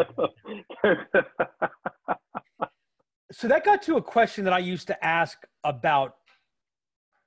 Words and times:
so 3.32 3.48
that 3.48 3.64
got 3.64 3.82
to 3.82 3.96
a 3.96 4.02
question 4.02 4.44
that 4.44 4.52
I 4.52 4.58
used 4.58 4.86
to 4.88 5.04
ask 5.04 5.38
about 5.64 6.16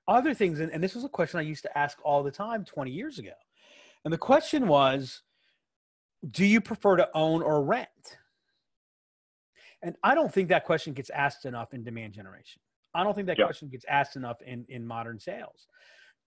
other 0.08 0.34
things, 0.34 0.60
and, 0.60 0.72
and 0.72 0.84
this 0.84 0.96
was 0.96 1.04
a 1.04 1.10
question 1.10 1.40
I 1.40 1.44
used 1.44 1.64
to 1.64 1.78
ask 1.78 1.98
all 2.04 2.24
the 2.24 2.32
time 2.32 2.66
20 2.66 2.92
years 2.92 3.20
ago. 3.20 3.32
And 4.04 4.14
the 4.14 4.18
question 4.18 4.68
was, 4.68 5.22
do 6.30 6.46
you 6.46 6.62
prefer 6.62 6.98
to 6.98 7.10
own 7.14 7.42
or 7.42 7.64
rent? 7.64 7.88
And 9.82 9.96
I 10.04 10.16
don't 10.16 10.34
think 10.34 10.50
that 10.50 10.66
question 10.66 10.94
gets 10.94 11.10
asked 11.10 11.46
enough 11.46 11.74
in 11.74 11.84
demand 11.84 12.14
generation. 12.14 12.62
I 12.96 13.04
don't 13.04 13.14
think 13.14 13.28
that 13.28 13.38
question 13.38 13.70
gets 13.70 13.86
asked 13.90 14.16
enough 14.16 14.38
in, 14.46 14.66
in 14.70 14.86
modern 14.86 15.20
sales. 15.20 15.68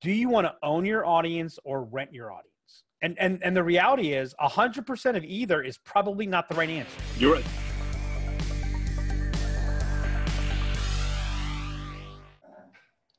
Do 0.02 0.10
you 0.10 0.28
want 0.28 0.46
to 0.46 0.54
own 0.62 0.84
your 0.84 1.06
audience 1.06 1.58
or 1.64 1.84
rent 1.84 2.12
your 2.12 2.32
audience? 2.32 2.55
And 3.02 3.18
and 3.18 3.42
and 3.42 3.54
the 3.54 3.62
reality 3.62 4.14
is 4.14 4.34
100% 4.40 5.16
of 5.16 5.24
either 5.24 5.62
is 5.62 5.76
probably 5.76 6.26
not 6.26 6.48
the 6.48 6.54
right 6.54 6.70
answer. 6.70 6.98
You're 7.18 7.34
right. 7.34 7.44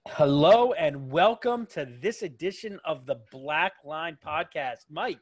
Hello 0.08 0.74
and 0.74 1.12
welcome 1.12 1.68
to 1.68 1.88
this 2.02 2.24
edition 2.24 2.80
of 2.86 3.06
the 3.06 3.18
Black 3.32 3.74
Line 3.86 4.18
Podcast. 4.26 4.86
Mike, 4.90 5.22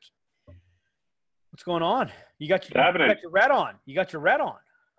what's 1.52 1.64
going 1.64 1.84
on? 1.84 2.10
You 2.40 2.48
got 2.48 2.70
your, 2.70 2.82
you 2.82 3.08
got 3.08 3.22
your 3.22 3.32
red 3.32 3.52
on. 3.52 3.74
You 3.86 3.94
got 3.94 4.14
your 4.14 4.22
red 4.22 4.40
on. 4.40 4.56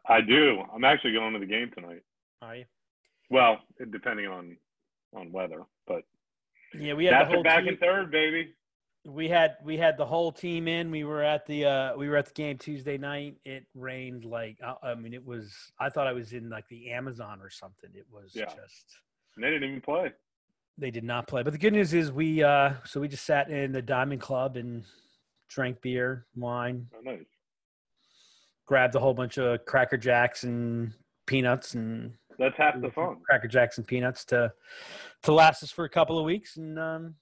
I 0.07 0.21
do. 0.21 0.65
I'm 0.71 0.85
actually 0.85 1.13
going 1.13 1.33
to 1.33 1.39
the 1.39 1.47
game 1.47 1.71
tonight. 1.75 2.03
Are 2.43 2.57
you? 2.57 2.67
Well, 3.31 3.57
depending 3.91 4.27
on 4.27 4.59
on 5.15 5.33
weather, 5.33 5.63
but 5.87 6.03
yeah, 6.79 6.93
we 6.93 7.07
had 7.07 7.15
that's 7.15 7.29
the 7.29 7.35
whole 7.37 7.43
back 7.43 7.65
team, 7.65 7.73
in 7.73 7.79
third, 7.79 8.11
baby. 8.11 8.53
We 9.07 9.29
had 9.29 9.57
we 9.65 9.77
had 9.77 9.97
the 9.97 10.05
whole 10.05 10.33
team 10.33 10.67
in. 10.67 10.91
We 10.91 11.05
were 11.05 11.23
at 11.23 11.47
the 11.47 11.65
uh, 11.65 11.97
we 11.97 12.09
were 12.09 12.17
at 12.17 12.27
the 12.27 12.33
game 12.35 12.59
Tuesday 12.59 12.99
night. 12.99 13.37
It 13.45 13.65
rained 13.75 14.25
like 14.25 14.59
uh, 14.65 14.75
I 14.83 14.95
mean, 14.97 15.15
it 15.15 15.25
was. 15.25 15.55
I 15.79 15.89
thought 15.91 16.07
I 16.09 16.13
was 16.13 16.33
in 16.33 16.51
like 16.51 16.67
the 16.69 16.91
Amazon 16.91 17.41
or 17.41 17.49
something. 17.49 17.91
It 17.95 18.07
was 18.11 18.33
Yeah. 18.35 18.47
just. 18.47 18.97
And 19.37 19.45
they 19.45 19.51
didn't 19.51 19.69
even 19.69 19.81
play. 19.81 20.13
They 20.79 20.91
did 20.91 21.05
not 21.05 21.27
play, 21.29 21.43
but 21.43 21.53
the 21.53 21.59
good 21.59 21.73
news 21.73 21.95
is 21.95 22.11
we. 22.11 22.43
uh 22.43 22.75
So 22.85 23.01
we 23.01 23.07
just 23.09 23.25
sat 23.25 23.49
in 23.49 23.71
the 23.71 23.81
Diamond 23.83 24.21
Club 24.21 24.57
and 24.57 24.85
drank 25.49 25.81
beer, 25.83 26.27
wine, 26.35 26.89
Oh, 26.97 27.01
nice. 27.03 27.21
grabbed 28.67 28.97
a 28.97 28.99
whole 29.01 29.15
bunch 29.15 29.39
of 29.39 29.65
Cracker 29.67 29.97
Jacks 29.97 30.43
and 30.43 30.93
peanuts 31.27 31.75
and 31.75 32.13
That's 32.41 32.57
half 32.57 32.81
the 32.81 32.91
fun. 32.91 33.19
Cracker 33.25 33.47
Jacks 33.49 33.79
and 33.79 33.87
peanuts 33.87 34.25
to 34.27 34.53
to 35.23 35.33
last 35.33 35.63
us 35.63 35.71
for 35.71 35.85
a 35.85 35.89
couple 35.89 36.19
of 36.19 36.25
weeks, 36.25 36.57
and 36.57 36.77
um, 36.79 37.15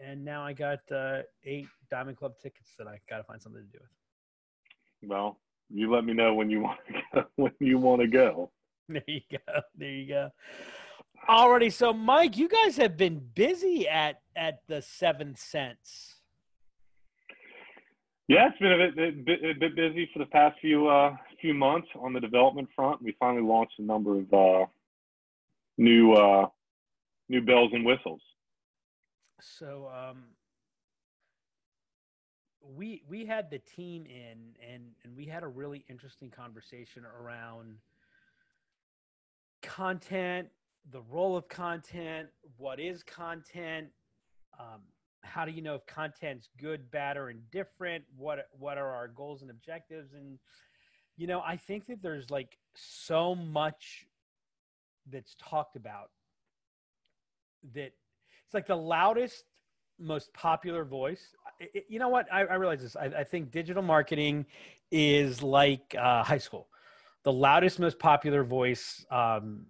and 0.00 0.24
now 0.24 0.44
I 0.44 0.52
got 0.52 0.80
uh, 0.94 1.22
eight 1.44 1.68
Diamond 1.90 2.16
Club 2.16 2.34
tickets 2.42 2.72
that 2.78 2.86
I 2.86 2.98
got 3.08 3.18
to 3.18 3.24
find 3.24 3.40
something 3.42 3.62
to 3.62 3.78
do 3.78 3.78
with. 3.80 5.10
Well, 5.10 5.38
you 5.70 5.92
let 5.92 6.04
me 6.04 6.12
know 6.12 6.34
when 6.34 6.50
you 6.50 6.60
want 6.62 6.78
to 6.88 6.94
go. 7.14 7.24
When 7.36 7.52
you 7.60 7.78
want 7.78 8.02
to 8.02 8.08
go. 8.08 8.50
There 8.88 9.02
you 9.06 9.20
go. 9.30 9.60
There 9.76 9.90
you 9.90 10.08
go. 10.08 10.30
Alrighty, 11.28 11.72
so 11.72 11.92
Mike, 11.92 12.38
you 12.38 12.48
guys 12.48 12.76
have 12.78 12.96
been 12.96 13.20
busy 13.34 13.86
at 13.86 14.22
at 14.34 14.60
the 14.66 14.80
Seventh 14.80 15.38
Sense. 15.38 16.14
Yeah, 18.28 18.48
it's 18.48 18.58
been 18.58 18.72
a 18.72 18.76
bit, 18.76 18.98
a 18.98 19.22
bit, 19.22 19.56
a 19.56 19.58
bit 19.58 19.76
busy 19.76 20.08
for 20.12 20.20
the 20.20 20.26
past 20.26 20.58
few 20.60 20.88
uh, 20.88 21.14
few 21.40 21.54
months 21.54 21.88
on 22.00 22.12
the 22.12 22.20
development 22.20 22.68
front. 22.74 23.02
We 23.02 23.14
finally 23.18 23.42
launched 23.42 23.74
a 23.78 23.82
number 23.82 24.18
of 24.18 24.32
uh, 24.32 24.66
new 25.76 26.12
uh, 26.12 26.46
new 27.28 27.42
bells 27.42 27.70
and 27.74 27.84
whistles. 27.84 28.20
So 29.40 29.90
um, 29.94 30.24
we 32.60 33.02
we 33.08 33.24
had 33.24 33.50
the 33.50 33.58
team 33.58 34.06
in, 34.06 34.54
and 34.66 34.82
and 35.04 35.16
we 35.16 35.26
had 35.26 35.42
a 35.42 35.48
really 35.48 35.84
interesting 35.88 36.30
conversation 36.30 37.04
around 37.04 37.76
content, 39.62 40.48
the 40.90 41.02
role 41.10 41.36
of 41.36 41.48
content, 41.48 42.28
what 42.56 42.80
is 42.80 43.02
content, 43.02 43.88
um, 44.58 44.80
how 45.22 45.44
do 45.44 45.50
you 45.52 45.62
know 45.62 45.74
if 45.74 45.86
content's 45.86 46.48
good, 46.58 46.90
bad, 46.90 47.16
or 47.16 47.30
indifferent? 47.30 48.04
What 48.16 48.48
what 48.58 48.78
are 48.78 48.90
our 48.90 49.08
goals 49.08 49.42
and 49.42 49.50
objectives? 49.50 50.14
And 50.14 50.38
you 51.16 51.26
know, 51.26 51.40
I 51.40 51.56
think 51.56 51.86
that 51.86 52.02
there's 52.02 52.30
like 52.30 52.58
so 52.74 53.34
much 53.34 54.06
that's 55.10 55.34
talked 55.38 55.76
about 55.76 56.10
that 57.74 57.92
it's 58.48 58.54
like 58.54 58.66
the 58.66 58.74
loudest 58.74 59.44
most 60.00 60.32
popular 60.32 60.84
voice 60.84 61.34
I- 61.60 61.68
I- 61.76 61.82
you 61.88 61.98
know 61.98 62.08
what 62.08 62.26
i, 62.32 62.44
I 62.44 62.54
realize 62.54 62.80
this 62.80 62.96
I, 62.96 63.06
I 63.06 63.24
think 63.24 63.50
digital 63.50 63.82
marketing 63.82 64.46
is 64.90 65.42
like 65.42 65.94
uh, 65.98 66.24
high 66.24 66.38
school 66.38 66.68
the 67.24 67.32
loudest 67.32 67.78
most 67.78 67.98
popular 67.98 68.42
voice 68.44 69.04
um, 69.10 69.66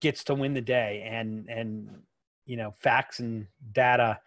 gets 0.00 0.24
to 0.24 0.34
win 0.34 0.52
the 0.52 0.60
day 0.60 1.08
and 1.08 1.48
and 1.48 2.02
you 2.44 2.56
know 2.56 2.74
facts 2.80 3.20
and 3.20 3.46
data 3.70 4.18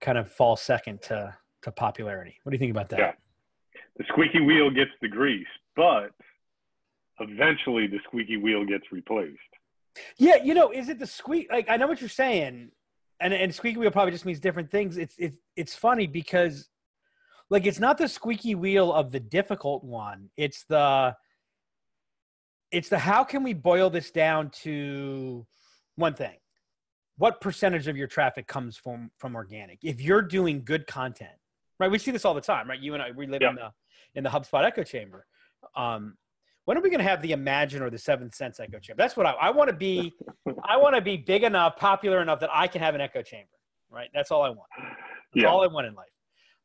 kind 0.00 0.16
of 0.16 0.30
fall 0.32 0.56
second 0.56 1.02
to 1.02 1.36
to 1.60 1.70
popularity 1.70 2.38
what 2.42 2.50
do 2.50 2.54
you 2.54 2.60
think 2.60 2.70
about 2.70 2.88
that 2.88 2.98
Yeah. 2.98 3.12
The 3.98 4.04
squeaky 4.08 4.40
wheel 4.40 4.70
gets 4.70 4.90
the 5.02 5.08
grease, 5.08 5.46
but 5.76 6.12
eventually 7.20 7.86
the 7.86 7.98
squeaky 8.04 8.38
wheel 8.38 8.64
gets 8.64 8.84
replaced. 8.90 9.38
Yeah, 10.16 10.36
you 10.42 10.54
know, 10.54 10.70
is 10.70 10.88
it 10.88 10.98
the 10.98 11.06
squeak? 11.06 11.50
Like, 11.52 11.68
I 11.68 11.76
know 11.76 11.86
what 11.86 12.00
you're 12.00 12.08
saying, 12.08 12.70
and 13.22 13.32
and 13.32 13.54
squeaky 13.54 13.78
wheel 13.78 13.90
probably 13.90 14.12
just 14.12 14.24
means 14.26 14.40
different 14.40 14.70
things. 14.70 14.98
It's 14.98 15.14
it's 15.18 15.38
it's 15.56 15.74
funny 15.74 16.06
because, 16.06 16.68
like, 17.48 17.66
it's 17.66 17.78
not 17.78 17.96
the 17.96 18.08
squeaky 18.08 18.54
wheel 18.54 18.92
of 18.92 19.12
the 19.12 19.20
difficult 19.20 19.84
one. 19.84 20.28
It's 20.36 20.64
the 20.68 21.14
it's 22.70 22.88
the 22.88 22.98
how 22.98 23.22
can 23.22 23.42
we 23.42 23.52
boil 23.52 23.90
this 23.90 24.10
down 24.10 24.50
to 24.62 25.46
one 25.96 26.14
thing? 26.14 26.36
What 27.18 27.40
percentage 27.40 27.86
of 27.86 27.96
your 27.96 28.08
traffic 28.08 28.46
comes 28.48 28.76
from 28.76 29.10
from 29.18 29.36
organic? 29.36 29.78
If 29.82 30.00
you're 30.00 30.22
doing 30.22 30.64
good 30.64 30.86
content, 30.86 31.38
right? 31.78 31.90
We 31.90 31.98
see 31.98 32.10
this 32.10 32.24
all 32.24 32.34
the 32.34 32.40
time, 32.40 32.68
right? 32.68 32.80
You 32.80 32.94
and 32.94 33.02
I, 33.02 33.12
we 33.12 33.26
live 33.26 33.42
in 33.42 33.54
the 33.54 33.70
in 34.14 34.24
the 34.24 34.30
HubSpot 34.30 34.64
echo 34.64 34.82
chamber. 34.82 35.26
Um, 35.76 36.16
when 36.64 36.78
are 36.78 36.80
we 36.80 36.90
going 36.90 36.98
to 37.00 37.08
have 37.08 37.22
the 37.22 37.32
Imagine 37.32 37.82
or 37.82 37.90
the 37.90 37.98
Seventh 37.98 38.34
Sense 38.34 38.60
echo 38.60 38.78
chamber? 38.78 39.02
That's 39.02 39.16
what 39.16 39.26
I, 39.26 39.32
I 39.32 39.50
want 39.50 39.68
to 39.70 39.76
be. 39.76 40.14
I 40.64 40.76
want 40.76 40.94
to 40.94 41.00
be 41.00 41.16
big 41.16 41.42
enough, 41.42 41.76
popular 41.76 42.22
enough 42.22 42.40
that 42.40 42.50
I 42.52 42.66
can 42.68 42.80
have 42.82 42.94
an 42.94 43.00
echo 43.00 43.22
chamber, 43.22 43.48
right? 43.90 44.08
That's 44.14 44.30
all 44.30 44.42
I 44.42 44.48
want. 44.50 44.68
That's 44.78 45.44
Yeah. 45.44 45.48
all 45.48 45.62
I 45.62 45.66
want 45.66 45.86
in 45.86 45.94
life. 45.94 46.06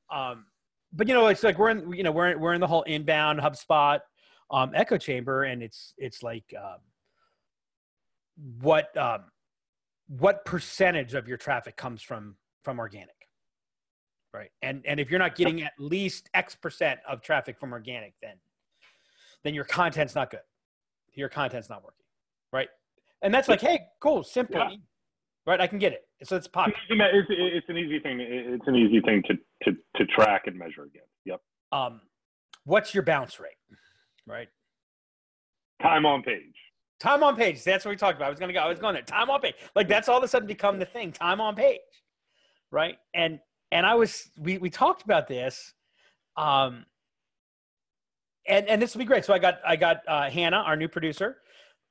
Um, 0.09 0.45
but 0.93 1.07
you 1.07 1.13
know, 1.13 1.27
it's 1.27 1.43
like 1.43 1.57
we're 1.57 1.69
in, 1.69 1.91
you 1.93 2.03
know, 2.03 2.11
we're 2.11 2.31
in, 2.31 2.39
we're 2.39 2.53
in 2.53 2.61
the 2.61 2.67
whole 2.67 2.83
inbound 2.83 3.39
HubSpot 3.39 3.99
um, 4.51 4.71
echo 4.73 4.97
chamber, 4.97 5.43
and 5.43 5.61
it's 5.61 5.93
it's 5.97 6.23
like 6.23 6.45
um, 6.57 6.79
what 8.61 8.95
um, 8.97 9.25
what 10.07 10.45
percentage 10.45 11.13
of 11.13 11.27
your 11.27 11.37
traffic 11.37 11.75
comes 11.75 12.01
from 12.01 12.35
from 12.63 12.79
organic, 12.79 13.27
right? 14.33 14.51
And 14.61 14.83
and 14.85 14.99
if 14.99 15.09
you're 15.09 15.19
not 15.19 15.35
getting 15.35 15.63
at 15.63 15.73
least 15.79 16.29
X 16.33 16.55
percent 16.55 16.99
of 17.07 17.21
traffic 17.21 17.59
from 17.59 17.73
organic, 17.73 18.13
then 18.21 18.35
then 19.43 19.53
your 19.53 19.63
content's 19.63 20.15
not 20.15 20.29
good. 20.31 20.41
Your 21.13 21.29
content's 21.29 21.69
not 21.69 21.83
working, 21.83 22.05
right? 22.53 22.69
And 23.21 23.33
that's 23.33 23.47
like, 23.47 23.61
hey, 23.61 23.79
cool, 23.99 24.23
simple, 24.23 24.57
Yeah. 24.59 24.75
right? 25.45 25.59
I 25.59 25.67
can 25.67 25.79
get 25.79 25.93
it. 25.93 26.07
So 26.23 26.35
it's 26.35 26.47
popular. 26.47 26.77
It's, 26.89 27.27
it's 27.29 27.69
an 27.69 27.77
easy 27.77 27.99
thing. 27.99 28.19
It's 28.21 28.67
an 28.67 28.75
easy 28.75 29.01
thing 29.01 29.23
to, 29.27 29.35
to, 29.63 29.77
to 29.95 30.05
track 30.07 30.43
and 30.45 30.57
measure 30.57 30.83
again. 30.83 31.03
Yep. 31.25 31.41
Um, 31.71 32.01
what's 32.65 32.93
your 32.93 33.03
bounce 33.03 33.39
rate, 33.39 33.57
right? 34.27 34.47
Time 35.81 36.05
on 36.05 36.21
page. 36.23 36.53
Time 36.99 37.23
on 37.23 37.35
page. 37.35 37.63
That's 37.63 37.85
what 37.85 37.91
we 37.91 37.97
talked 37.97 38.17
about. 38.17 38.27
I 38.27 38.29
was 38.31 38.39
gonna 38.39 38.53
go. 38.53 38.59
I 38.59 38.67
was 38.67 38.79
going 38.79 38.95
there. 38.95 39.03
Time 39.03 39.29
on 39.29 39.39
page. 39.39 39.53
Like 39.75 39.87
that's 39.87 40.09
all 40.09 40.17
of 40.17 40.23
a 40.23 40.27
sudden 40.27 40.47
become 40.47 40.79
the 40.79 40.85
thing. 40.85 41.11
Time 41.11 41.39
on 41.39 41.55
page, 41.55 41.79
right? 42.71 42.97
And 43.13 43.39
and 43.71 43.85
I 43.85 43.93
was 43.93 44.31
we 44.39 44.57
we 44.57 44.71
talked 44.71 45.03
about 45.03 45.27
this, 45.27 45.73
um, 46.37 46.85
and 48.47 48.67
and 48.67 48.81
this 48.81 48.93
will 48.93 48.99
be 48.99 49.05
great. 49.05 49.25
So 49.25 49.33
I 49.33 49.39
got 49.39 49.59
I 49.65 49.75
got 49.75 50.01
uh, 50.07 50.29
Hannah, 50.29 50.57
our 50.57 50.75
new 50.75 50.87
producer, 50.87 51.37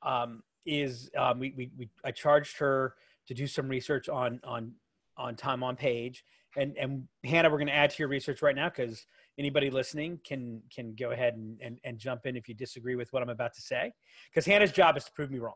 um, 0.02 0.42
is 0.64 1.10
um, 1.16 1.38
we, 1.38 1.52
we 1.56 1.70
we 1.76 1.88
I 2.04 2.10
charged 2.10 2.58
her 2.58 2.94
to 3.28 3.34
do 3.34 3.46
some 3.46 3.68
research 3.68 4.08
on 4.08 4.40
on 4.44 4.72
on 5.16 5.36
time 5.36 5.62
on 5.62 5.76
page, 5.76 6.24
and 6.56 6.76
and 6.76 7.08
Hannah, 7.24 7.50
we're 7.50 7.58
going 7.58 7.68
to 7.68 7.74
add 7.74 7.90
to 7.90 7.96
your 7.98 8.08
research 8.08 8.42
right 8.42 8.56
now 8.56 8.68
because 8.68 9.06
anybody 9.38 9.70
listening 9.70 10.20
can 10.24 10.62
can 10.74 10.94
go 10.94 11.10
ahead 11.10 11.34
and, 11.34 11.58
and 11.60 11.78
and 11.84 11.98
jump 11.98 12.26
in 12.26 12.36
if 12.36 12.48
you 12.48 12.54
disagree 12.54 12.96
with 12.96 13.12
what 13.12 13.22
I'm 13.22 13.30
about 13.30 13.54
to 13.54 13.60
say, 13.60 13.92
because 14.30 14.46
Hannah's 14.46 14.72
job 14.72 14.96
is 14.96 15.04
to 15.04 15.12
prove 15.12 15.30
me 15.30 15.38
wrong. 15.38 15.54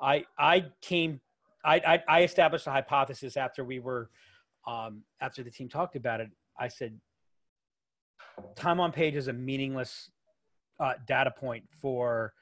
I 0.00 0.24
I 0.38 0.66
came 0.80 1.20
I 1.64 1.76
I, 1.76 2.02
I 2.08 2.22
established 2.22 2.66
a 2.66 2.70
hypothesis 2.70 3.36
after 3.36 3.64
we 3.64 3.78
were 3.80 4.10
um, 4.66 5.02
after 5.20 5.42
the 5.42 5.50
team 5.50 5.68
talked 5.68 5.96
about 5.96 6.20
it. 6.20 6.30
I 6.58 6.68
said 6.68 6.98
time 8.56 8.80
on 8.80 8.92
page 8.92 9.14
is 9.14 9.28
a 9.28 9.32
meaningless 9.32 10.10
uh, 10.80 10.94
data 11.06 11.30
point 11.30 11.64
for 11.80 12.32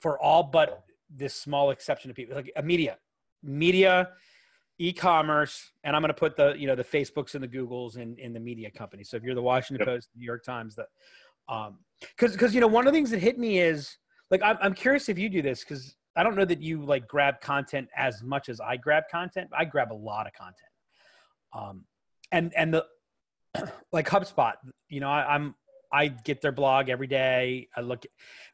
for 0.00 0.20
all 0.20 0.42
but 0.42 0.84
this 1.08 1.34
small 1.34 1.70
exception 1.70 2.10
of 2.10 2.16
people 2.16 2.34
like 2.34 2.52
a 2.56 2.62
media 2.62 2.98
media 3.42 4.10
e-commerce, 4.78 5.72
and 5.84 5.96
I'm 5.96 6.02
going 6.02 6.08
to 6.08 6.14
put 6.14 6.36
the 6.36 6.54
you 6.58 6.66
know 6.66 6.74
the 6.74 6.84
Facebooks 6.84 7.34
and 7.34 7.42
the 7.42 7.48
Googles 7.48 7.96
in 7.96 8.16
in 8.18 8.32
the 8.32 8.40
media 8.40 8.70
company. 8.70 9.04
So 9.04 9.16
if 9.16 9.22
you're 9.22 9.34
the 9.34 9.42
Washington 9.42 9.86
Yep. 9.86 9.96
Post, 9.96 10.08
New 10.16 10.24
York 10.24 10.44
Times, 10.44 10.76
that 10.76 10.88
um, 11.48 11.78
because 12.00 12.32
because 12.32 12.54
you 12.54 12.60
know 12.60 12.66
one 12.66 12.86
of 12.86 12.92
the 12.92 12.96
things 12.96 13.10
that 13.10 13.20
hit 13.20 13.38
me 13.38 13.58
is 13.58 13.96
like 14.30 14.42
I'm 14.42 14.58
I'm 14.60 14.74
curious 14.74 15.08
if 15.08 15.18
you 15.18 15.28
do 15.28 15.42
this 15.42 15.60
because 15.60 15.96
I 16.16 16.22
don't 16.22 16.36
know 16.36 16.44
that 16.44 16.60
you 16.60 16.84
like 16.84 17.06
grab 17.06 17.40
content 17.40 17.88
as 17.96 18.22
much 18.22 18.48
as 18.48 18.60
I 18.60 18.76
grab 18.76 19.04
content. 19.10 19.50
I 19.56 19.64
grab 19.64 19.92
a 19.92 19.94
lot 19.94 20.26
of 20.26 20.32
content, 20.32 20.72
um, 21.54 21.84
and 22.32 22.52
and 22.56 22.74
the 22.74 22.84
like 23.92 24.08
HubSpot. 24.08 24.54
You 24.88 25.00
know, 25.00 25.08
I, 25.08 25.34
I'm 25.34 25.54
I 25.92 26.08
get 26.08 26.40
their 26.42 26.52
blog 26.52 26.88
every 26.88 27.06
day. 27.06 27.68
I 27.76 27.80
look, 27.80 28.04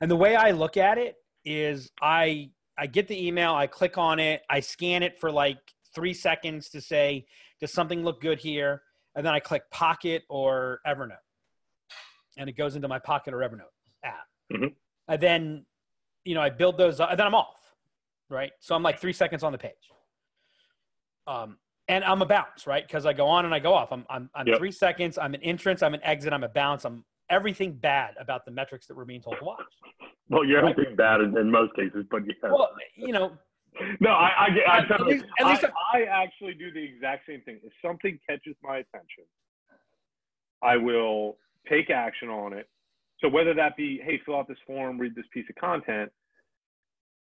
and 0.00 0.10
the 0.10 0.16
way 0.16 0.36
I 0.36 0.50
look 0.50 0.76
at 0.76 0.98
it 0.98 1.16
is 1.44 1.90
I 2.00 2.50
I 2.78 2.86
get 2.86 3.08
the 3.08 3.26
email, 3.26 3.54
I 3.54 3.66
click 3.66 3.98
on 3.98 4.18
it, 4.18 4.42
I 4.48 4.60
scan 4.60 5.02
it 5.02 5.18
for 5.18 5.30
like 5.30 5.58
three 5.94 6.14
seconds 6.14 6.70
to 6.70 6.80
say, 6.80 7.26
does 7.60 7.72
something 7.72 8.02
look 8.02 8.20
good 8.20 8.40
here? 8.40 8.82
And 9.14 9.26
then 9.26 9.34
I 9.34 9.40
click 9.40 9.62
Pocket 9.70 10.22
or 10.30 10.80
Evernote, 10.86 11.16
and 12.38 12.48
it 12.48 12.56
goes 12.56 12.76
into 12.76 12.88
my 12.88 12.98
Pocket 12.98 13.34
or 13.34 13.38
Evernote 13.38 13.72
app. 14.04 14.24
Mhm. 14.52 14.74
And 15.08 15.20
then, 15.20 15.66
you 16.24 16.34
know, 16.34 16.40
I 16.40 16.48
build 16.48 16.78
those, 16.78 16.98
up, 16.98 17.10
and 17.10 17.18
then 17.18 17.26
I'm 17.26 17.34
off, 17.34 17.60
right? 18.30 18.52
So 18.60 18.74
I'm 18.74 18.82
like 18.82 18.98
three 18.98 19.12
seconds 19.12 19.42
on 19.42 19.52
the 19.52 19.58
page. 19.58 19.72
Um, 21.26 21.58
and 21.88 22.04
I'm 22.04 22.22
a 22.22 22.26
bounce, 22.26 22.66
right? 22.66 22.86
Because 22.86 23.06
I 23.06 23.12
go 23.12 23.26
on 23.26 23.44
and 23.44 23.54
I 23.54 23.58
go 23.58 23.74
off. 23.74 23.92
I'm 23.92 24.04
I'm, 24.08 24.30
I'm 24.34 24.46
Yep. 24.46 24.58
three 24.58 24.72
seconds. 24.72 25.18
I'm 25.18 25.34
an 25.34 25.42
entrance. 25.42 25.82
I'm 25.82 25.94
an 25.94 26.00
exit. 26.02 26.32
I'm 26.32 26.44
a 26.44 26.48
bounce. 26.48 26.84
I'm 26.84 27.04
everything 27.30 27.72
bad 27.72 28.14
about 28.20 28.44
the 28.44 28.50
metrics 28.50 28.86
that 28.86 28.96
we're 28.96 29.04
being 29.04 29.22
told 29.22 29.38
to 29.38 29.44
watch. 29.44 29.60
Well, 30.28 30.44
you're 30.44 30.58
everything 30.66 30.96
bad 30.96 31.20
in, 31.20 31.36
in 31.36 31.50
most 31.50 31.74
cases, 31.74 32.04
but 32.10 32.22
yeah. 32.26 32.34
Well, 32.50 32.70
you 32.96 33.12
know, 33.12 33.32
no, 34.00 34.10
I, 34.10 34.30
I, 34.46 34.50
get- 34.50 34.68
I, 34.68 34.78
At 34.78 34.88
totally- 34.88 35.14
least- 35.14 35.24
at 35.40 35.46
least 35.46 35.64
I, 35.92 35.98
I 36.02 36.22
actually 36.24 36.54
do 36.54 36.70
the 36.72 36.82
exact 36.82 37.26
same 37.26 37.40
thing. 37.42 37.58
If 37.62 37.72
something 37.84 38.18
catches 38.28 38.54
my 38.62 38.76
attention, 38.78 39.24
I 40.62 40.76
will 40.76 41.38
take 41.68 41.90
action 41.90 42.28
on 42.28 42.52
it. 42.52 42.68
So 43.20 43.28
whether 43.28 43.54
that 43.54 43.76
be, 43.76 44.00
hey, 44.04 44.20
fill 44.24 44.36
out 44.36 44.48
this 44.48 44.58
form, 44.66 44.98
read 44.98 45.14
this 45.14 45.24
piece 45.32 45.46
of 45.48 45.56
content, 45.56 46.10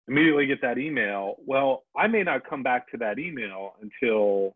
immediately 0.08 0.46
get 0.46 0.62
that 0.62 0.78
email. 0.78 1.36
Well, 1.46 1.84
I 1.96 2.08
may 2.08 2.24
not 2.24 2.48
come 2.48 2.64
back 2.64 2.90
to 2.92 2.98
that 2.98 3.20
email 3.20 3.74
until 3.82 4.56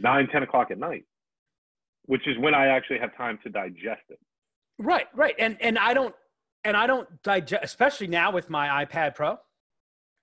nine, 0.00 0.28
10 0.28 0.42
o'clock 0.42 0.70
at 0.70 0.78
night, 0.78 1.04
which 2.06 2.26
is 2.26 2.36
when 2.38 2.54
I 2.54 2.66
actually 2.66 2.98
have 2.98 3.16
time 3.16 3.38
to 3.44 3.50
digest 3.50 4.02
it. 4.08 4.18
Right, 4.78 5.06
right. 5.14 5.34
And 5.38 5.56
and 5.60 5.78
I 5.78 5.94
don't 5.94 6.14
and 6.64 6.76
I 6.76 6.86
don't 6.86 7.08
digest 7.22 7.62
especially 7.62 8.06
now 8.06 8.32
with 8.32 8.50
my 8.50 8.84
iPad 8.84 9.14
Pro. 9.14 9.38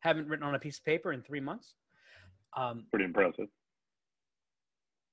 Haven't 0.02 0.28
written 0.28 0.46
on 0.46 0.56
a 0.56 0.60
piece 0.60 0.80
of 0.80 0.86
paper 0.86 1.14
in 1.14 1.22
three 1.22 1.40
months. 1.40 1.74
Um, 2.58 2.86
Pretty 2.90 3.06
impressive. 3.06 3.48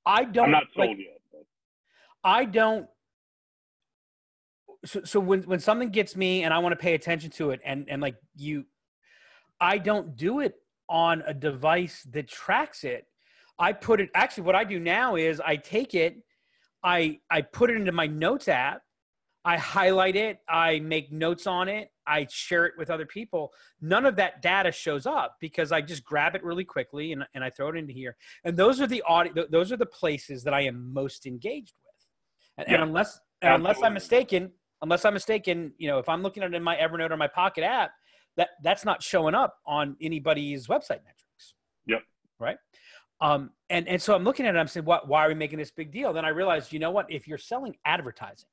I 0.07 0.25
don't 0.25 0.47
I'm 0.47 0.51
not 0.53 0.65
like, 0.77 0.89
sold 0.89 0.99
yet. 0.99 1.21
But. 1.33 1.45
I 2.25 2.45
don't 2.45 2.89
so, 4.85 5.03
so 5.05 5.21
when 5.21 5.43
when 5.43 5.61
something 5.61 5.91
gets 5.91 6.17
me 6.17 6.45
and 6.45 6.55
I 6.55 6.59
want 6.59 6.73
to 6.73 6.77
pay 6.77 6.95
attention 6.95 7.31
to 7.33 7.51
it 7.51 7.61
and 7.65 7.87
and 7.89 8.01
like 8.01 8.17
you 8.37 8.65
I 9.61 9.79
don't 9.79 10.17
do 10.17 10.41
it 10.41 10.55
on 10.89 11.23
a 11.27 11.35
device 11.35 12.07
that 12.11 12.29
tracks 12.29 12.85
it. 12.85 13.07
I 13.59 13.73
put 13.73 14.01
it 14.01 14.11
actually 14.15 14.45
what 14.45 14.55
I 14.55 14.65
do 14.65 14.79
now 14.79 15.17
is 15.17 15.41
I 15.41 15.57
take 15.57 15.95
it, 15.95 16.19
I 16.85 17.21
I 17.31 17.43
put 17.43 17.71
it 17.71 17.77
into 17.77 17.93
my 17.93 18.07
notes 18.07 18.49
app, 18.49 18.83
I 19.45 19.57
highlight 19.57 20.17
it, 20.17 20.39
I 20.49 20.81
make 20.81 21.11
notes 21.11 21.47
on 21.47 21.69
it, 21.69 21.89
I 22.07 22.27
share 22.31 22.67
it 22.67 22.75
with 22.77 22.91
other 22.91 23.07
people. 23.07 23.53
None 23.81 24.05
of 24.05 24.17
that 24.17 24.43
data 24.43 24.71
shows 24.71 25.07
up 25.07 25.37
because 25.41 25.73
I 25.73 25.81
just 25.81 26.05
grab 26.05 26.35
it 26.35 26.45
really 26.45 26.65
quickly 26.65 27.13
and, 27.13 27.25
and 27.35 27.43
I 27.43 27.51
throw 27.51 27.69
it 27.69 27.77
into 27.77 27.93
here. 27.93 28.17
And 28.45 28.57
those 28.57 28.81
are 28.81 28.87
the 28.87 29.03
audio 29.03 29.33
th- 29.33 29.49
those 29.51 29.73
are 29.73 29.77
the 29.77 29.87
places 29.87 30.45
that 30.45 30.53
I 30.53 30.63
am 30.63 30.93
most 30.93 31.27
engaged 31.27 31.75
with. 31.83 32.67
And, 32.67 32.75
and 32.75 32.83
unless 32.83 33.19
and 33.41 33.55
unless 33.55 33.83
I'm 33.83 33.95
mistaken, 33.95 34.53
unless 34.83 35.05
I'm 35.05 35.15
mistaken, 35.15 35.73
you 35.79 35.89
know, 35.89 35.99
if 35.99 36.09
I'm 36.09 36.23
looking 36.23 36.43
at 36.43 36.53
it 36.53 36.57
in 36.57 36.63
my 36.63 36.77
Evernote 36.77 37.11
or 37.11 37.17
my 37.17 37.29
Pocket 37.29 37.65
app, 37.65 37.93
that 38.37 38.51
that's 38.63 38.85
not 38.85 39.03
showing 39.03 39.35
up 39.35 39.59
on 39.67 39.97
anybody's 40.01 40.67
website 40.67 41.01
metrics. 41.05 41.55
Yep. 41.87 42.03
Right. 42.39 42.57
Um, 43.21 43.51
and 43.71 43.89
and 43.89 44.01
so 44.01 44.15
I'm 44.15 44.25
looking 44.25 44.47
at 44.47 44.55
it. 44.55 44.59
I'm 44.59 44.69
saying, 44.69 44.85
what? 44.85 45.09
Why 45.09 45.25
are 45.25 45.29
we 45.29 45.35
making 45.35 45.59
this 45.59 45.71
big 45.71 45.91
deal? 45.91 46.13
Then 46.13 46.25
I 46.25 46.29
realized, 46.29 46.73
you 46.73 46.79
know 46.79 46.91
what? 46.91 47.07
If 47.11 47.27
you're 47.27 47.39
selling 47.39 47.77
advertising, 47.85 48.49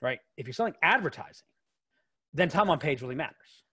right? 0.00 0.20
If 0.36 0.46
you're 0.46 0.54
selling 0.54 0.74
advertising, 0.82 1.46
then 2.32 2.48
time 2.48 2.70
on 2.70 2.78
page 2.78 3.02
really 3.02 3.14
matters. 3.16 3.64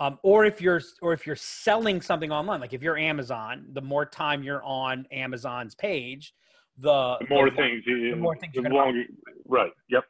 Um, 0.00 0.18
or 0.22 0.44
if 0.44 0.60
you're 0.60 0.80
or 1.02 1.12
if 1.12 1.26
you're 1.26 1.34
selling 1.34 2.00
something 2.00 2.30
online, 2.30 2.60
like 2.60 2.72
if 2.72 2.82
you're 2.82 2.96
Amazon, 2.96 3.66
the 3.72 3.80
more 3.80 4.06
time 4.06 4.44
you're 4.44 4.62
on 4.62 5.04
Amazon's 5.10 5.74
page, 5.74 6.32
the, 6.76 7.16
The 7.20 7.26
more 7.28 7.50
the- 7.50 7.56
things, 7.56 7.82
you, 7.84 8.10
the 8.10 8.16
more 8.16 8.36
things 8.36 8.52
the 8.54 8.62
longer, 8.62 9.02
right? 9.46 9.72
Yep. 9.90 10.04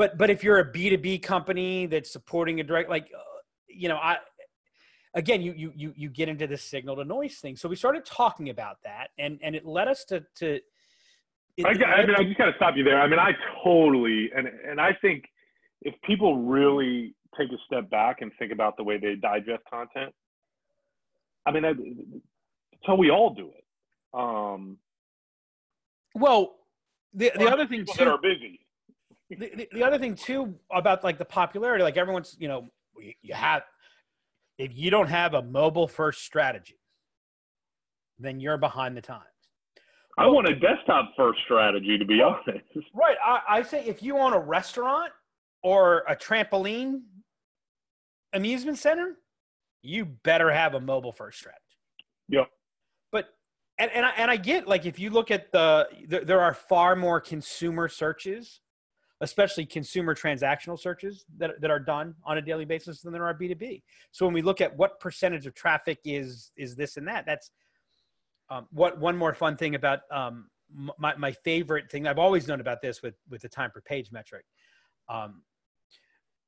But 0.00 0.16
but 0.16 0.30
if 0.30 0.42
you're 0.42 0.58
a 0.58 0.72
b2b 0.72 1.22
company 1.22 1.84
that's 1.84 2.10
supporting 2.10 2.58
a 2.58 2.64
direct 2.64 2.88
like 2.88 3.10
uh, 3.14 3.20
you 3.68 3.86
know 3.86 3.96
i 3.96 4.16
again 5.12 5.42
you 5.42 5.52
you 5.52 5.72
you, 5.76 5.92
you 5.94 6.08
get 6.08 6.26
into 6.26 6.46
the 6.46 6.56
signal 6.56 6.96
to 6.96 7.04
noise 7.04 7.36
thing 7.36 7.54
so 7.54 7.68
we 7.68 7.76
started 7.76 8.02
talking 8.06 8.48
about 8.48 8.78
that 8.82 9.08
and 9.18 9.38
and 9.42 9.54
it 9.54 9.66
led 9.66 9.88
us 9.88 10.04
to 10.06 10.24
to 10.34 10.58
it, 11.56 11.66
I, 11.66 11.70
I 11.70 12.06
mean, 12.06 12.16
I 12.16 12.22
just 12.22 12.38
got 12.38 12.46
to 12.46 12.54
stop 12.56 12.74
you 12.76 12.84
there. 12.84 12.98
I 12.98 13.06
mean, 13.06 13.18
I 13.18 13.32
totally, 13.62 14.30
and 14.34 14.46
and 14.46 14.80
I 14.80 14.96
think 15.02 15.24
if 15.82 15.94
people 16.04 16.38
really 16.38 17.14
take 17.36 17.50
a 17.50 17.58
step 17.66 17.90
back 17.90 18.22
and 18.22 18.30
think 18.38 18.50
about 18.50 18.78
the 18.78 18.84
way 18.84 18.96
they 18.96 19.16
digest 19.16 19.64
content, 19.70 20.14
I 21.44 21.50
mean, 21.50 21.62
that, 21.64 21.76
that's 21.76 22.86
how 22.86 22.94
we 22.94 23.10
all 23.10 23.34
do 23.34 23.50
it. 23.50 23.64
Um, 24.18 24.78
well 26.14 26.54
the 27.12 27.32
the 27.36 27.50
other 27.50 27.66
thing 27.66 27.84
too 27.84 27.92
that 27.98 28.08
are 28.08 28.18
busy. 28.18 28.60
The, 29.30 29.50
the, 29.56 29.68
the 29.72 29.82
other 29.82 29.98
thing 29.98 30.14
too 30.14 30.54
about 30.70 31.02
like 31.04 31.18
the 31.18 31.24
popularity 31.24 31.82
like 31.82 31.96
everyone's 31.96 32.36
you 32.38 32.48
know 32.48 32.68
you 33.00 33.12
you 33.22 33.34
have 33.34 33.62
if 34.58 34.70
you 34.74 34.90
don't 34.90 35.08
have 35.08 35.34
a 35.34 35.42
mobile 35.42 35.88
first 35.88 36.24
strategy 36.24 36.78
then 38.18 38.40
you're 38.40 38.58
behind 38.58 38.96
the 38.96 39.00
times 39.00 39.24
I 40.18 40.26
want 40.26 40.48
a 40.48 40.54
desktop 40.54 41.12
first 41.16 41.40
strategy, 41.44 41.96
to 41.96 42.04
be 42.04 42.20
honest. 42.20 42.64
Right. 42.92 43.16
I, 43.24 43.40
I 43.48 43.62
say 43.62 43.86
if 43.86 44.02
you 44.02 44.18
own 44.18 44.34
a 44.34 44.38
restaurant 44.38 45.12
or 45.62 46.04
a 46.06 46.14
trampoline 46.14 47.00
amusement 48.34 48.76
center, 48.76 49.16
you 49.82 50.04
better 50.04 50.50
have 50.50 50.74
a 50.74 50.80
mobile 50.80 51.12
first 51.12 51.38
strategy. 51.38 51.62
Yep. 52.28 52.50
But 53.12 53.28
and 53.78 53.90
and 53.92 54.04
I, 54.04 54.10
and 54.10 54.30
I 54.30 54.36
get 54.36 54.68
like 54.68 54.84
if 54.84 54.98
you 54.98 55.08
look 55.08 55.30
at 55.30 55.52
the 55.52 55.88
there, 56.06 56.24
there 56.24 56.40
are 56.40 56.52
far 56.52 56.96
more 56.96 57.18
consumer 57.20 57.88
searches, 57.88 58.60
especially 59.20 59.66
consumer 59.66 60.14
transactional 60.14 60.78
searches 60.78 61.24
that 61.36 61.60
that 61.60 61.70
are 61.70 61.78
done 61.78 62.14
on 62.24 62.38
a 62.38 62.42
daily 62.42 62.64
basis 62.64 63.02
than 63.02 63.12
there 63.12 63.24
are 63.24 63.34
B 63.34 63.48
two 63.48 63.54
B. 63.54 63.82
So 64.10 64.26
when 64.26 64.34
we 64.34 64.42
look 64.42 64.60
at 64.60 64.76
what 64.76 64.98
percentage 65.00 65.46
of 65.46 65.54
traffic 65.54 65.98
is 66.04 66.52
is 66.56 66.76
this 66.76 66.96
and 66.96 67.06
that, 67.08 67.26
that's 67.26 67.50
um, 68.48 68.66
what 68.72 68.98
one 68.98 69.16
more 69.16 69.34
fun 69.34 69.56
thing 69.56 69.74
about 69.74 70.00
um, 70.10 70.48
my, 70.98 71.14
my 71.16 71.32
favorite 71.32 71.90
thing 71.90 72.06
I've 72.06 72.18
always 72.18 72.48
known 72.48 72.60
about 72.60 72.80
this 72.80 73.02
with 73.02 73.14
with 73.28 73.42
the 73.42 73.48
time 73.48 73.70
per 73.70 73.80
page 73.80 74.10
metric. 74.10 74.44
Um, 75.08 75.42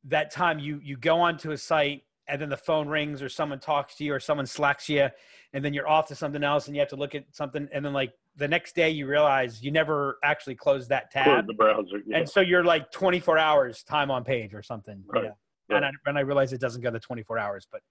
that 0.04 0.30
time 0.30 0.58
you 0.58 0.80
you 0.82 0.96
go 0.96 1.20
onto 1.20 1.52
a 1.52 1.58
site 1.58 2.02
and 2.28 2.40
then 2.40 2.48
the 2.48 2.56
phone 2.56 2.88
rings 2.88 3.20
or 3.22 3.28
someone 3.28 3.58
talks 3.58 3.96
to 3.96 4.04
you 4.04 4.14
or 4.14 4.20
someone 4.20 4.46
slacks 4.46 4.88
you 4.88 5.08
and 5.52 5.64
then 5.64 5.74
you're 5.74 5.88
off 5.88 6.06
to 6.08 6.14
something 6.14 6.42
else 6.42 6.66
and 6.66 6.76
you 6.76 6.80
have 6.80 6.88
to 6.88 6.96
look 6.96 7.14
at 7.14 7.24
something 7.32 7.68
and 7.72 7.84
then 7.84 7.92
like 7.92 8.12
the 8.36 8.48
next 8.48 8.74
day 8.74 8.90
you 8.90 9.06
realize 9.06 9.62
you 9.62 9.70
never 9.70 10.18
actually 10.24 10.54
closed 10.54 10.88
that 10.88 11.12
Close 11.12 11.24
tab 11.24 11.46
the 11.46 11.52
browser. 11.54 12.02
Yeah. 12.06 12.18
and 12.18 12.28
so 12.28 12.40
you're 12.40 12.64
like 12.64 12.90
24 12.90 13.38
hours 13.38 13.82
time 13.82 14.10
on 14.10 14.24
page 14.24 14.54
or 14.54 14.62
something 14.62 15.02
Right, 15.06 15.24
yeah. 15.24 15.76
and, 15.76 15.84
I, 15.84 15.90
and 16.06 16.18
I 16.18 16.22
realize 16.22 16.52
it 16.52 16.60
doesn't 16.60 16.80
go 16.80 16.90
to 16.90 16.98
24 17.00 17.38
hours 17.38 17.66
but 17.70 17.82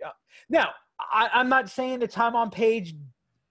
yeah. 0.00 0.10
now 0.48 0.70
I, 1.00 1.30
i'm 1.32 1.48
not 1.48 1.70
saying 1.70 2.00
the 2.00 2.08
time 2.08 2.36
on 2.36 2.50
page 2.50 2.94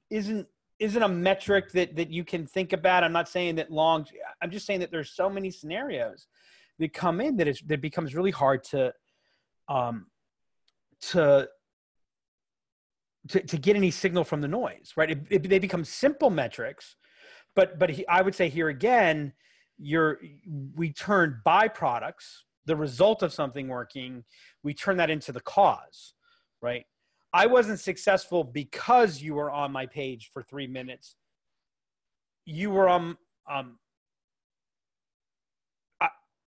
isn't 0.09 0.47
isn't 0.79 1.01
a 1.01 1.07
metric 1.07 1.71
that 1.71 1.95
that 1.95 2.11
you 2.11 2.23
can 2.23 2.45
think 2.45 2.73
about 2.73 3.03
i'm 3.03 3.13
not 3.13 3.27
saying 3.27 3.55
that 3.55 3.71
long 3.71 4.05
i'm 4.41 4.51
just 4.51 4.65
saying 4.65 4.81
that 4.81 4.91
there's 4.91 5.11
so 5.11 5.29
many 5.29 5.49
scenarios 5.49 6.27
that 6.79 6.93
come 6.93 7.21
in 7.21 7.37
that 7.37 7.47
it's 7.47 7.61
that 7.63 7.81
becomes 7.81 8.13
really 8.13 8.31
hard 8.31 8.63
to 8.65 8.93
um 9.67 10.05
to 11.01 11.47
to, 13.29 13.41
to 13.41 13.57
get 13.57 13.75
any 13.75 13.91
signal 13.91 14.23
from 14.23 14.41
the 14.41 14.47
noise 14.47 14.93
right? 14.95 15.11
It, 15.11 15.19
it- 15.29 15.49
they 15.49 15.59
become 15.59 15.83
simple 15.83 16.29
metrics 16.29 16.95
but 17.55 17.79
but 17.79 17.89
he, 17.89 18.07
i 18.07 18.21
would 18.21 18.35
say 18.35 18.49
here 18.49 18.69
again 18.69 19.33
you're 19.77 20.19
we 20.75 20.91
turn 20.93 21.41
byproducts 21.45 22.43
the 22.65 22.75
result 22.75 23.23
of 23.23 23.33
something 23.33 23.67
working 23.67 24.23
we 24.63 24.73
turn 24.73 24.97
that 24.97 25.09
into 25.09 25.31
the 25.31 25.41
cause 25.41 26.13
right? 26.61 26.85
I 27.33 27.45
wasn't 27.47 27.79
successful 27.79 28.43
because 28.43 29.21
you 29.21 29.35
were 29.35 29.51
on 29.51 29.71
my 29.71 29.85
page 29.85 30.31
for 30.33 30.41
three 30.41 30.67
minutes. 30.67 31.15
You 32.45 32.71
were 32.71 32.87
on 32.89 33.17
um 33.49 33.77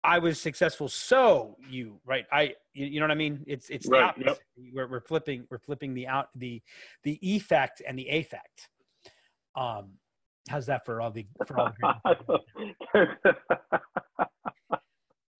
I, 0.04 0.18
was 0.18 0.40
successful, 0.40 0.88
so 0.88 1.56
you 1.68 1.99
right. 2.04 2.26
I 2.30 2.54
you, 2.73 2.87
you 2.87 3.00
know 3.00 3.04
what 3.04 3.12
I 3.12 3.16
mean? 3.16 3.42
It's 3.46 3.70
it's 3.70 3.88
the 3.88 3.99
opposite. 3.99 4.26
yep. 4.26 4.38
We're, 4.73 4.87
we're 4.87 5.00
flipping 5.00 5.46
we're 5.50 5.58
flipping 5.58 5.94
the 5.94 6.06
out 6.06 6.28
the 6.34 6.62
the 7.02 7.18
effect 7.23 7.82
and 7.87 7.99
the 7.99 8.08
affect. 8.08 8.68
Um, 9.56 9.92
how's 10.49 10.66
that 10.66 10.84
for 10.84 11.00
all 11.00 11.11
the 11.11 11.26
for 11.46 11.58
all 11.58 11.73
the 11.80 13.08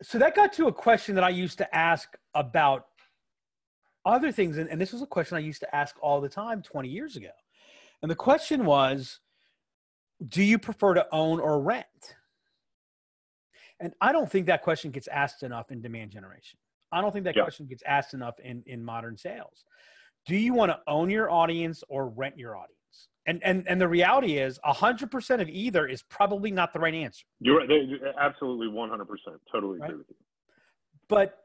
so 0.03 0.19
that 0.19 0.35
got 0.35 0.53
to 0.55 0.67
a 0.67 0.73
question 0.73 1.15
that 1.15 1.25
I 1.25 1.31
used 1.31 1.59
to 1.59 1.75
ask 1.75 2.09
about 2.35 2.87
other 4.07 4.31
things, 4.33 4.59
and, 4.59 4.69
and 4.69 4.81
this 4.81 4.93
was 4.93 5.03
a 5.03 5.07
question 5.07 5.37
I 5.37 5.41
used 5.41 5.61
to 5.61 5.75
ask 5.75 5.97
all 6.01 6.21
the 6.21 6.29
time 6.29 6.63
20 6.63 6.89
years 6.89 7.17
ago. 7.17 7.31
And 8.03 8.11
the 8.11 8.17
question 8.17 8.67
was, 8.67 9.21
do 10.29 10.43
you 10.43 10.59
prefer 10.59 10.95
to 10.95 11.07
own 11.11 11.41
or 11.41 11.61
rent? 11.61 12.17
And 13.85 13.93
I 14.01 14.13
don't 14.13 14.31
think 14.31 14.47
that 14.47 14.63
question 14.63 14.91
gets 14.91 15.09
asked 15.09 15.43
enough 15.43 15.71
in 15.71 15.83
demand 15.83 16.11
generation. 16.11 16.59
I 16.91 17.03
don't 17.03 17.13
think 17.13 17.25
that 17.27 17.37
Yeah. 17.37 17.43
question 17.43 17.67
gets 17.67 17.83
asked 17.87 18.15
enough 18.15 18.41
in, 18.41 18.63
in 18.65 18.83
modern 18.83 19.19
sales. 19.19 19.65
Do 20.25 20.37
you 20.37 20.55
want 20.55 20.73
to 20.73 20.81
own 20.87 21.11
your 21.11 21.31
audience 21.31 21.85
or 21.91 22.09
rent 22.09 22.39
your 22.39 22.57
audience? 22.57 22.71
And 23.27 23.43
and 23.45 23.69
and 23.69 23.79
the 23.79 23.89
reality 23.89 24.39
is 24.39 24.59
100% 24.65 25.41
of 25.43 25.49
either 25.51 25.87
is 25.87 26.03
probably 26.03 26.51
not 26.51 26.73
the 26.73 26.79
right 26.79 26.95
answer. 26.95 27.27
You're 27.41 27.59
right. 27.59 27.69
They- 27.69 28.01
absolutely 28.19 28.69
100%. 28.69 29.41
Totally 29.53 29.77
agree 29.77 29.89
Right. 29.89 29.99
with 29.99 30.09
you. 30.09 30.17
But 31.09 31.39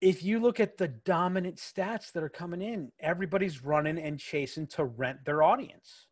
if 0.00 0.22
you 0.22 0.38
look 0.38 0.58
at 0.58 0.78
the 0.78 0.88
dominant 0.88 1.56
stats 1.56 2.12
that 2.12 2.22
are 2.22 2.28
coming 2.30 2.62
in, 2.62 2.92
everybody's 2.98 3.62
running 3.62 3.98
and 3.98 4.18
chasing 4.18 4.66
to 4.68 4.84
rent 4.84 5.24
their 5.26 5.42
audience, 5.42 6.06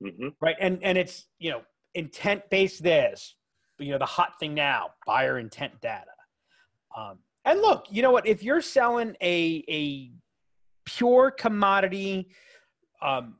hmm 0.00 0.28
right? 0.40 0.56
And 0.58 0.82
and 0.82 0.96
it's 0.96 1.26
you 1.38 1.50
know 1.50 1.62
intent 1.94 2.48
based 2.50 2.82
this, 2.82 3.36
you 3.78 3.90
know 3.90 3.98
the 3.98 4.06
hot 4.06 4.38
thing 4.38 4.54
now, 4.54 4.90
buyer 5.06 5.38
intent 5.38 5.80
data. 5.80 6.06
Um, 6.96 7.18
and 7.44 7.60
look, 7.60 7.86
you 7.90 8.02
know 8.02 8.10
what? 8.10 8.26
If 8.26 8.42
you're 8.42 8.60
selling 8.60 9.16
a 9.22 9.64
a 9.68 10.10
pure 10.84 11.30
commodity, 11.30 12.28
um, 13.02 13.36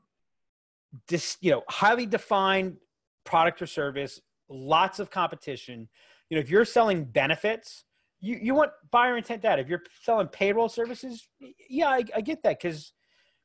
dis, 1.07 1.37
you 1.41 1.51
know, 1.51 1.63
highly 1.69 2.05
defined 2.05 2.77
product 3.23 3.61
or 3.61 3.67
service, 3.67 4.21
lots 4.49 4.99
of 4.99 5.09
competition. 5.09 5.89
You 6.29 6.37
know, 6.37 6.41
if 6.41 6.49
you're 6.49 6.65
selling 6.65 7.05
benefits, 7.05 7.85
you, 8.19 8.37
you 8.41 8.53
want 8.53 8.71
buyer 8.91 9.17
intent 9.17 9.41
data. 9.41 9.61
If 9.61 9.69
you're 9.69 9.83
selling 10.01 10.27
payroll 10.27 10.69
services, 10.69 11.27
yeah, 11.69 11.89
I, 11.89 12.03
I 12.15 12.21
get 12.21 12.43
that 12.43 12.59
because 12.59 12.93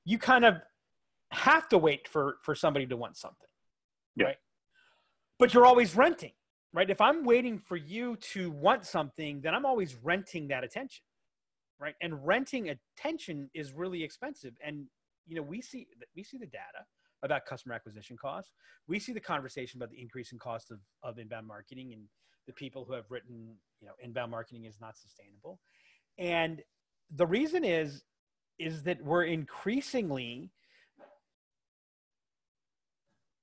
you 0.05 0.19
kind 0.19 0.45
of 0.45 0.57
have 1.31 1.69
to 1.69 1.79
wait 1.79 2.09
for 2.09 2.37
for 2.43 2.55
somebody 2.55 2.87
to 2.87 2.97
want 2.97 3.17
something, 3.17 3.49
Yeah. 4.17 4.27
right? 4.27 4.37
But 5.39 5.55
you're 5.55 5.67
always 5.67 5.97
renting, 5.97 6.33
right? 6.73 6.89
If 6.89 7.01
I'm 7.01 7.25
waiting 7.25 7.59
for 7.59 7.77
you 7.77 8.17
to 8.33 8.51
want 8.51 8.87
something, 8.87 9.41
then 9.41 9.55
I'm 9.55 9.67
always 9.67 9.97
renting 10.03 10.49
that 10.49 10.65
attention, 10.65 11.05
right? 11.79 11.95
And 12.01 12.27
renting 12.27 12.71
attention 12.71 13.51
is 13.55 13.73
really 13.73 14.03
expensive. 14.03 14.55
And 14.65 14.87
you 15.27 15.37
know, 15.37 15.43
we 15.43 15.61
see 15.61 15.87
we 16.17 16.23
see 16.23 16.39
the 16.39 16.47
data 16.47 16.85
about 17.23 17.47
customer 17.47 17.75
acquisition 17.75 18.17
costs. 18.17 18.53
We 18.89 18.99
see 18.99 19.13
the 19.13 19.21
conversation 19.21 19.79
about 19.79 19.91
the 19.91 20.01
increase 20.01 20.33
in 20.33 20.39
cost 20.39 20.71
of, 20.71 20.81
of 21.03 21.19
inbound 21.19 21.47
marketing 21.47 21.93
and 21.93 22.03
the 22.47 22.53
people 22.53 22.85
who 22.85 22.95
have 22.95 23.05
written, 23.09 23.55
you 23.81 23.87
know, 23.87 23.93
inbound 24.03 24.31
marketing 24.31 24.65
is 24.65 24.81
not 24.81 24.97
sustainable. 24.97 25.61
And 26.19 26.61
the 27.15 27.27
reason 27.27 27.65
is, 27.65 28.03
is 28.59 28.83
that 28.83 29.03
we're 29.03 29.25
increasingly, 29.25 30.51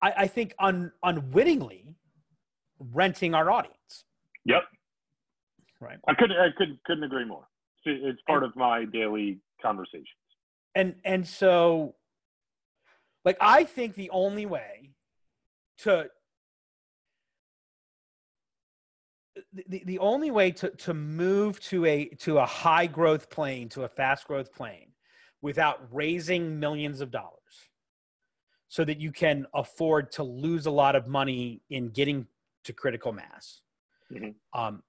I, 0.01 0.13
I 0.17 0.27
think, 0.27 0.53
un, 0.59 0.91
unwittingly 1.03 1.95
renting 2.79 3.33
our 3.33 3.51
audience. 3.51 4.05
Yep. 4.45 4.63
Right. 5.81 5.97
I 6.07 6.13
couldn't, 6.13 6.37
I 6.37 6.49
couldn't, 6.57 6.79
couldn't 6.85 7.03
agree 7.03 7.25
more. 7.25 7.47
It's- 7.85 8.01
It's 8.03 8.21
part 8.27 8.43
of 8.43 8.55
my 8.55 8.85
daily 8.85 9.39
conversations. 9.61 10.07
and 10.75 10.95
and 11.03 11.27
so 11.27 11.95
like 13.25 13.37
i 13.41 13.63
think 13.63 13.95
the 13.95 14.09
only 14.11 14.45
way 14.45 14.91
to 15.79 16.09
the, 19.67 19.83
the 19.85 19.99
only 19.99 20.31
way 20.31 20.51
to, 20.51 20.69
to 20.69 20.93
move 20.93 21.59
to 21.61 21.85
a 21.85 22.05
to 22.19 22.37
a 22.39 22.45
high 22.45 22.85
growth 22.87 23.29
plane 23.29 23.69
to 23.69 23.83
a 23.83 23.87
fast 23.89 24.27
growth 24.27 24.53
plane 24.53 24.91
without 25.41 25.87
raising 25.91 26.59
millions 26.59 27.01
of 27.01 27.11
dollars 27.11 27.33
so 28.67 28.83
that 28.85 28.99
you 28.99 29.11
can 29.11 29.45
afford 29.53 30.11
to 30.11 30.23
lose 30.23 30.65
a 30.67 30.71
lot 30.71 30.95
of 30.95 31.07
money 31.07 31.61
in 31.69 31.89
getting 31.89 32.27
to 32.63 32.73
critical 32.73 33.11
mass 33.13 33.61
Mhm. 34.11 34.35
um, 34.53 34.83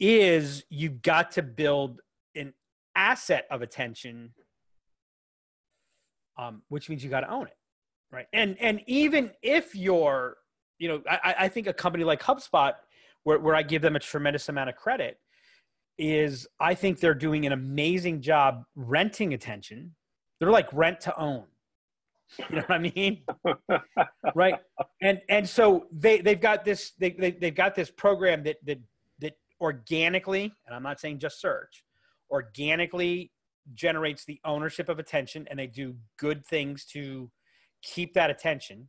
is 0.00 0.64
you've 0.68 1.02
got 1.02 1.30
to 1.32 1.42
build 1.42 2.00
an 2.34 2.54
asset 2.94 3.46
of 3.50 3.62
attention 3.62 4.34
um, 6.36 6.62
which 6.68 6.88
means 6.88 7.02
you 7.02 7.10
got 7.10 7.22
to 7.22 7.28
own 7.30 7.48
it, 7.48 7.56
right? 8.12 8.26
And 8.32 8.56
and 8.60 8.80
even 8.86 9.32
if 9.42 9.74
you're, 9.74 10.36
you 10.78 10.86
know, 10.88 11.02
I, 11.10 11.34
I 11.40 11.48
think 11.48 11.66
a 11.66 11.72
company 11.72 12.04
like 12.04 12.22
HubSpot, 12.22 12.74
where 13.24 13.40
where 13.40 13.56
I 13.56 13.62
give 13.62 13.82
them 13.82 13.96
a 13.96 13.98
tremendous 13.98 14.48
amount 14.48 14.70
of 14.70 14.76
credit, 14.76 15.18
is 15.98 16.46
I 16.60 16.74
think 16.76 17.00
they're 17.00 17.12
doing 17.12 17.44
an 17.44 17.50
amazing 17.52 18.20
job 18.22 18.64
renting 18.76 19.34
attention. 19.34 19.96
They're 20.38 20.52
like 20.52 20.72
rent 20.72 21.00
to 21.02 21.18
own. 21.18 21.46
You 22.50 22.56
know 22.56 22.62
what 22.66 22.70
I 22.72 22.78
mean? 22.78 23.22
right 24.34 24.54
and 25.02 25.20
and 25.28 25.48
so 25.48 25.86
they 25.92 26.20
they've 26.20 26.40
got 26.40 26.64
this 26.64 26.92
they, 26.98 27.10
they 27.10 27.30
they've 27.32 27.54
got 27.54 27.74
this 27.74 27.90
program 27.90 28.42
that 28.44 28.56
that 28.66 28.78
that 29.20 29.32
organically 29.60 30.52
and 30.66 30.74
i'm 30.76 30.82
not 30.82 31.00
saying 31.00 31.18
just 31.18 31.40
search 31.40 31.84
organically 32.30 33.32
generates 33.74 34.24
the 34.24 34.40
ownership 34.44 34.88
of 34.88 34.98
attention 34.98 35.46
and 35.50 35.58
they 35.58 35.66
do 35.66 35.94
good 36.18 36.44
things 36.46 36.84
to 36.84 37.30
keep 37.82 38.14
that 38.14 38.30
attention 38.30 38.88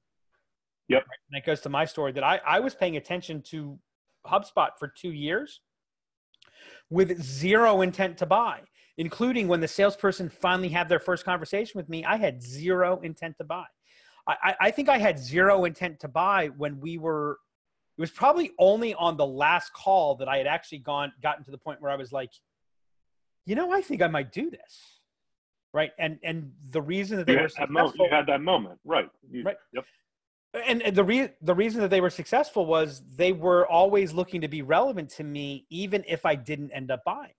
Yep. 0.89 1.03
and 1.03 1.37
that 1.41 1.45
goes 1.45 1.61
to 1.61 1.69
my 1.69 1.85
story 1.85 2.11
that 2.11 2.23
i 2.23 2.39
i 2.45 2.59
was 2.59 2.75
paying 2.75 2.97
attention 2.97 3.41
to 3.51 3.79
hubspot 4.27 4.71
for 4.77 4.87
two 4.87 5.11
years 5.11 5.61
with 6.89 7.21
zero 7.21 7.81
intent 7.81 8.17
to 8.17 8.25
buy 8.25 8.61
including 8.99 9.47
when 9.47 9.61
the 9.61 9.67
salesperson 9.67 10.29
finally 10.29 10.69
had 10.69 10.87
their 10.89 10.99
first 10.99 11.23
conversation 11.25 11.77
with 11.79 11.89
me 11.89 12.03
i 12.05 12.15
had 12.17 12.43
zero 12.43 12.99
intent 13.01 13.35
to 13.37 13.43
buy 13.43 13.65
I, 14.27 14.53
I- 14.67 14.71
think 14.71 14.89
I 14.89 14.99
had 14.99 15.17
zero 15.17 15.65
intent 15.65 15.99
to 16.01 16.07
buy 16.07 16.49
when 16.61 16.79
we 16.79 16.99
were. 16.99 17.39
It 17.97 18.01
was 18.01 18.11
probably 18.11 18.51
only 18.59 18.93
on 18.93 19.17
the 19.17 19.25
last 19.25 19.73
call 19.73 20.13
that 20.17 20.27
I 20.29 20.37
had 20.37 20.45
actually 20.45 20.79
gone 20.79 21.11
gotten 21.23 21.43
to 21.45 21.51
the 21.51 21.57
point 21.57 21.81
where 21.81 21.89
I 21.91 21.95
was 21.95 22.11
like, 22.11 22.29
you 23.47 23.55
know, 23.55 23.71
I 23.71 23.81
think 23.81 24.03
I 24.03 24.07
might 24.07 24.31
do 24.31 24.51
this, 24.51 24.73
right? 25.73 25.91
And 25.97 26.19
and 26.21 26.51
the 26.69 26.81
reason 26.81 27.17
that 27.17 27.25
they 27.25 27.33
You 27.33 27.39
were 27.39 27.43
had, 27.47 27.51
that 27.57 27.69
mo- 27.71 27.87
successful, 27.87 28.05
you 28.05 28.11
had 28.11 28.27
that 28.27 28.41
moment, 28.41 28.79
right? 28.85 29.09
You- 29.31 29.43
Right. 29.43 29.57
Yep. 29.73 29.85
and, 30.67 30.83
and 30.83 30.95
the 30.95 31.03
re- 31.03 31.33
the 31.41 31.55
reason 31.55 31.81
that 31.81 31.89
they 31.89 32.01
were 32.01 32.11
successful 32.11 32.67
was 32.67 33.01
they 33.15 33.31
were 33.31 33.65
always 33.67 34.13
looking 34.13 34.41
to 34.41 34.47
be 34.47 34.61
relevant 34.61 35.09
to 35.17 35.23
me, 35.23 35.65
even 35.71 36.03
if 36.07 36.23
I 36.23 36.35
didn't 36.35 36.69
end 36.71 36.91
up 36.91 37.01
buying. 37.03 37.38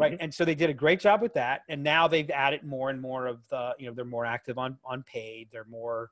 Right. 0.00 0.12
Mm-hmm. 0.12 0.22
And 0.22 0.34
so 0.34 0.44
they 0.46 0.54
did 0.54 0.70
a 0.70 0.74
great 0.74 0.98
job 0.98 1.20
with 1.20 1.34
that. 1.34 1.62
And 1.68 1.82
now 1.82 2.08
they've 2.08 2.30
added 2.30 2.64
more 2.64 2.88
and 2.88 3.00
more 3.00 3.26
of 3.26 3.40
the, 3.50 3.74
you 3.78 3.86
know, 3.86 3.92
they're 3.92 4.04
more 4.04 4.24
active 4.24 4.56
on 4.56 4.78
on 4.84 5.02
paid. 5.02 5.48
They're 5.52 5.66
more, 5.66 6.10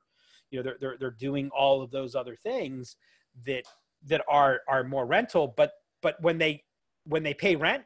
you 0.51 0.59
know, 0.59 0.63
they're 0.63 0.77
they're 0.79 0.97
they're 0.99 1.11
doing 1.11 1.49
all 1.49 1.81
of 1.81 1.89
those 1.89 2.13
other 2.13 2.35
things 2.35 2.97
that 3.47 3.63
that 4.05 4.21
are 4.29 4.61
are 4.67 4.83
more 4.83 5.07
rental. 5.07 5.53
But 5.57 5.71
but 6.03 6.21
when 6.21 6.37
they 6.37 6.63
when 7.05 7.23
they 7.23 7.33
pay 7.33 7.55
rent, 7.55 7.83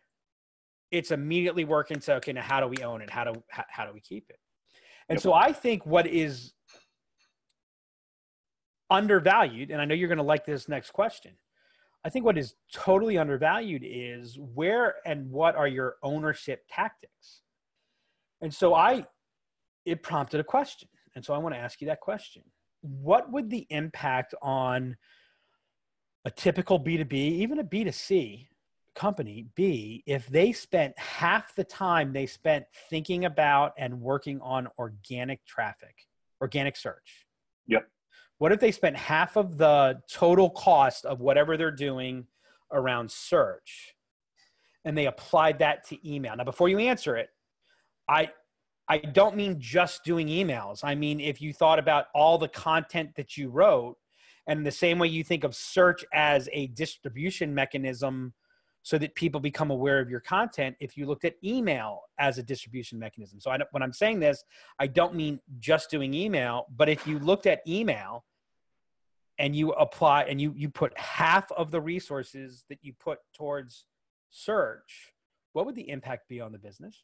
it's 0.91 1.11
immediately 1.11 1.63
working 1.63 1.99
to 2.01 2.15
okay, 2.15 2.33
now 2.33 2.41
how 2.41 2.59
do 2.59 2.67
we 2.67 2.83
own 2.83 3.01
it? 3.01 3.09
How 3.09 3.23
do 3.23 3.41
how, 3.47 3.63
how 3.69 3.85
do 3.85 3.93
we 3.93 4.01
keep 4.01 4.29
it? 4.29 4.39
And 5.07 5.15
Yep. 5.17 5.23
so 5.23 5.33
I 5.33 5.53
think 5.53 5.85
what 5.85 6.05
is 6.05 6.53
undervalued, 8.89 9.71
and 9.71 9.81
I 9.81 9.85
know 9.85 9.95
you're 9.95 10.09
going 10.09 10.17
to 10.17 10.23
like 10.23 10.45
this 10.45 10.67
next 10.67 10.91
question. 10.91 11.31
I 12.05 12.09
think 12.09 12.25
what 12.25 12.37
is 12.37 12.55
totally 12.71 13.17
undervalued 13.17 13.83
is 13.85 14.37
where 14.37 14.95
and 15.05 15.29
what 15.31 15.55
are 15.55 15.67
your 15.67 15.95
ownership 16.03 16.65
tactics? 16.69 17.41
And 18.41 18.53
so 18.53 18.73
I, 18.73 19.05
it 19.85 20.03
prompted 20.03 20.39
a 20.41 20.43
question. 20.43 20.89
And 21.15 21.23
so 21.23 21.33
I 21.33 21.37
want 21.37 21.55
to 21.55 21.59
ask 21.59 21.79
you 21.79 21.87
that 21.87 22.01
question. 22.01 22.43
What 22.81 23.31
would 23.31 23.49
the 23.49 23.65
impact 23.69 24.35
on 24.41 24.97
a 26.25 26.31
typical 26.31 26.79
B2B, 26.79 27.13
even 27.13 27.59
a 27.59 27.63
B2C 27.63 28.47
company 28.95 29.47
be 29.55 30.03
if 30.05 30.27
they 30.27 30.51
spent 30.51 30.97
half 30.99 31.55
the 31.55 31.63
time 31.63 32.13
they 32.13 32.25
spent 32.25 32.65
thinking 32.89 33.25
about 33.25 33.73
and 33.77 34.01
working 34.01 34.39
on 34.41 34.67
organic 34.77 35.45
traffic, 35.45 35.95
organic 36.41 36.75
search? 36.75 37.25
Yep. 37.67 37.87
What 38.37 38.51
if 38.51 38.59
they 38.59 38.71
spent 38.71 38.97
half 38.97 39.37
of 39.37 39.57
the 39.57 40.01
total 40.09 40.49
cost 40.49 41.05
of 41.05 41.21
whatever 41.21 41.55
they're 41.57 41.71
doing 41.71 42.27
around 42.71 43.09
search 43.09 43.93
and 44.85 44.97
they 44.97 45.05
applied 45.05 45.59
that 45.59 45.87
to 45.87 46.09
email? 46.09 46.35
Now, 46.35 46.43
before 46.43 46.69
you 46.69 46.79
answer 46.79 47.15
it, 47.15 47.29
I 48.09 48.29
I 48.89 48.97
don't 48.97 49.37
mean 49.37 49.59
just 49.59 50.03
doing 50.03 50.27
emails. 50.27 50.81
I 50.83 50.95
mean 50.95 51.19
if 51.21 51.41
you 51.41 51.53
thought 51.53 51.79
about 51.79 52.07
all 52.13 52.37
the 52.37 52.49
content 52.49 53.11
that 53.15 53.37
you 53.37 53.49
wrote 53.49 53.97
And 54.45 54.65
the 54.65 54.71
same 54.71 54.99
way 54.99 55.07
you 55.07 55.23
think 55.23 55.43
of 55.43 55.55
search 55.55 56.03
as 56.13 56.49
a 56.51 56.67
distribution 56.67 57.53
mechanism 57.53 58.33
so 58.83 58.97
that 58.97 59.15
people 59.15 59.39
become 59.39 59.71
aware 59.71 59.99
of 59.99 60.09
your 60.09 60.19
content, 60.19 60.75
if 60.81 60.97
you 60.97 61.05
looked 61.05 61.23
at 61.23 61.35
email 61.43 62.01
as 62.19 62.37
a 62.37 62.43
distribution 62.43 62.99
mechanism. 62.99 63.39
So 63.39 63.49
I 63.49 63.57
when 63.71 63.81
I'm 63.81 63.93
saying 63.93 64.19
this, 64.19 64.43
I 64.77 64.87
don't 64.87 65.15
mean 65.15 65.39
just 65.59 65.89
doing 65.89 66.13
email, 66.13 66.67
but 66.75 66.89
if 66.89 67.07
you 67.07 67.17
looked 67.17 67.47
at 67.47 67.61
email 67.65 68.25
and 69.39 69.55
you 69.55 69.71
apply 69.71 70.23
and 70.23 70.39
you 70.39 70.53
you 70.55 70.69
put 70.69 70.95
half 70.97 71.49
of 71.53 71.71
the 71.71 71.79
resources 71.79 72.65
that 72.69 72.79
you 72.81 72.93
put 72.99 73.19
towards 73.33 73.85
search, 74.29 75.13
what 75.53 75.65
would 75.65 75.75
the 75.75 75.89
impact 75.89 76.27
be 76.27 76.41
on 76.41 76.51
the 76.51 76.59
business? 76.59 77.03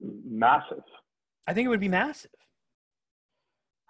Massive. 0.00 0.84
I 1.48 1.52
think 1.52 1.66
it 1.66 1.68
would 1.68 1.80
be 1.80 1.88
massive. 1.88 2.30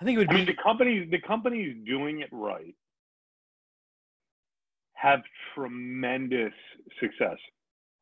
I 0.01 0.05
think 0.05 0.17
it 0.17 0.19
would 0.19 0.31
I 0.31 0.33
be. 0.33 0.39
mean, 0.39 0.47
the 0.47 0.63
companies, 0.63 1.11
the 1.11 1.21
companies 1.21 1.77
doing 1.87 2.21
it 2.21 2.31
right 2.33 2.75
have 4.95 5.21
tremendous 5.55 6.53
success. 7.01 7.37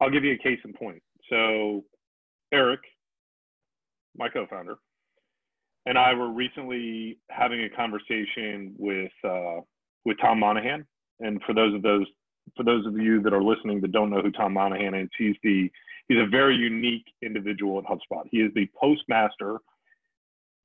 I'll 0.01 0.11
give 0.11 0.25
you 0.25 0.35
a 0.35 0.39
case 0.39 0.59
in 0.65 0.73
point. 0.73 1.03
So, 1.31 1.85
Eric, 2.53 2.81
my 4.17 4.29
co-founder, 4.29 4.77
and 5.87 5.99
I 5.99 6.15
were 6.15 6.31
recently 6.31 7.19
having 7.31 7.65
a 7.65 7.71
conversation 7.71 8.75
with 8.79 9.13
uh, 9.25 9.61
with 10.05 10.19
Tom 10.21 10.41
Monahan. 10.41 10.87
And 11.21 11.41
for 11.47 11.55
those 11.55 11.75
of 11.75 11.83
those 11.83 12.07
for 12.57 12.65
those 12.65 12.87
of 12.87 12.97
you 12.97 13.23
that 13.23 13.33
are 13.33 13.43
listening 13.43 13.81
that 13.81 13.93
don't 13.93 14.11
know 14.11 14.21
who 14.21 14.31
Tom 14.31 14.55
Monahan 14.55 14.95
is, 14.95 15.09
he's 15.17 15.37
the 15.43 15.71
he's 16.09 16.19
a 16.19 16.27
very 16.27 16.57
unique 16.57 17.07
individual 17.23 17.79
at 17.79 17.85
HubSpot. 17.85 18.25
He 18.31 18.39
is 18.39 18.53
the 18.55 18.69
postmaster 18.79 19.59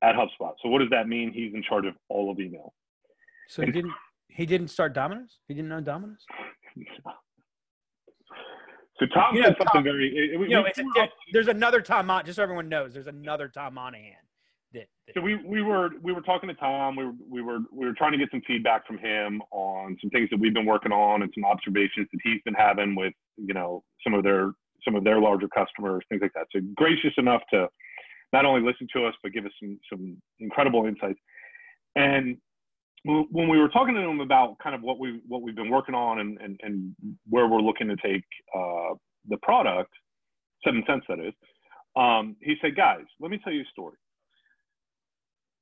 at 0.02 0.14
HubSpot. 0.14 0.54
So 0.62 0.68
what 0.68 0.80
does 0.80 0.90
that 0.90 1.08
mean? 1.08 1.32
He's 1.32 1.54
in 1.54 1.62
charge 1.62 1.86
of 1.86 1.94
all 2.08 2.30
of 2.30 2.38
email. 2.40 2.74
so 3.48 3.62
he 3.62 3.72
didn't. 3.72 3.92
He 4.28 4.46
didn't 4.46 4.68
start 4.68 4.92
Domino's. 4.94 5.38
He 5.48 5.54
didn't 5.54 5.68
know 5.68 5.80
Domino's. 5.80 6.24
So 9.00 9.06
Tom 9.14 9.34
You 9.36 9.44
said 9.44 9.56
something 9.58 9.66
Tom- 9.74 9.84
very. 9.84 10.08
it- 10.16 10.32
it- 10.34 10.36
we- 10.40 10.48
know, 10.48 10.62
we 10.62 11.00
a, 11.02 11.08
there's 11.32 11.48
another 11.48 11.80
Tom. 11.80 12.06
Mon- 12.06 12.24
just 12.24 12.36
so 12.36 12.42
everyone 12.42 12.68
knows, 12.68 12.94
there's 12.94 13.06
another 13.06 13.48
Tom 13.48 13.74
Monahan. 13.74 14.14
That, 14.72 14.86
that 15.06 15.14
so 15.14 15.20
we 15.22 15.36
we 15.36 15.62
were 15.62 15.90
we 16.02 16.12
were 16.12 16.20
talking 16.20 16.48
to 16.48 16.54
Tom. 16.54 16.94
We 16.96 17.04
were 17.06 17.12
we 17.30 17.40
were 17.42 17.60
we 17.72 17.86
were 17.86 17.94
trying 17.94 18.12
to 18.12 18.18
get 18.18 18.30
some 18.30 18.42
feedback 18.46 18.86
from 18.86 18.98
him 18.98 19.40
on 19.50 19.96
some 20.00 20.10
things 20.10 20.28
that 20.30 20.38
we've 20.38 20.52
been 20.52 20.66
working 20.66 20.92
on 20.92 21.22
and 21.22 21.32
some 21.34 21.44
observations 21.44 22.06
that 22.12 22.18
he's 22.22 22.42
been 22.44 22.54
having 22.54 22.94
with 22.94 23.14
you 23.36 23.54
know 23.54 23.82
some 24.04 24.14
of 24.14 24.24
their 24.24 24.52
some 24.84 24.94
of 24.94 25.04
their 25.04 25.20
larger 25.20 25.48
customers, 25.48 26.04
things 26.08 26.20
like 26.20 26.32
that. 26.34 26.46
So 26.52 26.60
gracious 26.76 27.12
enough 27.18 27.42
to 27.52 27.68
not 28.32 28.44
only 28.44 28.60
listen 28.60 28.86
to 28.94 29.06
us 29.06 29.14
but 29.22 29.32
give 29.32 29.46
us 29.46 29.52
some 29.62 29.78
some 29.90 30.20
incredible 30.40 30.84
insights. 30.86 31.18
And 31.96 32.36
when 33.04 33.48
we 33.48 33.58
were 33.58 33.68
talking 33.68 33.94
to 33.94 34.00
him 34.00 34.20
about 34.20 34.58
kind 34.62 34.74
of 34.74 34.82
what 34.82 34.98
we 34.98 35.20
what 35.26 35.42
we've 35.42 35.56
been 35.56 35.70
working 35.70 35.94
on 35.94 36.20
and 36.20 36.38
and, 36.40 36.60
and 36.62 36.94
where 37.28 37.46
we're 37.46 37.60
looking 37.60 37.88
to 37.88 37.96
take 37.96 38.24
uh, 38.54 38.94
the 39.28 39.36
product, 39.42 39.92
Seventh 40.64 40.86
Sense 40.86 41.04
that 41.08 41.20
is, 41.20 41.34
um, 41.96 42.36
he 42.40 42.56
said, 42.60 42.76
guys, 42.76 43.04
let 43.20 43.30
me 43.30 43.38
tell 43.42 43.52
you 43.52 43.62
a 43.62 43.70
story. 43.72 43.96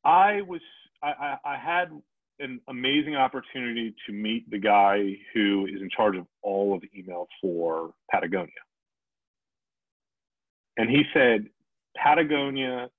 I 0.04 0.42
was 0.42 0.60
I, 1.02 1.08
I, 1.44 1.54
I 1.54 1.56
had 1.58 1.90
an 2.38 2.60
amazing 2.68 3.16
opportunity 3.16 3.94
to 4.06 4.12
meet 4.12 4.48
the 4.50 4.58
guy 4.58 5.16
who 5.32 5.66
is 5.66 5.80
in 5.80 5.88
charge 5.94 6.16
of 6.16 6.26
all 6.42 6.74
of 6.74 6.82
email 6.96 7.26
for 7.40 7.92
Patagonia. 8.10 8.50
And 10.76 10.90
he 10.90 11.04
said, 11.14 11.46
Patagonia, 11.96 12.90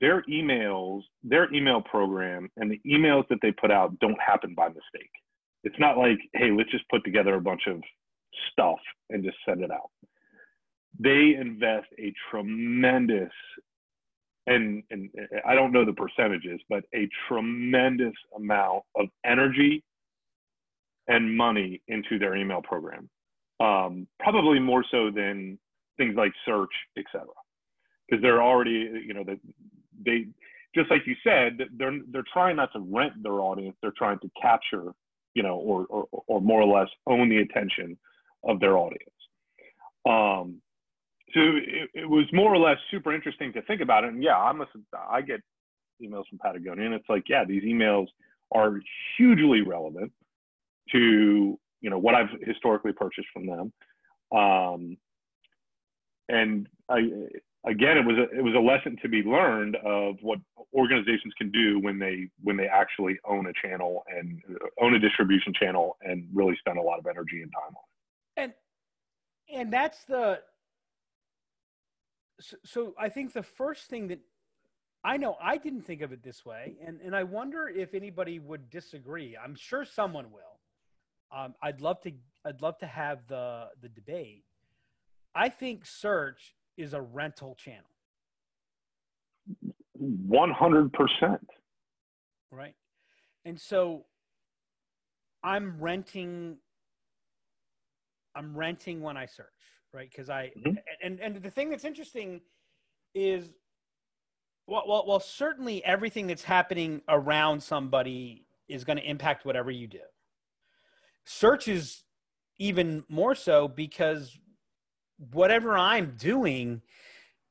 their 0.00 0.22
emails, 0.22 1.02
their 1.22 1.52
email 1.52 1.80
program 1.80 2.48
and 2.56 2.70
the 2.70 2.80
emails 2.86 3.26
that 3.28 3.38
they 3.42 3.52
put 3.52 3.70
out 3.70 3.98
don't 3.98 4.20
happen 4.20 4.54
by 4.54 4.68
mistake. 4.68 5.10
It's 5.64 5.78
not 5.78 5.98
like, 5.98 6.18
hey, 6.34 6.50
let's 6.50 6.70
just 6.70 6.88
put 6.88 7.04
together 7.04 7.34
a 7.34 7.40
bunch 7.40 7.62
of 7.66 7.80
stuff 8.50 8.78
and 9.10 9.22
just 9.22 9.36
send 9.46 9.62
it 9.62 9.70
out. 9.70 9.90
They 10.98 11.36
invest 11.38 11.86
a 11.98 12.12
tremendous 12.30 13.32
and, 14.46 14.82
and 14.90 15.08
I 15.46 15.54
don't 15.54 15.72
know 15.72 15.84
the 15.84 15.92
percentages, 15.92 16.60
but 16.68 16.82
a 16.94 17.08
tremendous 17.28 18.14
amount 18.36 18.82
of 18.96 19.06
energy 19.24 19.84
and 21.06 21.36
money 21.36 21.80
into 21.88 22.18
their 22.18 22.36
email 22.36 22.60
program. 22.62 23.08
Um, 23.60 24.08
probably 24.18 24.58
more 24.58 24.84
so 24.90 25.10
than 25.10 25.58
things 25.96 26.14
like 26.16 26.32
search, 26.44 26.72
et 26.98 27.04
cetera, 27.12 27.28
because 28.12 28.22
they're 28.22 28.42
already, 28.42 29.02
you 29.06 29.14
know, 29.14 29.24
that 29.24 29.38
they 30.04 30.26
just 30.74 30.90
like 30.90 31.06
you 31.06 31.16
said, 31.24 31.58
they're 31.78 31.98
they're 32.10 32.24
trying 32.32 32.56
not 32.56 32.72
to 32.74 32.80
rent 32.80 33.22
their 33.22 33.40
audience; 33.40 33.74
they're 33.80 33.92
trying 33.96 34.18
to 34.18 34.30
capture, 34.40 34.92
you 35.34 35.42
know, 35.42 35.56
or 35.56 35.86
or, 35.86 36.06
or 36.26 36.40
more 36.42 36.60
or 36.60 36.78
less 36.78 36.88
own 37.06 37.30
the 37.30 37.38
attention 37.38 37.96
of 38.44 38.60
their 38.60 38.76
audience. 38.76 39.08
Um, 40.04 40.60
so 41.32 41.40
it, 41.40 41.90
it 41.94 42.08
was 42.08 42.26
more 42.32 42.54
or 42.54 42.58
less 42.58 42.76
super 42.90 43.14
interesting 43.14 43.52
to 43.54 43.62
think 43.62 43.80
about 43.80 44.04
it. 44.04 44.12
And 44.12 44.22
yeah, 44.22 44.36
I 44.36 44.52
must 44.52 44.70
I 45.10 45.22
get 45.22 45.40
emails 46.02 46.24
from 46.28 46.38
Patagonia, 46.38 46.84
and 46.84 46.94
it's 46.94 47.08
like, 47.08 47.24
yeah, 47.28 47.44
these 47.44 47.62
emails 47.62 48.08
are 48.54 48.78
hugely 49.16 49.62
relevant 49.62 50.12
to 50.90 51.58
you 51.80 51.90
know 51.90 51.98
what 51.98 52.14
I've 52.14 52.28
historically 52.42 52.92
purchased 52.92 53.28
from 53.32 53.46
them. 53.46 53.72
Um, 54.38 54.96
and 56.28 56.68
I 56.88 57.28
again, 57.66 57.96
it 57.96 58.04
was 58.04 58.16
a, 58.16 58.36
it 58.36 58.42
was 58.42 58.54
a 58.54 58.60
lesson 58.60 58.96
to 59.02 59.08
be 59.08 59.22
learned 59.22 59.76
of 59.76 60.16
what 60.20 60.38
organizations 60.74 61.32
can 61.36 61.50
do 61.50 61.78
when 61.80 61.98
they 61.98 62.28
when 62.42 62.56
they 62.56 62.66
actually 62.66 63.18
own 63.28 63.46
a 63.46 63.52
channel 63.66 64.04
and 64.08 64.40
own 64.80 64.94
a 64.94 64.98
distribution 64.98 65.52
channel 65.54 65.96
and 66.02 66.26
really 66.32 66.56
spend 66.58 66.78
a 66.78 66.82
lot 66.82 66.98
of 66.98 67.06
energy 67.06 67.42
and 67.42 67.52
time 67.52 67.74
on 67.76 67.82
it. 68.36 68.42
and 69.50 69.58
and 69.58 69.72
that's 69.72 70.04
the 70.04 70.40
so, 72.40 72.56
so 72.64 72.94
i 72.98 73.08
think 73.08 73.32
the 73.32 73.42
first 73.42 73.84
thing 73.88 74.08
that 74.08 74.20
i 75.04 75.16
know 75.16 75.36
i 75.42 75.58
didn't 75.58 75.82
think 75.82 76.00
of 76.00 76.10
it 76.12 76.22
this 76.22 76.44
way 76.46 76.74
and 76.84 77.00
and 77.02 77.14
i 77.14 77.22
wonder 77.22 77.68
if 77.68 77.94
anybody 77.94 78.38
would 78.38 78.70
disagree. 78.70 79.36
I'm 79.36 79.54
sure 79.54 79.84
someone 79.84 80.26
will. 80.32 81.38
Um, 81.38 81.54
i'd 81.62 81.82
love 81.82 82.00
to 82.02 82.12
i'd 82.46 82.62
love 82.62 82.78
to 82.78 82.86
have 82.86 83.26
the 83.28 83.68
the 83.82 83.88
debate. 83.88 84.44
I 85.34 85.48
think 85.50 85.86
search 85.86 86.54
is 86.76 86.94
a 86.94 87.00
rental 87.00 87.54
channel 87.56 87.88
One 89.94 90.50
hundred 90.50 90.92
percent. 90.92 91.48
right 92.50 92.74
and 93.44 93.58
so 93.60 94.04
i'm 95.44 95.78
renting 95.80 96.56
i'm 98.34 98.56
renting 98.56 99.00
when 99.00 99.16
i 99.16 99.26
search 99.26 99.46
right 99.92 100.08
because 100.10 100.28
i 100.30 100.50
Mhm. 100.56 100.76
and 101.02 101.20
and 101.20 101.36
the 101.42 101.50
thing 101.50 101.70
that's 101.70 101.84
interesting 101.84 102.40
is 103.14 103.50
well, 104.66 104.84
well 104.86 105.04
well 105.06 105.20
certainly 105.20 105.84
everything 105.84 106.26
that's 106.26 106.44
happening 106.44 107.02
around 107.08 107.62
somebody 107.62 108.46
is 108.68 108.84
going 108.84 108.96
to 108.98 109.04
impact 109.08 109.44
whatever 109.44 109.70
you 109.70 109.86
do 109.86 110.00
search 111.24 111.68
is 111.68 112.04
even 112.58 113.04
more 113.08 113.34
so 113.34 113.66
because 113.68 114.38
whatever 115.30 115.76
i'm 115.78 116.14
doing 116.18 116.82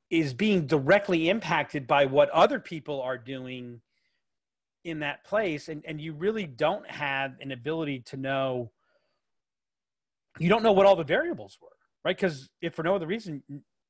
is 0.09 0.33
being 0.33 0.67
directly 0.67 1.29
impacted 1.29 1.87
by 1.87 2.05
what 2.05 2.29
other 2.31 2.59
people 2.59 3.01
are 3.01 3.17
doing 3.17 3.79
in 4.83 4.99
that 4.99 5.23
place 5.23 5.69
and, 5.69 5.83
and 5.85 6.01
you 6.01 6.11
really 6.13 6.45
don't 6.45 6.89
have 6.89 7.33
an 7.39 7.51
ability 7.51 7.99
to 7.99 8.17
know 8.17 8.71
you 10.39 10.49
don't 10.49 10.63
know 10.63 10.71
what 10.71 10.85
all 10.85 10.95
the 10.95 11.03
variables 11.03 11.57
were 11.61 11.69
right 12.03 12.17
because 12.17 12.49
if 12.61 12.73
for 12.73 12.83
no 12.83 12.95
other 12.95 13.07
reason 13.07 13.41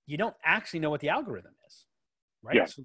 you 0.05 0.17
don't 0.17 0.35
actually 0.43 0.79
know 0.79 0.89
what 0.89 0.99
the 1.01 1.09
algorithm 1.09 1.53
is 1.67 1.85
right 2.43 2.55
Yeah. 2.55 2.65
So- 2.65 2.83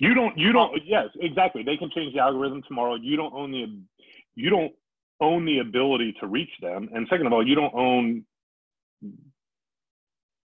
You 0.00 0.14
don't. 0.14 0.36
You 0.36 0.52
don't. 0.52 0.72
Um, 0.74 0.80
yes, 0.84 1.06
exactly. 1.20 1.62
They 1.62 1.76
can 1.76 1.88
change 1.94 2.14
the 2.14 2.20
algorithm 2.20 2.62
tomorrow. 2.66 2.96
You 2.96 3.14
don't 3.16 3.32
own 3.34 3.52
the. 3.52 3.66
You 4.34 4.50
don't 4.50 4.72
own 5.20 5.44
the 5.44 5.58
ability 5.60 6.14
to 6.18 6.26
reach 6.26 6.50
them. 6.60 6.88
And 6.92 7.06
second 7.08 7.26
of 7.26 7.32
all, 7.32 7.46
you 7.46 7.54
don't 7.54 7.74
own. 7.74 8.24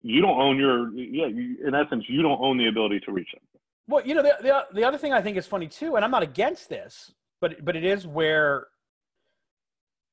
You 0.02 0.20
don't 0.20 0.40
own 0.40 0.58
your. 0.58 0.92
Yeah. 0.94 1.26
You, 1.26 1.56
in 1.66 1.74
essence, 1.74 2.04
you 2.08 2.22
don't 2.22 2.40
own 2.40 2.56
the 2.56 2.68
ability 2.68 3.00
to 3.00 3.12
reach 3.12 3.30
them. 3.32 3.42
Well, 3.88 4.06
you 4.06 4.14
know, 4.14 4.22
the, 4.22 4.36
the, 4.40 4.66
the 4.74 4.84
other 4.84 4.98
thing 4.98 5.12
I 5.12 5.22
think 5.22 5.36
is 5.36 5.46
funny 5.46 5.66
too, 5.66 5.96
and 5.96 6.04
I'm 6.04 6.10
not 6.10 6.22
against 6.22 6.68
this, 6.68 7.12
but 7.40 7.64
but 7.64 7.74
it 7.74 7.84
is 7.84 8.06
where 8.06 8.66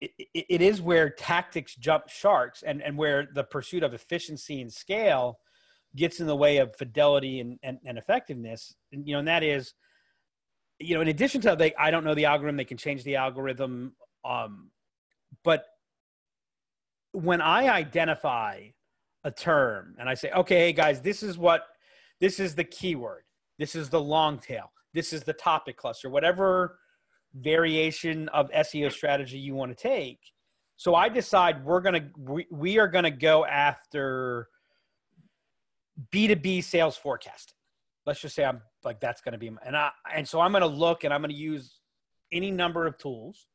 it, 0.01 0.11
it 0.33 0.61
is 0.61 0.81
where 0.81 1.09
tactics 1.09 1.75
jump 1.75 2.09
sharks, 2.09 2.63
and 2.63 2.81
and 2.81 2.97
where 2.97 3.27
the 3.33 3.43
pursuit 3.43 3.83
of 3.83 3.93
efficiency 3.93 4.61
and 4.61 4.71
scale 4.71 5.39
gets 5.95 6.19
in 6.19 6.27
the 6.27 6.35
way 6.35 6.57
of 6.57 6.75
fidelity 6.75 7.39
and 7.39 7.59
and, 7.63 7.77
and 7.85 7.97
effectiveness. 7.97 8.73
And, 8.91 9.07
you 9.07 9.13
know, 9.13 9.19
and 9.19 9.27
that 9.27 9.43
is, 9.43 9.73
you 10.79 10.95
know, 10.95 11.01
in 11.01 11.07
addition 11.07 11.41
to 11.41 11.55
they, 11.55 11.73
I 11.75 11.91
don't 11.91 12.03
know 12.03 12.15
the 12.15 12.25
algorithm, 12.25 12.57
they 12.57 12.65
can 12.65 12.77
change 12.77 13.03
the 13.03 13.17
algorithm, 13.17 13.93
um, 14.25 14.71
but 15.43 15.65
when 17.11 17.39
I 17.39 17.69
identify 17.69 18.69
a 19.25 19.31
term 19.31 19.95
and 19.99 20.07
I 20.07 20.13
say, 20.13 20.31
okay, 20.31 20.59
hey 20.59 20.73
guys, 20.73 21.01
this 21.01 21.21
is 21.21 21.37
what 21.37 21.65
this 22.21 22.39
is 22.39 22.55
the 22.55 22.63
keyword 22.63 23.23
this 23.59 23.75
is 23.75 23.89
the 23.89 23.99
long 23.99 24.39
tail 24.39 24.71
this 24.93 25.11
is 25.11 25.23
the 25.23 25.33
topic 25.33 25.75
cluster 25.75 26.09
whatever 26.09 26.77
variation 27.35 28.29
of 28.29 28.49
SEO 28.51 28.91
strategy 28.91 29.37
you 29.37 29.53
want 29.53 29.75
to 29.75 29.81
take. 29.81 30.19
So 30.77 30.95
I 30.95 31.09
decide 31.09 31.63
we're 31.63 31.81
gonna 31.81 32.09
we, 32.17 32.47
we 32.51 32.79
are 32.79 32.87
gonna 32.87 33.11
go 33.11 33.45
after 33.45 34.49
B2B 36.11 36.63
sales 36.63 36.97
forecasting. 36.97 37.55
Let's 38.05 38.19
just 38.19 38.35
say 38.35 38.43
I'm 38.43 38.61
like 38.83 38.99
that's 38.99 39.21
gonna 39.21 39.37
be 39.37 39.51
and 39.65 39.75
I 39.75 39.91
and 40.13 40.27
so 40.27 40.39
I'm 40.39 40.51
gonna 40.51 40.67
look 40.67 41.03
and 41.03 41.13
I'm 41.13 41.21
gonna 41.21 41.33
use 41.33 41.79
any 42.31 42.51
number 42.51 42.87
of 42.87 42.97
tools 42.97 43.47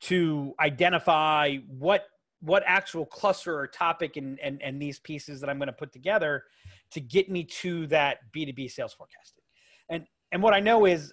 to 0.00 0.54
identify 0.60 1.56
what 1.66 2.04
what 2.40 2.62
actual 2.66 3.04
cluster 3.04 3.58
or 3.58 3.66
topic 3.66 4.16
and 4.16 4.38
and, 4.40 4.62
and 4.62 4.80
these 4.80 4.98
pieces 4.98 5.40
that 5.40 5.50
I'm 5.50 5.58
going 5.58 5.68
to 5.68 5.72
put 5.72 5.92
together 5.92 6.44
to 6.92 7.00
get 7.00 7.30
me 7.30 7.44
to 7.44 7.86
that 7.88 8.18
B2B 8.34 8.70
sales 8.70 8.94
forecasting. 8.94 9.42
And 9.88 10.06
and 10.32 10.42
what 10.42 10.54
I 10.54 10.60
know 10.60 10.84
is 10.84 11.12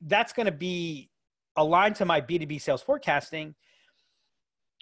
that's 0.00 0.32
going 0.32 0.46
to 0.46 0.52
be 0.52 1.10
aligned 1.56 1.96
to 1.96 2.04
my 2.04 2.20
B2B 2.20 2.60
sales 2.60 2.82
forecasting, 2.82 3.54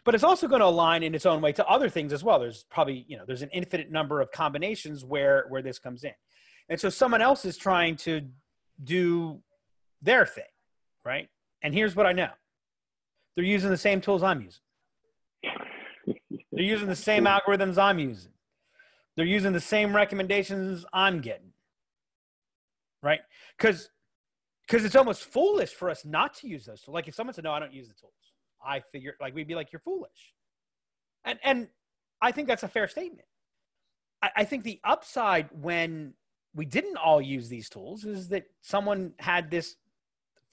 but 0.05 0.15
it's 0.15 0.25
also 0.25 0.49
going 0.49 0.61
to 0.61 0.67
align 0.67 1.03
in 1.03 1.15
its 1.15 1.27
own 1.27 1.41
way 1.41 1.53
to 1.53 1.67
other 1.67 1.89
things 1.89 2.13
as 2.13 2.25
well. 2.25 2.39
There's 2.39 2.65
probably, 2.71 3.05
you 3.09 3.17
know, 3.17 3.25
there's 3.27 3.43
an 3.43 3.51
infinite 3.53 3.91
number 3.91 4.21
of 4.21 4.31
combinations 4.33 5.05
where 5.05 5.47
where 5.49 5.63
this 5.63 5.79
comes 5.79 6.05
in. 6.05 6.15
And 6.69 6.81
so 6.81 6.89
someone 6.89 7.21
else 7.21 7.45
is 7.45 7.57
trying 7.57 7.97
to 7.97 8.23
do 8.83 9.43
their 10.01 10.27
thing, 10.27 10.45
right? 11.05 11.29
And 11.63 11.75
here's 11.75 11.95
what 11.95 12.07
I 12.07 12.13
know. 12.13 12.31
They're 13.35 13.45
using 13.45 13.71
the 13.71 13.77
same 13.77 14.01
tools 14.01 14.23
I'm 14.23 14.41
using. 14.41 14.61
They're 16.53 16.65
using 16.65 16.89
the 16.89 16.97
same 16.97 17.25
algorithms 17.25 17.79
I'm 17.79 17.99
using. 17.99 18.33
They're 19.17 19.25
using 19.25 19.53
the 19.53 19.61
same 19.61 19.95
recommendations 19.95 20.85
I'm 20.93 21.21
getting. 21.21 21.53
Right? 23.03 23.21
Because 23.57 23.89
because 24.67 24.85
it's 24.85 24.95
almost 24.95 25.25
foolish 25.25 25.71
for 25.71 25.91
us 25.91 26.05
not 26.05 26.35
to 26.35 26.49
use 26.49 26.65
those 26.65 26.83
tools. 26.83 26.95
Like 26.95 27.09
if 27.09 27.15
someone 27.15 27.35
said, 27.35 27.45
"No, 27.45 27.53
I 27.53 27.59
don't 27.59 27.73
use 27.73 27.89
the 27.89 27.95
tools," 27.95 28.33
I 28.65 28.81
figure 28.81 29.17
like 29.21 29.35
we'd 29.35 29.49
be 29.49 29.55
like, 29.55 29.73
"You're 29.73 29.81
foolish," 29.81 30.35
and 31.25 31.39
and 31.43 31.69
I 32.21 32.33
think 32.33 32.49
that's 32.49 32.63
a 32.63 32.69
fair 32.69 32.87
statement. 32.87 33.27
I, 34.23 34.31
I 34.37 34.45
think 34.45 34.63
the 34.63 34.81
upside 34.85 35.49
when 35.53 36.15
we 36.55 36.65
didn't 36.65 36.97
all 36.97 37.21
use 37.21 37.49
these 37.49 37.69
tools 37.69 38.05
is 38.05 38.29
that 38.29 38.45
someone 38.61 39.15
had 39.19 39.51
this 39.51 39.77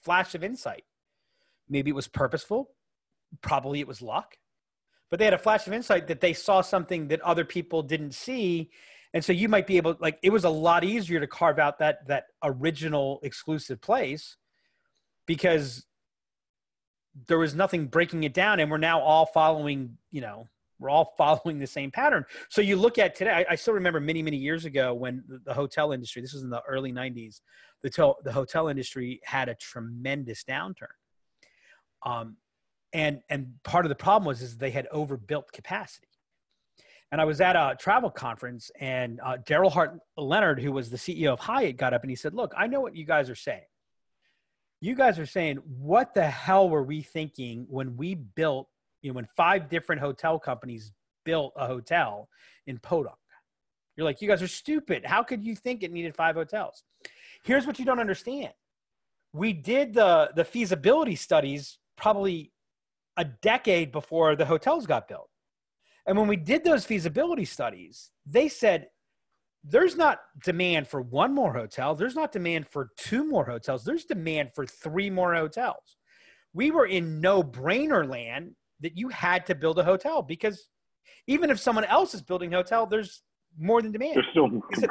flash 0.00 0.34
of 0.34 0.42
insight. 0.42 0.84
Maybe 1.68 1.90
it 1.90 1.94
was 1.94 2.08
purposeful, 2.08 2.70
probably 3.42 3.80
it 3.80 3.86
was 3.86 4.02
luck, 4.02 4.36
but 5.10 5.18
they 5.18 5.24
had 5.24 5.34
a 5.34 5.38
flash 5.38 5.66
of 5.66 5.72
insight 5.72 6.06
that 6.06 6.20
they 6.20 6.32
saw 6.32 6.60
something 6.60 7.08
that 7.08 7.20
other 7.20 7.44
people 7.44 7.82
didn't 7.82 8.12
see. 8.12 8.70
And 9.12 9.24
so 9.24 9.32
you 9.32 9.48
might 9.48 9.66
be 9.66 9.76
able 9.76 9.96
like 10.00 10.18
it 10.22 10.30
was 10.30 10.44
a 10.44 10.50
lot 10.50 10.84
easier 10.84 11.18
to 11.18 11.26
carve 11.26 11.58
out 11.58 11.78
that 11.80 12.06
that 12.06 12.26
original 12.44 13.18
exclusive 13.22 13.80
place 13.80 14.36
because 15.26 15.84
there 17.26 17.38
was 17.38 17.54
nothing 17.54 17.86
breaking 17.86 18.22
it 18.22 18.32
down 18.32 18.60
and 18.60 18.70
we're 18.70 18.78
now 18.78 19.00
all 19.00 19.26
following 19.26 19.98
you 20.12 20.20
know 20.20 20.46
we're 20.78 20.90
all 20.90 21.12
following 21.18 21.58
the 21.58 21.66
same 21.66 21.90
pattern. 21.90 22.24
So 22.48 22.60
you 22.60 22.76
look 22.76 22.98
at 22.98 23.16
today 23.16 23.44
i, 23.48 23.52
I 23.52 23.54
still 23.56 23.74
remember 23.74 23.98
many 23.98 24.22
many 24.22 24.36
years 24.36 24.64
ago 24.64 24.94
when 24.94 25.24
the, 25.26 25.40
the 25.44 25.54
hotel 25.54 25.90
industry 25.90 26.22
this 26.22 26.32
was 26.32 26.44
in 26.44 26.50
the 26.50 26.62
early 26.68 26.92
90s 26.92 27.40
the, 27.82 27.90
to, 27.90 28.14
the 28.24 28.32
hotel 28.32 28.68
industry 28.68 29.20
had 29.24 29.48
a 29.48 29.54
tremendous 29.54 30.44
downturn. 30.44 30.86
Um, 32.04 32.36
and 32.92 33.20
and 33.28 33.54
part 33.62 33.84
of 33.84 33.88
the 33.88 33.94
problem 33.94 34.26
was 34.26 34.42
is 34.42 34.58
they 34.58 34.70
had 34.70 34.86
overbuilt 34.90 35.52
capacity 35.52 36.08
and 37.12 37.20
I 37.20 37.24
was 37.24 37.40
at 37.40 37.56
a 37.56 37.76
travel 37.78 38.08
conference, 38.08 38.70
and 38.78 39.20
uh, 39.24 39.36
Daryl 39.38 39.70
Hart 39.70 39.98
Leonard, 40.16 40.60
who 40.60 40.70
was 40.70 40.90
the 40.90 40.96
CEO 40.96 41.32
of 41.32 41.40
Hyatt, 41.40 41.76
got 41.76 41.92
up 41.92 42.02
and 42.02 42.10
he 42.10 42.14
said, 42.14 42.34
"Look, 42.34 42.52
I 42.56 42.68
know 42.68 42.80
what 42.80 42.94
you 42.94 43.04
guys 43.04 43.28
are 43.28 43.34
saying. 43.34 43.64
You 44.80 44.94
guys 44.94 45.18
are 45.18 45.26
saying, 45.26 45.56
what 45.56 46.14
the 46.14 46.24
hell 46.24 46.70
were 46.70 46.82
we 46.82 47.02
thinking 47.02 47.66
when 47.68 47.98
we 47.98 48.14
built, 48.14 48.66
you 49.02 49.10
know, 49.10 49.14
when 49.16 49.26
five 49.36 49.68
different 49.68 50.00
hotel 50.00 50.38
companies 50.38 50.92
built 51.24 51.52
a 51.54 51.66
hotel 51.66 52.28
in 52.66 52.78
Podunk? 52.78 53.16
You're 53.94 54.06
like, 54.06 54.22
you 54.22 54.28
guys 54.28 54.40
are 54.40 54.48
stupid. 54.48 55.04
How 55.04 55.22
could 55.22 55.44
you 55.44 55.54
think 55.54 55.82
it 55.82 55.92
needed 55.92 56.16
five 56.16 56.34
hotels? 56.34 56.82
Here's 57.42 57.66
what 57.66 57.78
you 57.78 57.84
don't 57.84 58.00
understand. 58.00 58.54
We 59.32 59.52
did 59.52 59.92
the 59.94 60.30
the 60.34 60.44
feasibility 60.44 61.16
studies 61.16 61.78
probably 61.96 62.52
a 63.20 63.24
decade 63.42 63.92
before 63.92 64.34
the 64.34 64.46
hotels 64.46 64.86
got 64.86 65.06
built. 65.06 65.28
And 66.06 66.16
when 66.16 66.26
we 66.26 66.36
did 66.36 66.64
those 66.64 66.86
feasibility 66.86 67.44
studies, 67.44 68.10
they 68.24 68.48
said 68.48 68.86
there's 69.62 69.94
not 69.94 70.20
demand 70.42 70.88
for 70.88 71.02
one 71.02 71.34
more 71.34 71.52
hotel, 71.52 71.94
there's 71.94 72.14
not 72.14 72.32
demand 72.32 72.66
for 72.66 72.88
two 72.96 73.28
more 73.28 73.44
hotels, 73.44 73.84
there's 73.84 74.06
demand 74.06 74.52
for 74.54 74.64
three 74.66 75.10
more 75.10 75.34
hotels. 75.34 75.98
We 76.54 76.70
were 76.70 76.86
in 76.86 77.20
no 77.20 77.42
brainer 77.42 78.08
land 78.08 78.52
that 78.80 78.96
you 78.96 79.10
had 79.10 79.44
to 79.46 79.54
build 79.54 79.78
a 79.78 79.84
hotel 79.84 80.22
because 80.22 80.68
even 81.26 81.50
if 81.50 81.60
someone 81.60 81.84
else 81.84 82.14
is 82.14 82.22
building 82.22 82.54
a 82.54 82.56
hotel, 82.56 82.86
there's 82.86 83.22
more 83.58 83.82
than 83.82 83.92
demand. 83.92 84.16
There's 84.16 84.26
still 84.30 84.48
he 84.48 84.74
said, 84.80 84.88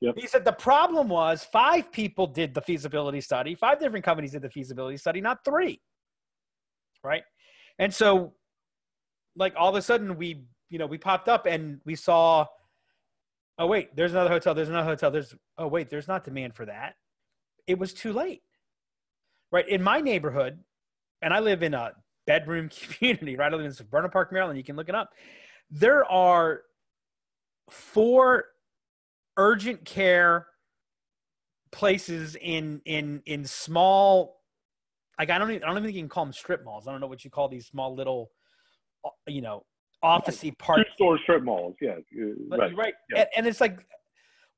yep. 0.00 0.16
he 0.18 0.26
said 0.26 0.44
the 0.44 0.52
problem 0.52 1.08
was 1.08 1.44
five 1.44 1.92
people 1.92 2.26
did 2.26 2.54
the 2.54 2.60
feasibility 2.60 3.20
study, 3.20 3.54
five 3.54 3.78
different 3.78 4.04
companies 4.04 4.32
did 4.32 4.42
the 4.42 4.50
feasibility 4.50 4.96
study, 4.96 5.20
not 5.20 5.44
three. 5.44 5.80
Right. 7.04 7.22
And 7.78 7.92
so 7.94 8.34
like 9.36 9.54
all 9.56 9.68
of 9.68 9.74
a 9.76 9.82
sudden 9.82 10.16
we 10.16 10.44
you 10.68 10.78
know 10.78 10.86
we 10.86 10.98
popped 10.98 11.28
up 11.28 11.46
and 11.46 11.80
we 11.84 11.94
saw 11.94 12.44
oh 13.58 13.66
wait 13.66 13.94
there's 13.96 14.12
another 14.12 14.30
hotel 14.30 14.54
there's 14.54 14.68
another 14.68 14.88
hotel 14.88 15.10
there's 15.10 15.34
oh 15.56 15.68
wait 15.68 15.88
there's 15.88 16.08
not 16.08 16.24
demand 16.24 16.54
for 16.54 16.66
that. 16.66 16.94
It 17.66 17.78
was 17.78 17.94
too 17.94 18.12
late 18.12 18.42
right? 19.50 19.68
In 19.68 19.82
my 19.82 20.00
neighborhood 20.00 20.58
and 21.22 21.32
i 21.32 21.40
live 21.40 21.62
in 21.62 21.74
a 21.74 21.92
bedroom 22.26 22.68
community 22.92 23.36
right? 23.36 23.52
I 23.52 23.56
live 23.56 23.66
in 23.66 23.86
Burnham 23.86 24.10
Park 24.10 24.32
maryland. 24.32 24.58
You 24.58 24.64
can 24.64 24.76
look 24.76 24.88
it 24.88 24.94
up. 24.94 25.10
There 25.70 26.04
are 26.10 26.62
four 27.70 28.44
urgent 29.36 29.84
care 29.84 30.46
places 31.70 32.36
in 32.40 32.80
in 32.84 33.22
in 33.26 33.44
small 33.44 34.37
like 35.18 35.30
i 35.30 35.38
don't 35.38 35.50
even, 35.50 35.62
i 35.64 35.66
don't 35.66 35.76
even 35.76 35.84
think 35.84 35.96
you 35.96 36.02
can 36.02 36.08
call 36.08 36.24
them 36.24 36.32
strip 36.32 36.64
malls 36.64 36.86
i 36.88 36.92
don't 36.92 37.00
know 37.00 37.06
what 37.06 37.24
you 37.24 37.30
call 37.30 37.48
these 37.48 37.66
small 37.66 37.94
little 37.94 38.30
uh, 39.04 39.10
you 39.26 39.40
know, 39.40 39.64
officey 40.04 40.56
part. 40.58 40.86
Store 40.94 41.18
strip 41.22 41.42
malls, 41.42 41.74
yeah, 41.80 41.94
but, 42.48 42.58
right. 42.58 42.76
right. 42.76 42.94
Yeah. 43.10 43.20
And, 43.20 43.28
and, 43.36 43.46
it's 43.46 43.60
like 43.60 43.78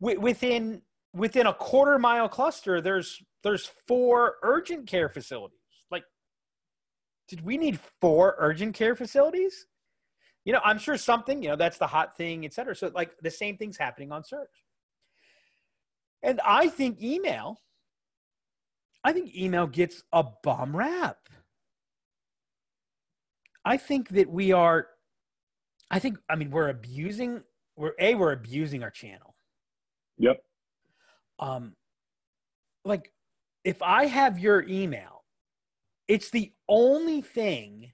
within 0.00 0.82
within 1.12 1.46
a 1.46 1.54
quarter 1.54 1.98
mile 1.98 2.28
cluster, 2.28 2.80
there's 2.80 3.22
there's 3.42 3.70
four 3.86 4.36
urgent 4.42 4.86
care 4.86 5.08
facilities. 5.08 5.58
Like, 5.90 6.04
did 7.28 7.44
we 7.44 7.56
need 7.58 7.78
four 8.00 8.36
urgent 8.38 8.74
care 8.74 8.94
facilities? 8.94 9.66
You 10.44 10.52
know, 10.52 10.60
I'm 10.64 10.78
sure 10.78 10.96
something. 10.96 11.42
You 11.42 11.50
know, 11.50 11.56
that's 11.56 11.78
the 11.78 11.86
hot 11.86 12.16
thing, 12.16 12.44
et 12.44 12.54
cetera. 12.54 12.74
So 12.74 12.90
like 12.94 13.12
the 13.22 13.30
same 13.30 13.56
thing's 13.56 13.76
happening 13.76 14.12
on 14.12 14.24
search. 14.24 14.48
And 16.22 16.40
I 16.44 16.68
think 16.68 17.02
email. 17.02 17.60
I 19.02 19.12
think 19.12 19.34
email 19.34 19.66
gets 19.66 20.02
a 20.12 20.24
bomb 20.42 20.76
rap. 20.76 21.18
I 23.64 23.76
think 23.76 24.10
that 24.10 24.30
we 24.30 24.52
are, 24.52 24.88
I 25.90 25.98
think, 25.98 26.18
I 26.28 26.36
mean, 26.36 26.50
we're 26.50 26.68
abusing, 26.68 27.42
we're, 27.76 27.94
A, 27.98 28.14
we're 28.14 28.32
abusing 28.32 28.82
our 28.82 28.90
channel. 28.90 29.34
Yep. 30.18 30.42
Um, 31.38 31.74
like, 32.84 33.12
if 33.64 33.82
I 33.82 34.06
have 34.06 34.38
your 34.38 34.62
email, 34.68 35.24
it's 36.08 36.30
the 36.30 36.52
only 36.68 37.22
thing 37.22 37.92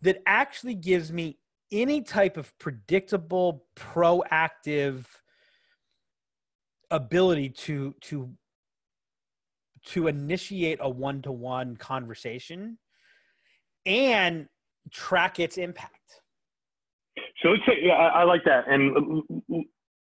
that 0.00 0.22
actually 0.26 0.74
gives 0.74 1.12
me 1.12 1.38
any 1.70 2.00
type 2.00 2.36
of 2.36 2.56
predictable, 2.58 3.66
proactive 3.76 5.04
ability 6.90 7.50
to 7.50 7.94
to 8.00 8.30
to 9.86 10.06
initiate 10.06 10.78
a 10.80 10.88
one-to-one 10.88 11.76
conversation 11.76 12.78
and 13.86 14.48
track 14.90 15.38
its 15.38 15.58
impact. 15.58 15.94
So 17.42 17.50
let's 17.50 17.62
say, 17.66 17.74
yeah, 17.82 17.94
I, 17.94 18.20
I 18.20 18.24
like 18.24 18.42
that. 18.44 18.64
And 18.68 19.22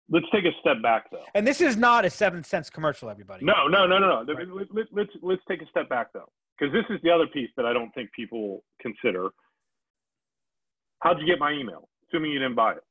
let's 0.09 0.25
take 0.31 0.45
a 0.45 0.51
step 0.61 0.81
back 0.81 1.11
though. 1.11 1.25
And 1.33 1.45
this 1.45 1.59
is 1.59 1.75
not 1.75 2.05
a 2.05 2.09
Seventh 2.09 2.45
Sense 2.45 2.69
commercial, 2.69 3.09
everybody. 3.09 3.43
No, 3.43 3.67
no, 3.67 3.85
no, 3.85 3.99
no, 3.99 4.23
no. 4.23 4.33
Right. 4.33 4.47
Let, 4.47 4.67
let, 4.73 4.85
let's 4.91 5.11
let's 5.21 5.41
take 5.47 5.61
a 5.61 5.67
step 5.67 5.89
back 5.89 6.13
though, 6.13 6.29
because 6.57 6.73
this 6.73 6.85
is 6.89 7.01
the 7.03 7.11
other 7.11 7.27
piece 7.27 7.49
that 7.57 7.65
I 7.65 7.73
don't 7.73 7.91
think 7.91 8.11
people 8.13 8.63
consider. 8.81 9.29
How'd 11.01 11.19
you 11.19 11.25
get 11.25 11.39
my 11.39 11.51
email? 11.51 11.89
Assuming 12.07 12.31
you 12.31 12.39
didn't 12.39 12.55
buy 12.55 12.73
it. 12.73 12.83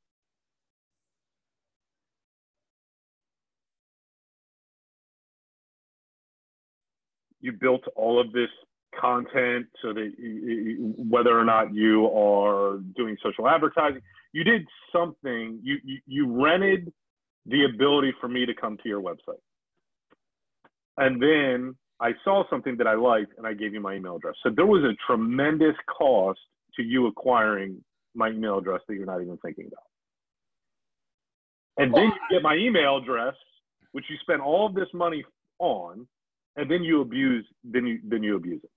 You 7.44 7.52
built 7.52 7.82
all 7.94 8.20
of 8.20 8.32
this 8.32 8.48
content 8.98 9.66
so 9.82 9.92
that 9.92 10.12
whether 11.10 11.38
or 11.38 11.44
not 11.44 11.74
you 11.74 12.06
are 12.06 12.78
doing 12.96 13.16
social 13.24 13.48
advertising 13.48 14.00
you 14.32 14.44
did 14.44 14.64
something 14.92 15.58
you, 15.64 15.78
you, 15.82 15.98
you 16.06 16.42
rented 16.44 16.92
the 17.46 17.64
ability 17.64 18.12
for 18.20 18.28
me 18.28 18.46
to 18.46 18.54
come 18.54 18.76
to 18.80 18.88
your 18.88 19.02
website 19.02 19.42
and 20.96 21.20
then 21.20 21.74
I 22.00 22.10
saw 22.24 22.44
something 22.50 22.76
that 22.78 22.86
I 22.86 22.94
liked 22.94 23.32
and 23.38 23.46
I 23.46 23.54
gave 23.54 23.72
you 23.72 23.80
my 23.80 23.94
email 23.94 24.16
address. 24.16 24.34
So 24.42 24.50
there 24.54 24.66
was 24.66 24.82
a 24.82 24.94
tremendous 25.06 25.74
cost 25.86 26.40
to 26.76 26.82
you 26.82 27.06
acquiring 27.06 27.82
my 28.14 28.28
email 28.28 28.58
address 28.58 28.80
that 28.88 28.94
you're 28.94 29.06
not 29.06 29.22
even 29.22 29.38
thinking 29.38 29.66
about. 29.66 29.82
And 31.76 31.94
then 31.94 32.04
you 32.04 32.12
get 32.30 32.42
my 32.42 32.54
email 32.54 32.98
address, 32.98 33.34
which 33.92 34.04
you 34.08 34.16
spent 34.20 34.40
all 34.40 34.66
of 34.66 34.74
this 34.74 34.88
money 34.92 35.24
on, 35.58 36.06
and 36.56 36.70
then 36.70 36.82
you 36.82 37.00
abuse 37.00 37.46
then 37.64 37.86
you 37.86 38.00
then 38.04 38.22
you 38.22 38.36
abuse 38.36 38.62
it. 38.62 38.70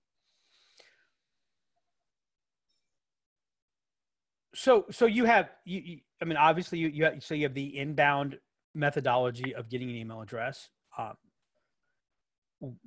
So 4.54 4.86
so 4.90 5.06
you 5.06 5.24
have 5.24 5.50
you, 5.64 5.80
you 5.80 5.98
I 6.20 6.24
mean 6.24 6.36
obviously 6.36 6.78
you 6.78 6.88
you 6.88 7.04
have, 7.04 7.22
so 7.22 7.34
you 7.34 7.44
have 7.44 7.54
the 7.54 7.78
inbound 7.78 8.38
methodology 8.74 9.54
of 9.54 9.68
getting 9.68 9.88
an 9.90 9.96
email 9.96 10.20
address. 10.20 10.68
Um, 10.96 11.14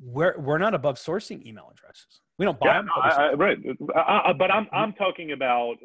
we're 0.02 0.38
we're 0.38 0.58
not 0.58 0.74
above 0.74 0.96
sourcing 0.98 1.46
email 1.46 1.72
addresses. 1.72 2.22
We 2.38 2.46
don't 2.46 2.60
buy 2.60 2.68
Yeah, 2.68 2.74
them. 2.80 2.86
no, 2.88 3.02
I, 3.02 3.10
I, 3.10 3.34
right. 3.34 3.58
I, 3.96 4.22
I, 4.30 4.34
but 4.34 4.52
I'm 4.52 4.68
I'm 4.74 4.94
talking 4.94 5.32
about. 5.32 5.76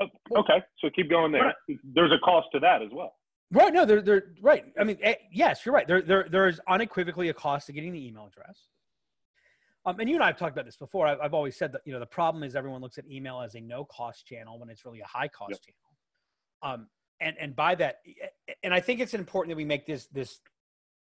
uh, 0.00 0.06
Okay, 0.36 0.62
so 0.78 0.90
keep 0.94 1.10
going 1.10 1.32
there. 1.32 1.54
There's 1.82 2.12
a 2.12 2.18
cost 2.18 2.48
to 2.52 2.60
that 2.60 2.82
as 2.82 2.90
well. 2.92 3.14
Right. 3.52 3.72
No, 3.72 3.84
they're, 3.84 4.02
they're 4.02 4.34
right. 4.40 4.64
I 4.78 4.84
mean, 4.84 4.98
eh, 5.02 5.14
yes, 5.30 5.64
you're 5.64 5.74
right. 5.74 5.86
There, 5.86 6.02
there, 6.02 6.26
there 6.30 6.48
is 6.48 6.60
unequivocally 6.68 7.28
a 7.28 7.34
cost 7.34 7.66
to 7.66 7.72
getting 7.72 7.92
the 7.92 8.06
email 8.06 8.26
address. 8.26 8.66
Um, 9.84 10.00
and 10.00 10.08
you 10.08 10.16
and 10.16 10.24
I 10.24 10.26
have 10.26 10.36
talked 10.36 10.52
about 10.52 10.64
this 10.64 10.76
before. 10.76 11.06
I've, 11.06 11.20
I've 11.20 11.34
always 11.34 11.56
said 11.56 11.72
that, 11.72 11.82
you 11.84 11.92
know, 11.92 12.00
the 12.00 12.06
problem 12.06 12.42
is 12.42 12.56
everyone 12.56 12.80
looks 12.80 12.98
at 12.98 13.04
email 13.08 13.40
as 13.40 13.54
a 13.54 13.60
no 13.60 13.84
cost 13.84 14.26
channel 14.26 14.58
when 14.58 14.68
it's 14.68 14.84
really 14.84 15.00
a 15.00 15.06
high 15.06 15.28
cost 15.28 15.50
Yep. 15.50 15.60
channel. 15.60 16.74
Um, 16.74 16.88
and, 17.20 17.36
and 17.38 17.54
by 17.54 17.76
that, 17.76 18.00
and 18.64 18.74
I 18.74 18.80
think 18.80 19.00
it's 19.00 19.14
important 19.14 19.50
that 19.52 19.56
we 19.56 19.64
make 19.64 19.86
this, 19.86 20.06
this 20.08 20.40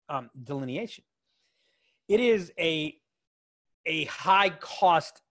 um, 0.09 0.31
delineation. 0.43 1.05
It 2.09 2.19
is 2.19 2.53
a, 2.59 2.97
a 3.87 4.05
high 4.07 4.51
cost 4.51 5.23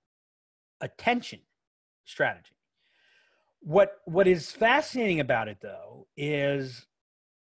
attention 0.79 1.39
strategy. 2.05 2.54
What 3.65 3.93
what 4.05 4.27
is 4.27 4.51
fascinating 4.51 5.21
about 5.21 5.47
it 5.47 5.57
though 5.59 6.05
is 6.15 6.85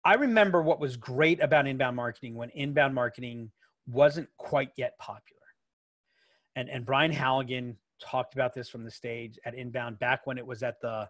I 0.06 0.16
remember 0.16 0.62
what 0.62 0.80
was 0.80 0.96
great 0.96 1.42
about 1.42 1.68
inbound 1.68 1.98
marketing 1.98 2.36
when 2.36 2.50
inbound 2.52 2.96
marketing 2.96 3.52
wasn't 3.88 4.30
quite 4.38 4.72
yet 4.78 4.98
popular. 5.00 5.42
And 6.56 6.70
and 6.70 6.86
Brian 6.86 7.12
Halligan 7.12 7.76
talked 8.02 8.36
about 8.36 8.54
this 8.54 8.70
from 8.70 8.86
the 8.86 8.92
stage 8.92 9.38
at 9.46 9.54
inbound 9.54 10.00
back 10.00 10.26
when 10.26 10.38
it 10.38 10.48
was 10.48 10.64
at 10.64 10.80
the 10.80 11.10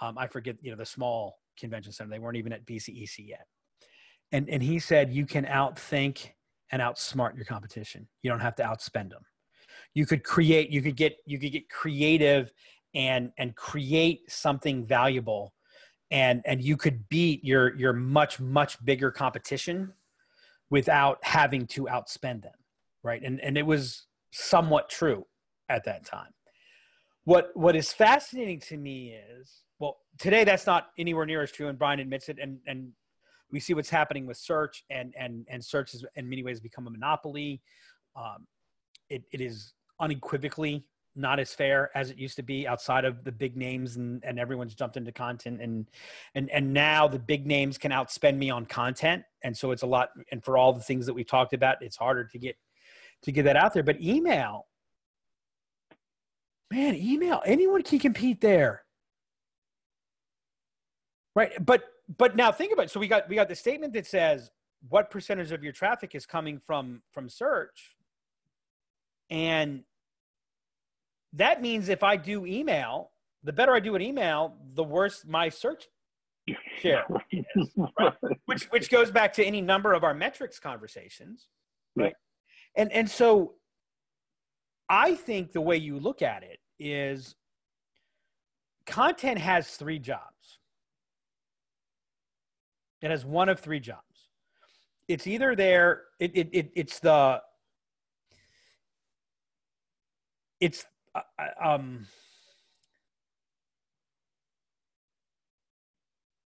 um, 0.00 0.16
I 0.16 0.28
forget 0.28 0.54
you 0.62 0.70
know 0.70 0.76
the 0.76 0.86
small 0.86 1.40
convention 1.58 1.90
center. 1.90 2.10
They 2.10 2.20
weren't 2.20 2.36
even 2.36 2.52
at 2.52 2.64
BCEC 2.64 3.26
yet. 3.26 3.48
And 4.30 4.48
and 4.48 4.62
he 4.62 4.78
said 4.78 5.12
you 5.12 5.26
can 5.26 5.46
outthink 5.46 6.30
and 6.70 6.80
outsmart 6.80 7.34
your 7.34 7.44
competition. 7.44 8.06
You 8.22 8.30
don't 8.30 8.38
have 8.38 8.54
to 8.56 8.62
outspend 8.62 9.10
them. 9.10 9.24
You 9.94 10.06
could 10.06 10.22
create. 10.22 10.70
You 10.70 10.80
could 10.80 10.96
get. 10.96 11.16
You 11.26 11.40
could 11.40 11.50
get 11.50 11.68
creative 11.68 12.52
and 12.94 13.32
and 13.38 13.54
create 13.56 14.30
something 14.30 14.84
valuable. 14.84 15.54
And 16.10 16.42
and 16.44 16.62
you 16.62 16.76
could 16.76 17.08
beat 17.08 17.44
your 17.44 17.74
your 17.76 17.92
much 17.92 18.40
much 18.40 18.82
bigger 18.84 19.10
competition 19.10 19.92
without 20.70 21.18
having 21.22 21.66
to 21.68 21.84
outspend 21.84 22.42
them 22.42 22.54
right? 23.04 23.22
And 23.22 23.40
and 23.40 23.56
it 23.56 23.64
was 23.64 24.06
somewhat 24.32 24.88
true 24.88 25.24
at 25.68 25.84
that 25.84 26.04
time. 26.04 26.32
What 27.24 27.50
what 27.54 27.76
is 27.76 27.92
fascinating 27.92 28.58
to 28.60 28.76
me 28.76 29.16
is 29.30 29.62
well 29.78 29.98
today 30.18 30.42
that's 30.42 30.66
not 30.66 30.88
anywhere 30.98 31.26
near 31.26 31.42
as 31.42 31.52
true 31.52 31.68
and 31.68 31.78
brian 31.78 32.00
admits 32.00 32.28
it 32.28 32.38
and 32.40 32.58
and 32.66 32.92
we 33.52 33.60
see 33.60 33.74
what's 33.74 33.90
happening 33.90 34.26
with 34.26 34.36
search 34.36 34.84
and 34.90 35.14
and 35.16 35.46
and 35.48 35.64
search 35.64 35.92
has 35.92 36.04
in 36.16 36.28
many 36.28 36.42
ways 36.42 36.58
become 36.58 36.88
a 36.88 36.90
monopoly. 36.90 37.62
Um, 38.16 38.46
it, 39.10 39.22
it 39.32 39.40
is 39.40 39.74
unequivocally 40.00 40.86
not 41.16 41.38
as 41.38 41.54
fair 41.54 41.90
as 41.94 42.10
it 42.10 42.18
used 42.18 42.36
to 42.36 42.42
be 42.42 42.66
outside 42.66 43.04
of 43.04 43.22
the 43.24 43.30
big 43.30 43.56
names 43.56 43.96
and, 43.96 44.22
and 44.24 44.38
everyone's 44.38 44.74
jumped 44.74 44.96
into 44.96 45.12
content 45.12 45.60
and 45.60 45.88
and 46.34 46.50
and 46.50 46.72
now 46.72 47.06
the 47.06 47.18
big 47.18 47.46
names 47.46 47.78
can 47.78 47.92
outspend 47.92 48.36
me 48.36 48.50
on 48.50 48.66
content. 48.66 49.22
And 49.42 49.56
so 49.56 49.70
it's 49.70 49.82
a 49.82 49.86
lot 49.86 50.10
and 50.32 50.44
for 50.44 50.58
all 50.58 50.72
the 50.72 50.82
things 50.82 51.06
that 51.06 51.14
we 51.14 51.24
talked 51.24 51.52
about 51.52 51.82
it's 51.82 51.96
harder 51.96 52.24
to 52.24 52.38
get 52.38 52.56
to 53.22 53.32
get 53.32 53.44
that 53.44 53.56
out 53.56 53.74
there. 53.74 53.82
But 53.82 54.00
email. 54.00 54.66
Man 56.72 56.94
email 56.96 57.42
anyone 57.46 57.82
can 57.82 57.98
compete 58.00 58.40
there. 58.40 58.82
Right 61.36 61.52
but 61.64 61.84
but 62.18 62.34
now 62.36 62.50
think 62.50 62.72
about 62.72 62.86
it. 62.86 62.90
So 62.90 62.98
we 62.98 63.06
got 63.06 63.28
we 63.28 63.36
got 63.36 63.48
the 63.48 63.54
statement 63.54 63.92
that 63.92 64.06
says 64.06 64.50
what 64.88 65.10
percentage 65.10 65.52
of 65.52 65.62
your 65.62 65.72
traffic 65.72 66.14
is 66.14 66.26
coming 66.26 66.58
from 66.58 67.02
from 67.12 67.28
search. 67.28 67.96
And 69.30 69.84
that 71.34 71.60
means 71.60 71.88
if 71.88 72.02
I 72.02 72.16
do 72.16 72.46
email, 72.46 73.10
the 73.42 73.52
better 73.52 73.74
I 73.74 73.80
do 73.80 73.94
an 73.94 74.02
email, 74.02 74.56
the 74.74 74.84
worse 74.84 75.24
my 75.26 75.48
search 75.48 75.84
share 76.78 77.04
is, 77.30 77.70
right? 78.00 78.14
which 78.46 78.64
which 78.66 78.90
goes 78.90 79.10
back 79.10 79.32
to 79.34 79.44
any 79.44 79.60
number 79.60 79.92
of 79.92 80.04
our 80.04 80.14
metrics 80.14 80.58
conversations, 80.58 81.48
right? 81.96 82.14
And 82.76 82.90
and 82.92 83.10
so 83.10 83.54
I 84.88 85.14
think 85.14 85.52
the 85.52 85.60
way 85.60 85.76
you 85.76 85.98
look 85.98 86.22
at 86.22 86.42
it 86.42 86.58
is 86.78 87.34
content 88.86 89.38
has 89.38 89.70
three 89.76 89.98
jobs. 89.98 90.58
It 93.02 93.10
has 93.10 93.24
one 93.24 93.48
of 93.48 93.60
three 93.60 93.80
jobs. 93.80 94.00
It's 95.08 95.26
either 95.26 95.54
there, 95.54 96.04
it, 96.18 96.30
it, 96.34 96.48
it 96.52 96.70
it's 96.74 97.00
the 97.00 97.42
it's 100.60 100.86
uh, 101.14 101.20
um 101.62 102.06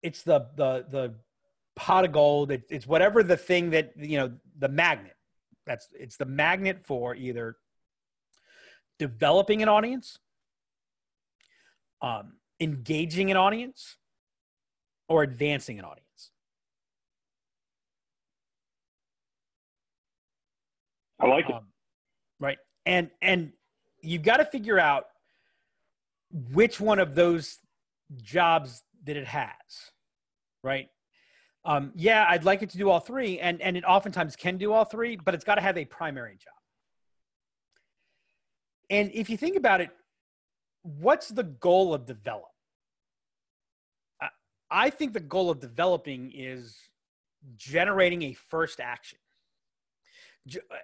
it's 0.01 0.21
the 0.23 0.47
the 0.55 0.85
the 0.89 1.15
pot 1.75 2.05
of 2.05 2.11
gold. 2.11 2.51
It, 2.51 2.63
it's 2.69 2.87
whatever 2.87 3.23
the 3.23 3.37
thing 3.37 3.71
that 3.71 3.93
you 3.97 4.17
know 4.17 4.33
the 4.57 4.69
magnet. 4.69 5.15
That's 5.65 5.87
it's 5.93 6.17
the 6.17 6.25
magnet 6.25 6.85
for 6.85 7.15
either 7.15 7.57
developing 8.97 9.61
an 9.61 9.67
audience 9.67 10.19
um 12.01 12.35
engaging 12.59 13.31
an 13.31 13.35
audience 13.37 13.97
or 15.09 15.23
advancing 15.23 15.79
an 15.79 15.85
audience. 15.85 16.31
I 21.19 21.27
like 21.27 21.49
it. 21.49 21.55
Um, 21.55 21.67
right. 22.39 22.57
And 22.85 23.09
and 23.21 23.53
you've 24.05 24.23
got 24.23 24.37
to 24.37 24.45
figure 24.45 24.79
out 24.79 25.05
which 26.51 26.79
one 26.79 26.99
of 26.99 27.15
those 27.15 27.59
jobs 28.21 28.83
that 29.03 29.17
it 29.17 29.27
has 29.27 29.49
right? 30.63 30.87
Um, 31.63 31.91
yeah 31.95 32.25
i'd 32.29 32.43
like 32.43 32.61
it 32.61 32.69
to 32.71 32.77
do 32.77 32.89
all 32.89 32.99
three 32.99 33.39
and 33.39 33.61
and 33.61 33.75
it 33.75 33.83
oftentimes 33.85 34.35
can 34.35 34.57
do 34.57 34.71
all 34.71 34.85
three 34.85 35.15
but 35.15 35.33
it's 35.33 35.43
got 35.43 35.55
to 35.55 35.61
have 35.61 35.77
a 35.77 35.85
primary 35.85 36.33
job. 36.33 36.53
And 38.89 39.09
if 39.13 39.29
you 39.29 39.37
think 39.37 39.55
about 39.55 39.81
it 39.81 39.89
what's 40.83 41.29
the 41.29 41.43
goal 41.43 41.95
of 41.95 42.05
develop? 42.05 42.45
I- 44.69 44.89
think 44.91 45.13
the 45.13 45.19
goal 45.19 45.49
of 45.49 45.59
developing 45.59 46.31
is 46.35 46.77
generating 47.57 48.21
a 48.23 48.33
first 48.33 48.79
action 48.79 49.17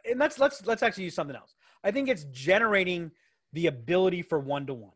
and 0.09 0.19
let's 0.19 0.39
let's 0.39 0.65
let's 0.65 0.83
actually 0.83 1.03
use 1.05 1.15
something 1.15 1.35
else. 1.35 1.55
I 1.83 1.91
think 1.91 2.09
it's 2.09 2.25
generating 2.25 3.11
the 3.53 3.67
ability 3.67 4.21
for 4.21 4.39
one-to-one. 4.39 4.93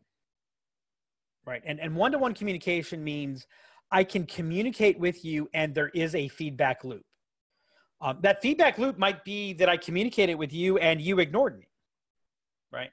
Right? 1.44 1.62
And 1.64 1.78
and 1.80 1.94
one-to-one 1.94 2.34
communication 2.34 3.02
means 3.02 3.46
i 3.92 4.02
can 4.02 4.26
communicate 4.26 4.98
with 4.98 5.24
you 5.24 5.48
and 5.54 5.72
there 5.72 5.90
is 5.90 6.14
a 6.14 6.28
feedback 6.28 6.82
loop. 6.82 7.04
Um, 8.00 8.18
that 8.22 8.42
feedback 8.42 8.78
loop 8.78 8.98
might 8.98 9.24
be 9.24 9.52
that 9.54 9.68
i 9.68 9.76
communicated 9.76 10.34
with 10.34 10.52
you 10.52 10.78
and 10.78 11.00
you 11.00 11.20
ignored 11.20 11.58
me. 11.58 11.68
Right? 12.72 12.90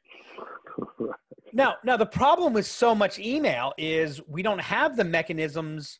Now 1.56 1.76
now 1.84 1.98
the 1.98 2.06
problem 2.08 2.52
with 2.52 2.66
so 2.66 2.96
much 2.96 3.20
email 3.20 3.74
is 3.78 4.20
we 4.28 4.42
don't 4.42 4.62
have 4.62 4.98
the 4.98 5.04
mechanisms 5.04 6.00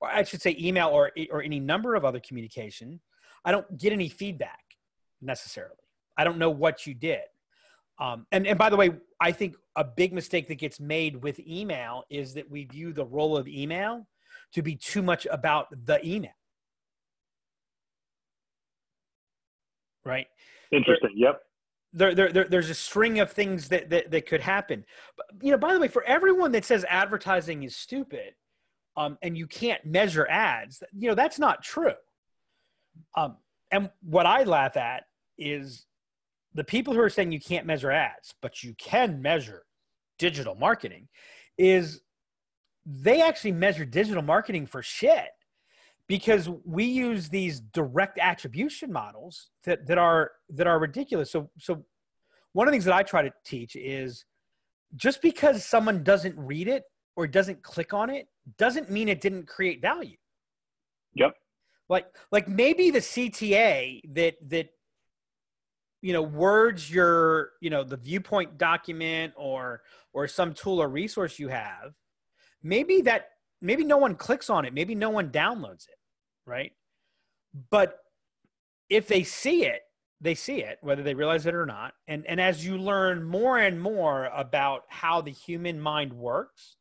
or 0.00 0.08
i 0.08 0.22
should 0.22 0.40
say 0.40 0.56
email 0.58 0.88
or 0.88 1.12
or 1.30 1.42
any 1.42 1.60
number 1.60 1.94
of 1.94 2.06
other 2.06 2.18
communication. 2.20 2.98
I 3.44 3.52
don't 3.52 3.78
get 3.78 3.92
any 3.92 4.08
feedback 4.08 4.69
necessarily 5.22 5.74
i 6.16 6.24
don't 6.24 6.38
know 6.38 6.50
what 6.50 6.86
you 6.86 6.94
did 6.94 7.22
um, 7.98 8.26
and, 8.32 8.46
and 8.46 8.58
by 8.58 8.70
the 8.70 8.76
way 8.76 8.90
i 9.20 9.30
think 9.32 9.54
a 9.76 9.84
big 9.84 10.12
mistake 10.12 10.48
that 10.48 10.56
gets 10.56 10.80
made 10.80 11.22
with 11.22 11.38
email 11.40 12.04
is 12.10 12.34
that 12.34 12.50
we 12.50 12.64
view 12.64 12.92
the 12.92 13.04
role 13.04 13.36
of 13.36 13.46
email 13.48 14.06
to 14.52 14.62
be 14.62 14.74
too 14.74 15.02
much 15.02 15.26
about 15.30 15.66
the 15.86 16.04
email 16.06 16.32
right 20.04 20.26
Interesting. 20.72 21.10
Yep. 21.16 21.42
there, 21.92 22.14
there, 22.14 22.32
there 22.32 22.44
there's 22.44 22.70
a 22.70 22.74
string 22.74 23.18
of 23.18 23.32
things 23.32 23.68
that, 23.68 23.90
that 23.90 24.10
that 24.10 24.26
could 24.26 24.40
happen. 24.40 24.84
But 25.16 25.26
you 25.42 25.50
know, 25.50 25.58
by 25.58 25.74
the 25.74 25.80
way, 25.80 25.88
for 25.88 26.04
everyone 26.04 26.52
that 26.52 26.64
says 26.64 26.84
advertising 26.88 27.64
is 27.64 27.74
stupid, 27.74 28.34
um, 28.96 29.18
and 29.22 29.36
you 29.36 29.46
can't 29.46 29.84
measure 29.84 30.28
ads, 30.28 30.82
you 30.92 31.08
know, 31.08 31.14
that's 31.14 31.38
not 31.38 31.62
true. 31.62 31.94
Um, 33.16 33.36
and 33.70 33.90
what 34.02 34.26
I 34.26 34.44
laugh 34.44 34.76
at 34.76 35.04
is 35.40 35.86
the 36.54 36.64
people 36.64 36.94
who 36.94 37.00
are 37.00 37.10
saying 37.10 37.32
you 37.32 37.40
can't 37.40 37.66
measure 37.66 37.90
ads, 37.90 38.34
but 38.42 38.62
you 38.62 38.74
can 38.78 39.20
measure 39.22 39.64
digital 40.18 40.54
marketing 40.54 41.08
is 41.58 42.02
they 42.84 43.22
actually 43.22 43.52
measure 43.52 43.84
digital 43.84 44.22
marketing 44.22 44.66
for 44.66 44.82
shit 44.82 45.28
because 46.06 46.48
we 46.64 46.84
use 46.84 47.28
these 47.28 47.60
direct 47.60 48.18
attribution 48.18 48.92
models 48.92 49.50
that, 49.64 49.86
that 49.86 49.96
are 49.98 50.32
that 50.48 50.66
are 50.66 50.78
ridiculous. 50.78 51.30
So 51.30 51.50
so 51.58 51.84
one 52.52 52.66
of 52.66 52.72
the 52.72 52.74
things 52.74 52.84
that 52.84 52.94
I 52.94 53.02
try 53.02 53.22
to 53.22 53.32
teach 53.44 53.76
is 53.76 54.24
just 54.96 55.22
because 55.22 55.64
someone 55.64 56.02
doesn't 56.02 56.36
read 56.36 56.66
it 56.66 56.82
or 57.16 57.26
doesn't 57.26 57.62
click 57.62 57.94
on 57.94 58.10
it 58.10 58.26
doesn't 58.58 58.90
mean 58.90 59.08
it 59.08 59.20
didn't 59.20 59.46
create 59.46 59.80
value. 59.80 60.16
Yep. 61.14 61.34
Like 61.88 62.06
like 62.32 62.48
maybe 62.48 62.90
the 62.90 62.98
CTA 62.98 64.00
that 64.14 64.34
that 64.48 64.68
you 66.02 66.12
know 66.12 66.22
words 66.22 66.90
your 66.90 67.50
you 67.60 67.70
know 67.70 67.84
the 67.84 67.96
viewpoint 67.96 68.58
document 68.58 69.32
or 69.36 69.82
or 70.12 70.26
some 70.26 70.54
tool 70.54 70.80
or 70.80 70.88
resource 70.88 71.38
you 71.38 71.48
have 71.48 71.94
maybe 72.62 73.00
that 73.02 73.30
maybe 73.60 73.84
no 73.84 73.98
one 73.98 74.14
clicks 74.14 74.48
on 74.48 74.64
it. 74.64 74.72
Maybe 74.72 74.94
no 74.94 75.10
one 75.10 75.30
downloads 75.30 75.88
it 75.88 75.98
right? 76.46 76.72
But 77.70 77.98
if 78.88 79.06
they 79.06 79.22
see 79.22 79.64
it 79.64 79.82
they 80.22 80.34
see 80.34 80.62
it 80.62 80.78
whether 80.82 81.02
they 81.02 81.14
realize 81.14 81.46
it 81.46 81.54
or 81.54 81.66
not. 81.66 81.94
And 82.08 82.26
and 82.26 82.40
as 82.40 82.64
you 82.64 82.78
learn 82.78 83.22
more 83.22 83.58
and 83.58 83.80
more 83.80 84.26
about 84.34 84.84
how 84.88 85.20
the 85.20 85.32
human 85.32 85.80
mind 85.80 86.12
works 86.12 86.76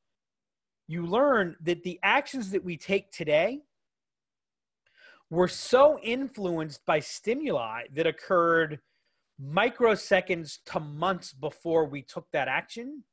you 0.87 1.05
learn 1.05 1.55
that 1.61 1.83
the 1.83 1.99
actions 2.01 2.49
that 2.51 2.63
we 2.63 2.75
take 2.75 3.11
today 3.11 3.61
were 5.29 5.47
so 5.47 5.99
influenced 6.01 6.83
by 6.87 6.99
stimuli 6.99 7.83
that 7.93 8.07
occurred 8.07 8.79
microseconds 9.41 10.59
to 10.65 10.79
months 10.79 11.33
before 11.33 11.85
we 11.85 12.01
took 12.01 12.27
that 12.31 12.47
action 12.47 13.03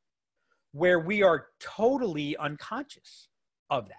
where 0.73 0.99
we 0.99 1.23
are 1.23 1.47
totally 1.61 2.37
unconscious 2.37 3.29
of 3.71 3.89
that. 3.89 3.97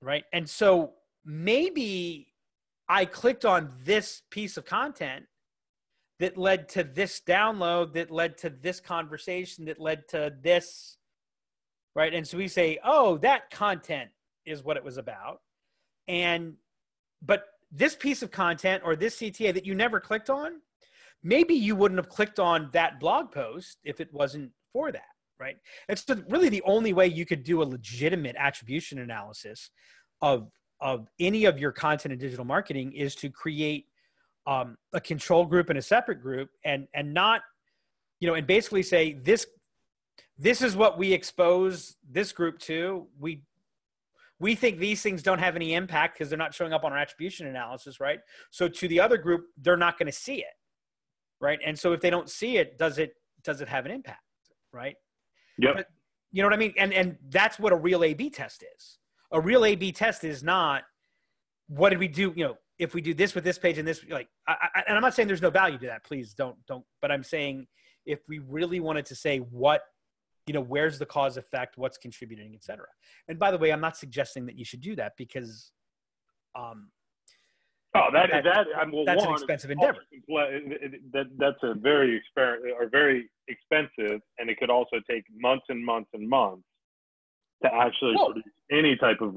Right. 0.00 0.24
And 0.32 0.48
so 0.48 0.94
maybe 1.24 2.32
I 2.88 3.04
clicked 3.04 3.44
on 3.44 3.72
this 3.84 4.22
piece 4.30 4.56
of 4.56 4.64
content 4.64 5.26
that 6.18 6.36
led 6.36 6.68
to 6.70 6.82
this 6.82 7.20
download, 7.26 7.94
that 7.94 8.10
led 8.10 8.38
to 8.38 8.50
this 8.50 8.80
conversation, 8.80 9.66
that 9.66 9.80
led 9.80 10.08
to 10.08 10.34
this. 10.42 10.96
Right. 11.94 12.12
And 12.12 12.26
so 12.26 12.38
we 12.38 12.48
say, 12.48 12.78
oh, 12.82 13.18
that 13.18 13.50
content 13.50 14.10
is 14.44 14.64
what 14.64 14.76
it 14.76 14.82
was 14.82 14.96
about. 14.96 15.40
And, 16.08 16.54
but 17.20 17.44
this 17.72 17.96
piece 17.96 18.22
of 18.22 18.30
content 18.30 18.82
or 18.84 18.94
this 18.94 19.16
CTA 19.16 19.54
that 19.54 19.64
you 19.64 19.74
never 19.74 19.98
clicked 19.98 20.28
on, 20.28 20.60
maybe 21.22 21.54
you 21.54 21.74
wouldn't 21.74 21.98
have 21.98 22.08
clicked 22.08 22.38
on 22.38 22.68
that 22.72 23.00
blog 23.00 23.32
post 23.32 23.78
if 23.82 24.00
it 24.00 24.12
wasn't 24.12 24.50
for 24.72 24.92
that, 24.92 25.02
right? 25.40 25.56
It's 25.88 26.04
really 26.28 26.50
the 26.50 26.62
only 26.62 26.92
way 26.92 27.06
you 27.06 27.24
could 27.24 27.42
do 27.42 27.62
a 27.62 27.64
legitimate 27.64 28.36
attribution 28.38 28.98
analysis 28.98 29.70
of 30.20 30.50
of 30.80 31.06
any 31.20 31.44
of 31.44 31.60
your 31.60 31.70
content 31.70 32.12
in 32.12 32.18
digital 32.18 32.44
marketing 32.44 32.92
is 32.92 33.14
to 33.14 33.30
create 33.30 33.86
um, 34.48 34.76
a 34.92 35.00
control 35.00 35.46
group 35.46 35.70
and 35.70 35.78
a 35.78 35.82
separate 35.82 36.20
group, 36.20 36.50
and 36.64 36.88
and 36.94 37.14
not, 37.14 37.42
you 38.20 38.28
know, 38.28 38.34
and 38.34 38.46
basically 38.46 38.82
say 38.82 39.12
this 39.12 39.46
this 40.38 40.60
is 40.60 40.74
what 40.76 40.98
we 40.98 41.12
expose 41.12 41.96
this 42.10 42.32
group 42.32 42.58
to. 42.60 43.06
We 43.18 43.42
we 44.42 44.56
think 44.56 44.78
these 44.78 45.00
things 45.02 45.22
don't 45.22 45.38
have 45.38 45.54
any 45.54 45.74
impact 45.74 46.18
because 46.18 46.28
they're 46.28 46.36
not 46.36 46.52
showing 46.52 46.72
up 46.72 46.82
on 46.82 46.92
our 46.92 46.98
attribution 46.98 47.46
analysis, 47.46 48.00
right? 48.00 48.18
So 48.50 48.68
to 48.68 48.88
the 48.88 48.98
other 48.98 49.16
group, 49.16 49.44
they're 49.56 49.76
not 49.76 49.98
going 49.98 50.06
to 50.06 50.12
see 50.12 50.38
it, 50.38 50.54
right? 51.40 51.60
And 51.64 51.78
so 51.78 51.92
if 51.92 52.00
they 52.00 52.10
don't 52.10 52.28
see 52.28 52.56
it, 52.56 52.76
does 52.76 52.98
it 52.98 53.14
does 53.44 53.60
it 53.60 53.68
have 53.68 53.86
an 53.86 53.92
impact, 53.92 54.20
right? 54.72 54.96
Yeah. 55.58 55.82
You 56.32 56.42
know 56.42 56.48
what 56.48 56.54
I 56.54 56.58
mean? 56.58 56.74
And 56.76 56.92
and 56.92 57.16
that's 57.28 57.60
what 57.60 57.72
a 57.72 57.76
real 57.76 58.02
A/B 58.02 58.30
test 58.30 58.64
is. 58.76 58.98
A 59.32 59.40
real 59.40 59.64
A/B 59.64 59.92
test 59.92 60.24
is 60.24 60.42
not 60.42 60.82
what 61.68 61.90
did 61.90 62.00
we 62.00 62.08
do? 62.08 62.32
You 62.36 62.46
know, 62.46 62.56
if 62.78 62.94
we 62.94 63.00
do 63.00 63.14
this 63.14 63.36
with 63.36 63.44
this 63.44 63.58
page 63.58 63.78
and 63.78 63.86
this, 63.86 64.04
like, 64.10 64.28
I, 64.48 64.56
I, 64.74 64.82
and 64.88 64.96
I'm 64.96 65.02
not 65.02 65.14
saying 65.14 65.28
there's 65.28 65.40
no 65.40 65.50
value 65.50 65.78
to 65.78 65.86
that. 65.86 66.04
Please 66.04 66.34
don't 66.34 66.56
don't. 66.66 66.84
But 67.00 67.12
I'm 67.12 67.22
saying 67.22 67.68
if 68.06 68.18
we 68.28 68.40
really 68.40 68.80
wanted 68.80 69.06
to 69.06 69.14
say 69.14 69.38
what 69.38 69.82
you 70.46 70.54
know 70.54 70.60
where's 70.60 70.98
the 70.98 71.06
cause 71.06 71.36
effect 71.36 71.78
what's 71.78 71.96
contributing 71.96 72.52
etc 72.54 72.86
and 73.28 73.38
by 73.38 73.50
the 73.50 73.58
way 73.58 73.72
i'm 73.72 73.80
not 73.80 73.96
suggesting 73.96 74.46
that 74.46 74.58
you 74.58 74.64
should 74.64 74.80
do 74.80 74.96
that 74.96 75.12
because 75.16 75.72
um 76.56 76.88
oh 77.94 78.08
that 78.12 78.30
that, 78.30 78.44
that 78.44 78.66
I 78.76 78.84
mean, 78.84 78.96
well, 78.96 79.04
that's 79.04 79.20
one, 79.20 79.28
an 79.28 79.34
expensive 79.34 79.70
endeavor. 79.70 80.00
that 81.12 81.26
that's 81.38 81.62
a 81.62 81.74
very 81.74 82.20
exper- 82.20 82.58
or 82.78 82.88
very 82.88 83.30
expensive 83.48 84.20
and 84.38 84.50
it 84.50 84.58
could 84.58 84.70
also 84.70 84.96
take 85.08 85.24
months 85.36 85.66
and 85.68 85.84
months 85.84 86.10
and 86.12 86.28
months 86.28 86.64
to 87.62 87.72
actually 87.72 88.14
well, 88.16 88.32
produce 88.32 88.44
any 88.72 88.96
type 88.96 89.20
of 89.20 89.36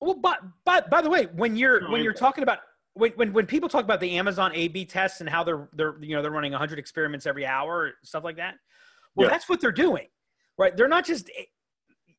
well 0.00 0.14
but 0.14 0.40
but 0.64 0.90
by 0.90 1.00
the 1.00 1.10
way 1.10 1.26
when 1.36 1.56
you're 1.56 1.90
when 1.90 2.02
you're 2.02 2.12
talking 2.12 2.42
about 2.42 2.58
when, 2.94 3.12
when, 3.12 3.32
when 3.32 3.46
people 3.46 3.68
talk 3.68 3.84
about 3.84 4.00
the 4.00 4.18
Amazon 4.18 4.50
A/B 4.54 4.84
tests 4.86 5.20
and 5.20 5.28
how 5.28 5.44
they're 5.44 5.68
they're 5.72 5.94
you 6.00 6.16
know 6.16 6.22
they're 6.22 6.32
running 6.32 6.50
100 6.50 6.80
experiments 6.80 7.26
every 7.26 7.46
hour 7.46 7.92
stuff 8.02 8.24
like 8.24 8.36
that, 8.36 8.54
well, 9.18 9.26
yeah. 9.26 9.32
that's 9.32 9.48
what 9.48 9.60
they're 9.60 9.72
doing, 9.72 10.06
right? 10.56 10.76
They're 10.76 10.88
not 10.88 11.04
just, 11.04 11.30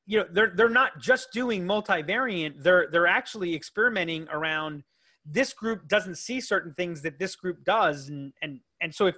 you 0.06 0.20
know, 0.20 0.26
they're 0.32 0.52
they're 0.56 0.70
not 0.70 1.00
just 1.00 1.32
doing 1.32 1.66
multivariant. 1.66 2.62
They're 2.62 2.90
they're 2.92 3.08
actually 3.08 3.56
experimenting 3.56 4.28
around. 4.30 4.84
This 5.26 5.54
group 5.54 5.88
doesn't 5.88 6.16
see 6.16 6.42
certain 6.42 6.74
things 6.74 7.02
that 7.04 7.18
this 7.20 7.36
group 7.36 7.64
does, 7.64 8.10
and 8.10 8.34
and 8.42 8.60
and 8.82 8.94
so 8.94 9.08
if 9.08 9.16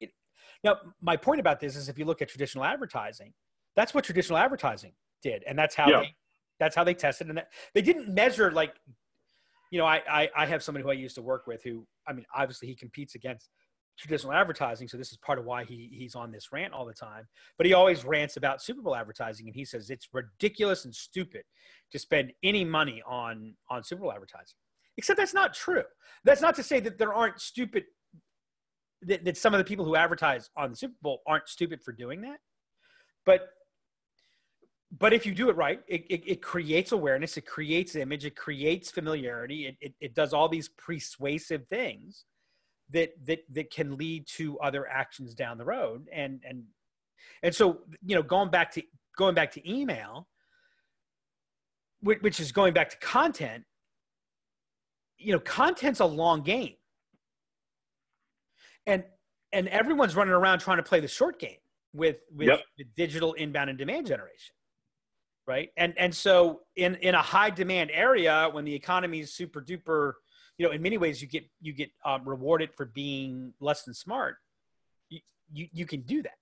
it, 0.00 0.10
now 0.64 0.76
my 1.00 1.16
point 1.16 1.40
about 1.40 1.60
this 1.60 1.76
is 1.76 1.88
if 1.88 1.98
you 1.98 2.04
look 2.04 2.20
at 2.20 2.28
traditional 2.28 2.64
advertising, 2.64 3.32
that's 3.76 3.94
what 3.94 4.04
traditional 4.04 4.38
advertising 4.38 4.92
did, 5.22 5.44
and 5.46 5.56
that's 5.56 5.76
how 5.76 5.88
yeah. 5.88 6.00
they 6.00 6.14
that's 6.58 6.74
how 6.74 6.82
they 6.82 6.94
tested, 6.94 7.28
and 7.28 7.38
that, 7.38 7.48
they 7.74 7.82
didn't 7.82 8.12
measure 8.12 8.50
like 8.50 8.74
you 9.70 9.78
know, 9.78 9.86
I, 9.86 10.02
I, 10.10 10.30
I 10.36 10.46
have 10.46 10.62
somebody 10.62 10.82
who 10.82 10.90
I 10.90 10.94
used 10.94 11.14
to 11.14 11.22
work 11.22 11.46
with 11.46 11.62
who, 11.62 11.86
I 12.06 12.12
mean, 12.12 12.26
obviously 12.34 12.66
he 12.68 12.74
competes 12.74 13.14
against 13.14 13.50
traditional 13.98 14.32
advertising. 14.32 14.88
So 14.88 14.96
this 14.96 15.12
is 15.12 15.18
part 15.18 15.38
of 15.38 15.44
why 15.44 15.64
he 15.64 15.90
he's 15.92 16.14
on 16.14 16.32
this 16.32 16.52
rant 16.52 16.72
all 16.72 16.86
the 16.86 16.94
time. 16.94 17.26
But 17.56 17.66
he 17.66 17.74
always 17.74 18.04
rants 18.04 18.36
about 18.36 18.62
Super 18.62 18.82
Bowl 18.82 18.96
advertising, 18.96 19.46
and 19.46 19.54
he 19.54 19.64
says 19.64 19.90
it's 19.90 20.08
ridiculous 20.12 20.84
and 20.84 20.94
stupid 20.94 21.42
to 21.92 21.98
spend 21.98 22.32
any 22.42 22.64
money 22.64 23.02
on 23.06 23.54
on 23.68 23.84
Super 23.84 24.02
Bowl 24.02 24.12
advertising. 24.12 24.56
Except 24.96 25.18
that's 25.18 25.34
not 25.34 25.54
true. 25.54 25.84
That's 26.24 26.42
not 26.42 26.54
to 26.56 26.62
say 26.62 26.80
that 26.80 26.98
there 26.98 27.14
aren't 27.14 27.40
stupid 27.40 27.84
that, 29.02 29.24
that 29.24 29.36
some 29.36 29.54
of 29.54 29.58
the 29.58 29.64
people 29.64 29.84
who 29.84 29.96
advertise 29.96 30.50
on 30.56 30.70
the 30.70 30.76
Super 30.76 30.94
Bowl 31.02 31.22
aren't 31.26 31.48
stupid 31.48 31.82
for 31.82 31.92
doing 31.92 32.20
that. 32.22 32.38
But 33.24 33.48
but 34.98 35.12
if 35.12 35.24
you 35.24 35.32
do 35.32 35.48
it 35.50 35.56
right, 35.56 35.80
it, 35.86 36.04
it, 36.10 36.22
it, 36.26 36.42
creates 36.42 36.90
awareness, 36.90 37.36
it 37.36 37.46
creates 37.46 37.94
image, 37.94 38.24
it 38.24 38.34
creates 38.34 38.90
familiarity, 38.90 39.66
it, 39.66 39.76
it, 39.80 39.94
it 40.00 40.14
does 40.16 40.32
all 40.32 40.48
these 40.48 40.68
persuasive 40.68 41.64
things 41.68 42.24
that 42.92 43.10
that 43.26 43.40
that 43.52 43.70
can 43.70 43.96
lead 43.96 44.26
to 44.26 44.58
other 44.60 44.86
actions 44.88 45.34
down 45.34 45.58
the 45.58 45.64
road. 45.64 46.08
And 46.12 46.40
and 46.48 46.64
and 47.42 47.54
so 47.54 47.80
you 48.04 48.14
know 48.14 48.22
going 48.22 48.50
back 48.50 48.72
to 48.72 48.82
going 49.16 49.34
back 49.34 49.52
to 49.52 49.70
email 49.70 50.28
which 52.02 52.40
is 52.40 52.50
going 52.50 52.72
back 52.72 52.88
to 52.88 52.96
content 52.96 53.62
you 55.18 55.32
know 55.32 55.40
content's 55.40 56.00
a 56.00 56.06
long 56.06 56.42
game. 56.42 56.74
And 58.86 59.04
and 59.52 59.68
everyone's 59.68 60.16
running 60.16 60.34
around 60.34 60.60
trying 60.60 60.78
to 60.78 60.82
play 60.82 61.00
the 61.00 61.08
short 61.08 61.38
game 61.38 61.58
with 61.92 62.18
with 62.34 62.48
yep. 62.48 62.60
digital 62.96 63.34
inbound 63.34 63.68
and 63.70 63.78
demand 63.78 64.06
generation 64.06 64.54
right? 65.50 65.70
And 65.76 65.94
and 65.98 66.14
so 66.14 66.60
in 66.76 66.94
in 66.96 67.16
a 67.16 67.22
high 67.22 67.50
demand 67.50 67.90
area 67.92 68.48
when 68.52 68.64
the 68.64 68.74
economy 68.74 69.18
is 69.18 69.34
super 69.34 69.60
duper 69.60 70.12
you 70.60 70.66
know 70.66 70.72
in 70.72 70.82
many 70.82 70.98
ways 70.98 71.22
you 71.22 71.26
get 71.26 71.44
you 71.62 71.72
get 71.72 71.90
um, 72.04 72.28
rewarded 72.28 72.68
for 72.76 72.84
being 72.84 73.54
less 73.60 73.84
than 73.84 73.94
smart. 73.94 74.36
You, 75.08 75.20
you 75.50 75.68
you 75.72 75.86
can 75.86 76.02
do 76.02 76.22
that 76.22 76.36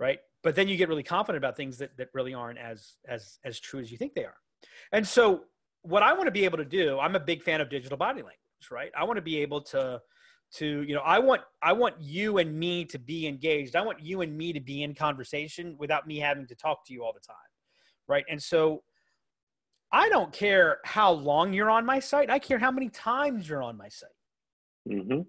right? 0.00 0.20
But 0.44 0.54
then 0.54 0.68
you 0.68 0.76
get 0.76 0.88
really 0.88 1.02
confident 1.02 1.44
about 1.44 1.56
things 1.56 1.76
that 1.78 1.94
that 1.98 2.08
really 2.14 2.32
aren't 2.32 2.58
as 2.58 2.94
as 3.06 3.38
as 3.44 3.60
true 3.60 3.80
as 3.80 3.92
you 3.92 3.98
think 3.98 4.14
they 4.14 4.24
are. 4.24 4.38
And 4.92 5.06
so 5.06 5.44
what 5.82 6.02
i 6.02 6.12
want 6.12 6.26
to 6.26 6.32
be 6.32 6.44
able 6.44 6.58
to 6.58 6.64
do 6.64 6.98
i'm 6.98 7.14
a 7.14 7.20
big 7.20 7.40
fan 7.40 7.60
of 7.60 7.70
digital 7.70 7.96
body 7.96 8.20
language 8.20 8.68
right? 8.72 8.90
I 8.96 9.04
want 9.04 9.18
to 9.18 9.22
be 9.22 9.38
able 9.38 9.60
to 9.72 10.00
to 10.54 10.82
you 10.82 10.94
know 10.94 11.02
i 11.02 11.18
want 11.18 11.42
i 11.62 11.72
want 11.72 11.94
you 12.00 12.38
and 12.38 12.58
me 12.58 12.84
to 12.86 12.98
be 12.98 13.26
engaged. 13.26 13.76
I 13.76 13.82
want 13.82 14.00
you 14.00 14.22
and 14.22 14.36
me 14.36 14.54
to 14.54 14.60
be 14.60 14.82
in 14.82 14.94
conversation 14.94 15.76
without 15.78 16.06
me 16.06 16.18
having 16.18 16.46
to 16.46 16.54
talk 16.54 16.86
to 16.86 16.94
you 16.94 17.04
all 17.04 17.12
the 17.12 17.20
time 17.20 17.36
right? 18.08 18.24
And 18.28 18.42
so 18.42 18.82
I 19.92 20.08
don't 20.08 20.32
care 20.32 20.78
how 20.84 21.12
long 21.12 21.52
you're 21.52 21.70
on 21.70 21.86
my 21.86 21.98
site. 21.98 22.30
I 22.30 22.38
care 22.38 22.58
how 22.58 22.70
many 22.70 22.88
times 22.90 23.48
you're 23.48 23.62
on 23.62 23.76
my 23.76 23.88
site. 23.88 24.10
Mm-hmm. 24.88 25.20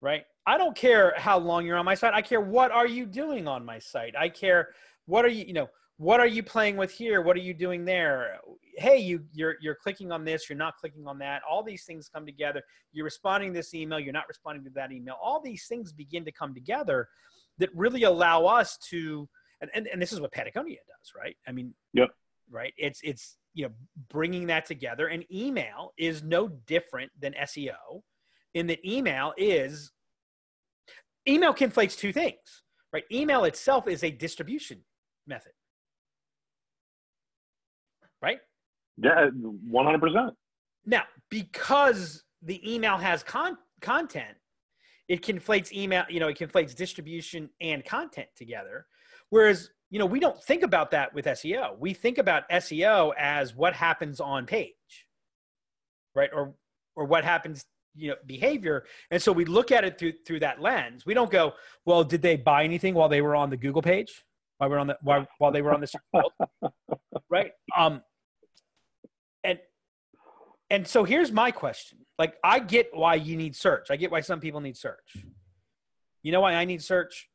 Right. 0.00 0.24
I 0.46 0.58
don't 0.58 0.76
care 0.76 1.14
how 1.16 1.38
long 1.38 1.64
you're 1.64 1.76
on 1.76 1.84
my 1.84 1.94
site. 1.94 2.14
I 2.14 2.22
care 2.22 2.40
what 2.40 2.72
are 2.72 2.86
you 2.86 3.06
doing 3.06 3.46
on 3.46 3.64
my 3.64 3.78
site. 3.78 4.14
I 4.18 4.28
care 4.28 4.70
what 5.06 5.24
are 5.24 5.28
you, 5.28 5.44
you 5.44 5.52
know, 5.52 5.68
what 6.02 6.18
are 6.18 6.26
you 6.26 6.42
playing 6.42 6.76
with 6.76 6.90
here 6.90 7.22
what 7.22 7.36
are 7.36 7.40
you 7.40 7.54
doing 7.54 7.84
there 7.84 8.38
hey 8.76 8.98
you 8.98 9.22
you're 9.32 9.56
you're 9.60 9.74
clicking 9.74 10.10
on 10.10 10.24
this 10.24 10.48
you're 10.48 10.58
not 10.58 10.76
clicking 10.76 11.06
on 11.06 11.16
that 11.18 11.42
all 11.48 11.62
these 11.62 11.84
things 11.84 12.08
come 12.12 12.26
together 12.26 12.60
you're 12.92 13.04
responding 13.04 13.52
to 13.52 13.58
this 13.58 13.72
email 13.72 14.00
you're 14.00 14.12
not 14.12 14.26
responding 14.26 14.64
to 14.64 14.70
that 14.70 14.90
email 14.90 15.16
all 15.22 15.40
these 15.40 15.66
things 15.68 15.92
begin 15.92 16.24
to 16.24 16.32
come 16.32 16.54
together 16.54 17.08
that 17.58 17.70
really 17.74 18.02
allow 18.02 18.44
us 18.44 18.78
to 18.78 19.28
and, 19.60 19.70
and, 19.74 19.86
and 19.92 20.02
this 20.02 20.12
is 20.12 20.20
what 20.20 20.32
patagonia 20.32 20.78
does 20.88 21.12
right 21.16 21.36
i 21.46 21.52
mean 21.52 21.72
Yep. 21.92 22.08
right 22.50 22.74
it's 22.76 23.00
it's 23.04 23.36
you 23.54 23.64
know 23.66 23.72
bringing 24.08 24.46
that 24.46 24.64
together 24.66 25.08
and 25.08 25.24
email 25.32 25.92
is 25.98 26.22
no 26.22 26.48
different 26.66 27.10
than 27.20 27.34
seo 27.44 28.02
in 28.54 28.66
that 28.66 28.78
email 28.84 29.32
is 29.36 29.92
email 31.28 31.52
conflates 31.52 31.96
two 31.96 32.12
things 32.12 32.62
right? 32.92 33.04
Email 33.10 33.44
itself 33.44 33.88
is 33.88 34.04
a 34.04 34.10
distribution 34.10 34.80
method. 35.26 35.52
Right? 38.20 38.38
Yeah, 38.98 39.28
one 39.68 39.86
hundred 39.86 40.00
percent. 40.00 40.34
now 40.86 41.02
because 41.30 42.22
the 42.42 42.60
email 42.72 42.96
has 42.98 43.22
con- 43.22 43.56
content 43.80 44.36
it 45.08 45.22
conflates 45.22 45.72
email 45.72 46.04
you 46.08 46.20
know 46.20 46.28
it 46.28 46.38
conflates 46.38 46.74
distribution 46.74 47.48
and 47.60 47.84
content 47.84 48.28
together 48.36 48.86
whereas 49.30 49.70
you 49.92 50.00
know 50.00 50.06
we 50.06 50.18
don't 50.18 50.42
think 50.42 50.64
about 50.64 50.90
that 50.90 51.14
with 51.14 51.26
seo 51.26 51.78
we 51.78 51.94
think 51.94 52.18
about 52.18 52.48
seo 52.50 53.12
as 53.16 53.54
what 53.54 53.74
happens 53.74 54.18
on 54.20 54.46
page 54.46 54.72
right? 56.14 56.30
Or 56.32 56.54
or 56.94 57.04
what 57.04 57.24
happens 57.24 57.64
you 57.94 58.10
know 58.10 58.16
behavior. 58.26 58.84
And 59.10 59.20
so 59.20 59.32
we 59.32 59.44
look 59.44 59.70
at 59.70 59.84
it 59.84 59.98
through 59.98 60.14
through 60.26 60.40
that 60.40 60.60
lens. 60.60 61.04
We 61.06 61.14
don't 61.14 61.30
go 61.30 61.54
well 61.84 62.04
did 62.04 62.22
they 62.22 62.36
buy 62.36 62.64
anything 62.64 62.94
while 62.94 63.08
they 63.08 63.20
were 63.20 63.36
on 63.36 63.50
the 63.50 63.56
google 63.56 63.82
page? 63.82 64.24
While 64.58 64.70
we're 64.70 64.78
on 64.78 64.86
the 64.86 64.98
while, 65.02 65.26
while 65.38 65.52
they 65.52 65.62
were 65.62 65.74
on 65.74 65.80
the 65.80 65.92
right? 67.30 67.52
Um 67.76 68.02
and 69.44 69.58
and 70.70 70.86
so 70.86 71.04
here's 71.04 71.32
my 71.32 71.50
question. 71.50 71.98
Like 72.18 72.34
i 72.42 72.58
get 72.58 72.90
why 72.92 73.14
you 73.16 73.36
need 73.36 73.56
search. 73.56 73.88
I 73.90 73.96
get 73.96 74.10
why 74.10 74.20
some 74.20 74.40
people 74.40 74.60
need 74.60 74.76
search. 74.76 75.16
You 76.22 76.32
know 76.32 76.40
why 76.40 76.54
i 76.54 76.64
need 76.64 76.82
search 76.82 77.28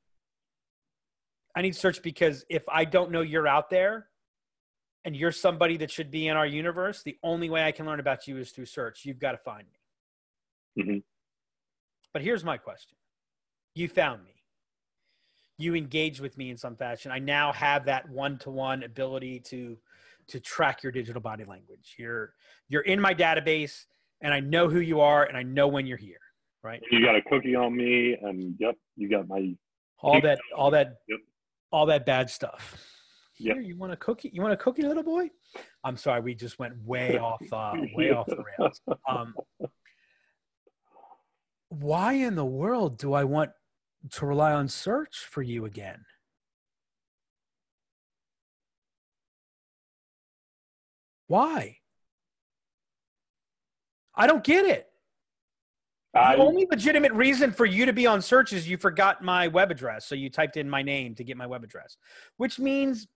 i 1.58 1.62
need 1.62 1.76
search 1.76 2.02
because 2.04 2.46
if 2.50 2.64
i 2.70 2.86
don't 2.86 3.12
know 3.12 3.22
you're 3.22 3.48
out 3.48 3.70
there 3.70 4.08
and 5.06 5.16
you're 5.16 5.32
somebody 5.32 5.78
that 5.78 5.90
should 5.90 6.12
be 6.12 6.28
in 6.28 6.38
our 6.38 6.46
universe 6.46 7.02
the 7.04 7.18
only 7.24 7.50
way 7.50 7.64
i 7.64 7.72
can 7.72 7.86
learn 7.86 8.00
about 8.00 8.28
you 8.28 8.38
is 8.38 8.52
through 8.52 8.66
search. 8.66 9.06
You've 9.06 9.20
got 9.20 9.32
to 9.32 9.38
find 9.40 9.66
me. 9.68 10.84
Mhm. 10.84 11.04
but 12.14 12.22
here's 12.22 12.44
my 12.44 12.58
question. 12.58 12.98
You 13.74 13.88
found 13.88 14.24
me. 14.24 14.36
You 15.58 15.74
engage 15.76 16.20
with 16.22 16.38
me 16.38 16.52
in 16.52 16.58
some 16.58 16.76
fashion. 16.76 17.12
I 17.12 17.20
now 17.20 17.52
have 17.52 17.86
that 17.86 18.08
one-to-one 18.10 18.84
ability 18.84 19.40
to 19.52 19.78
to 20.28 20.40
track 20.40 20.84
your 20.84 20.92
digital 20.92 21.22
body 21.22 21.46
language. 21.46 21.96
You're 21.98 22.34
you're 22.70 22.82
in 22.94 23.00
my 23.02 23.14
database 23.14 23.86
and 24.22 24.34
i 24.34 24.40
know 24.40 24.68
who 24.68 24.80
you 24.80 25.00
are 25.00 25.24
and 25.26 25.38
i 25.38 25.44
know 25.44 25.68
when 25.68 25.88
you're 25.88 25.98
here 25.98 26.20
right? 26.64 26.82
You 26.92 27.04
got 27.06 27.16
a 27.16 27.22
cookie 27.22 27.56
on 27.56 27.76
me, 27.76 28.18
and 28.22 28.56
yep, 28.60 28.76
you 28.96 29.10
got 29.10 29.28
my 29.28 29.56
all 30.00 30.22
that 30.22 30.40
all 30.56 30.72
that 30.72 30.98
Yep. 31.08 31.20
All 31.72 31.86
that 31.88 32.06
bad 32.06 32.30
stuff. 32.30 32.78
Here 33.34 33.60
you 33.60 33.78
want 33.78 33.94
a 33.94 33.98
cookie? 33.98 34.32
You 34.34 34.42
want 34.42 34.54
a 34.54 34.58
cookie 34.58 34.82
little 34.82 35.04
boy? 35.04 35.30
I'm 35.84 35.98
sorry 35.98 36.22
we 36.22 36.34
just 36.34 36.58
went 36.58 36.74
way 36.84 37.18
off 37.20 37.42
uh, 37.52 37.74
way 37.94 38.12
off 38.12 38.26
the 38.26 38.44
rails. 38.58 38.82
Um 39.08 39.36
why 41.70 42.14
in 42.14 42.36
the 42.36 42.46
world 42.46 42.98
do 42.98 43.14
i 43.14 43.26
want 43.26 43.52
to 44.10 44.26
rely 44.26 44.54
on 44.54 44.68
search 44.68 45.28
for 45.30 45.42
you 45.42 45.66
again? 45.66 46.06
Why? 51.28 51.78
I 54.16 54.26
don't 54.26 54.44
get 54.44 54.66
it 54.66 54.87
I, 56.20 56.36
the 56.36 56.42
only 56.42 56.68
legitimate 56.70 57.12
reason 57.14 57.52
for 57.52 57.66
you 57.66 57.86
to 57.86 57.94
be 57.94 58.08
on 58.08 58.22
search 58.22 58.54
is 58.54 58.68
you 58.68 58.78
forgot 58.78 59.24
my 59.24 59.48
web 59.48 59.72
address. 59.72 60.06
So 60.06 60.16
you 60.16 60.30
typed 60.30 60.58
in 60.58 60.70
my 60.70 60.82
name 60.82 61.16
to 61.16 61.24
get 61.24 61.38
my 61.38 61.48
web 61.48 61.64
address, 61.64 61.98
which 62.38 62.60
means 62.60 63.08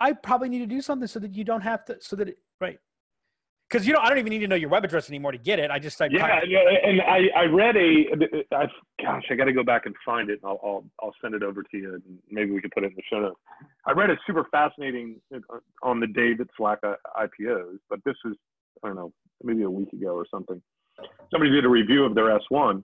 I 0.00 0.12
probably 0.14 0.48
need 0.48 0.60
to 0.60 0.66
do 0.66 0.80
something 0.80 1.06
so 1.06 1.20
that 1.20 1.34
you 1.34 1.44
don't 1.44 1.60
have 1.60 1.84
to, 1.86 1.98
so 2.00 2.16
that 2.16 2.28
it, 2.28 2.38
right. 2.60 2.78
Cause 3.70 3.86
you 3.86 3.92
know, 3.92 4.00
I 4.00 4.08
don't 4.08 4.18
even 4.18 4.30
need 4.30 4.40
to 4.40 4.48
know 4.48 4.56
your 4.56 4.70
web 4.70 4.84
address 4.84 5.08
anymore 5.08 5.30
to 5.30 5.38
get 5.38 5.60
it. 5.60 5.70
I 5.70 5.78
just 5.78 5.96
type. 5.96 6.10
yeah, 6.12 6.40
yeah, 6.44 6.58
and 6.82 7.00
I, 7.02 7.28
I 7.36 7.44
read 7.44 7.76
a, 7.76 8.06
I, 8.52 8.66
gosh, 9.00 9.22
I 9.30 9.34
got 9.36 9.44
to 9.44 9.52
go 9.52 9.62
back 9.62 9.86
and 9.86 9.94
find 10.04 10.28
it. 10.28 10.40
I'll, 10.42 10.58
I'll, 10.64 10.84
I'll 11.00 11.14
send 11.22 11.34
it 11.34 11.44
over 11.44 11.62
to 11.62 11.76
you. 11.76 11.94
And 11.94 12.18
maybe 12.28 12.50
we 12.50 12.60
can 12.60 12.70
put 12.74 12.82
it 12.82 12.88
in 12.88 12.94
the 12.96 13.02
show 13.08 13.20
notes. 13.20 13.38
I 13.86 13.92
read 13.92 14.10
a 14.10 14.16
super 14.26 14.44
fascinating 14.50 15.20
uh, 15.32 15.58
on 15.84 16.00
the 16.00 16.08
day 16.08 16.34
that 16.34 16.48
Slack 16.56 16.80
uh, 16.82 16.94
IPOs, 17.16 17.78
but 17.88 18.00
this 18.04 18.16
is, 18.24 18.34
I 18.82 18.88
don't 18.88 18.96
know, 18.96 19.12
maybe 19.42 19.62
a 19.62 19.70
week 19.70 19.92
ago 19.92 20.10
or 20.10 20.26
something. 20.30 20.60
Somebody 21.30 21.50
did 21.50 21.64
a 21.64 21.68
review 21.68 22.04
of 22.04 22.14
their 22.14 22.38
S1. 22.38 22.82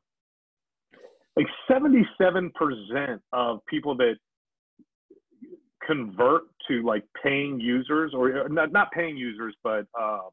Like 1.36 1.46
77% 1.70 2.50
of 3.32 3.60
people 3.66 3.96
that 3.96 4.14
convert 5.86 6.42
to 6.68 6.82
like 6.82 7.04
paying 7.22 7.60
users 7.60 8.12
or 8.14 8.48
not, 8.48 8.72
not 8.72 8.90
paying 8.92 9.16
users, 9.16 9.54
but 9.62 9.86
um, 10.00 10.30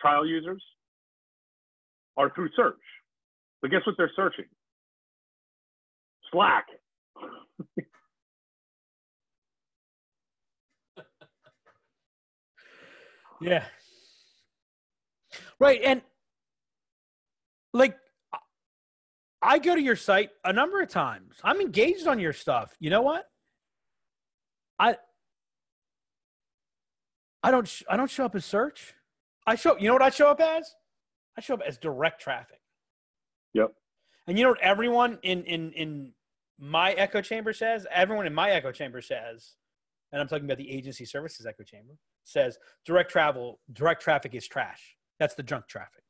trial 0.00 0.26
users 0.26 0.62
are 2.16 2.30
through 2.34 2.50
search. 2.54 2.76
But 3.62 3.70
guess 3.70 3.80
what 3.86 3.96
they're 3.96 4.12
searching? 4.14 4.46
Slack. 6.30 6.66
Yeah. 13.40 13.64
Right. 15.60 15.80
And 15.84 16.02
like, 17.72 17.96
I 19.42 19.58
go 19.58 19.74
to 19.74 19.82
your 19.82 19.96
site 19.96 20.30
a 20.44 20.52
number 20.52 20.80
of 20.80 20.88
times. 20.88 21.36
I'm 21.44 21.60
engaged 21.60 22.06
on 22.06 22.18
your 22.18 22.32
stuff. 22.32 22.74
You 22.80 22.90
know 22.90 23.02
what? 23.02 23.28
I 24.78 24.96
I 27.42 27.50
don't 27.50 27.68
sh- 27.68 27.82
I 27.88 27.96
don't 27.96 28.10
show 28.10 28.24
up 28.24 28.34
as 28.34 28.44
search. 28.44 28.94
I 29.46 29.54
show 29.54 29.76
you 29.76 29.86
know 29.88 29.92
what 29.92 30.02
I 30.02 30.08
show 30.08 30.28
up 30.28 30.40
as? 30.40 30.74
I 31.36 31.42
show 31.42 31.54
up 31.54 31.60
as 31.66 31.76
direct 31.76 32.22
traffic. 32.22 32.60
Yep. 33.52 33.72
And 34.26 34.38
you 34.38 34.44
know 34.44 34.50
what 34.50 34.62
everyone 34.62 35.18
in 35.22 35.44
in 35.44 35.72
in 35.72 36.12
my 36.58 36.92
echo 36.92 37.20
chamber 37.20 37.52
says? 37.52 37.86
Everyone 37.90 38.26
in 38.26 38.32
my 38.32 38.50
echo 38.50 38.72
chamber 38.72 39.02
says, 39.02 39.56
and 40.12 40.22
I'm 40.22 40.28
talking 40.28 40.46
about 40.46 40.56
the 40.56 40.70
agency 40.70 41.04
services 41.04 41.44
echo 41.44 41.64
chamber, 41.64 41.98
says 42.24 42.56
direct 42.86 43.10
travel, 43.10 43.60
direct 43.72 44.02
traffic 44.02 44.34
is 44.34 44.48
trash. 44.48 44.96
That's 45.18 45.34
the 45.34 45.42
junk 45.42 45.66
traffic. 45.68 46.02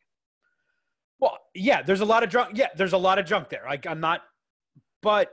Well, 1.20 1.38
yeah, 1.54 1.82
there's 1.82 2.00
a 2.00 2.04
lot 2.04 2.22
of 2.22 2.30
junk. 2.30 2.56
Yeah, 2.56 2.68
there's 2.76 2.92
a 2.92 2.98
lot 2.98 3.18
of 3.18 3.26
junk 3.26 3.48
there. 3.48 3.62
Like 3.66 3.86
I'm 3.86 4.00
not, 4.00 4.22
but, 5.02 5.32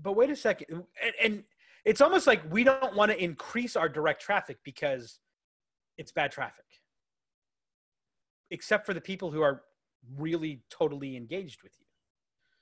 but 0.00 0.12
wait 0.14 0.30
a 0.30 0.36
second, 0.36 0.84
and, 1.02 1.14
and 1.22 1.44
it's 1.84 2.00
almost 2.00 2.26
like 2.26 2.42
we 2.50 2.64
don't 2.64 2.94
want 2.94 3.10
to 3.12 3.22
increase 3.22 3.76
our 3.76 3.88
direct 3.88 4.20
traffic 4.20 4.58
because 4.64 5.18
it's 5.98 6.12
bad 6.12 6.30
traffic, 6.30 6.64
except 8.50 8.86
for 8.86 8.94
the 8.94 9.00
people 9.00 9.30
who 9.30 9.40
are 9.40 9.62
really 10.16 10.62
totally 10.70 11.16
engaged 11.16 11.62
with 11.62 11.72
you. 11.78 11.86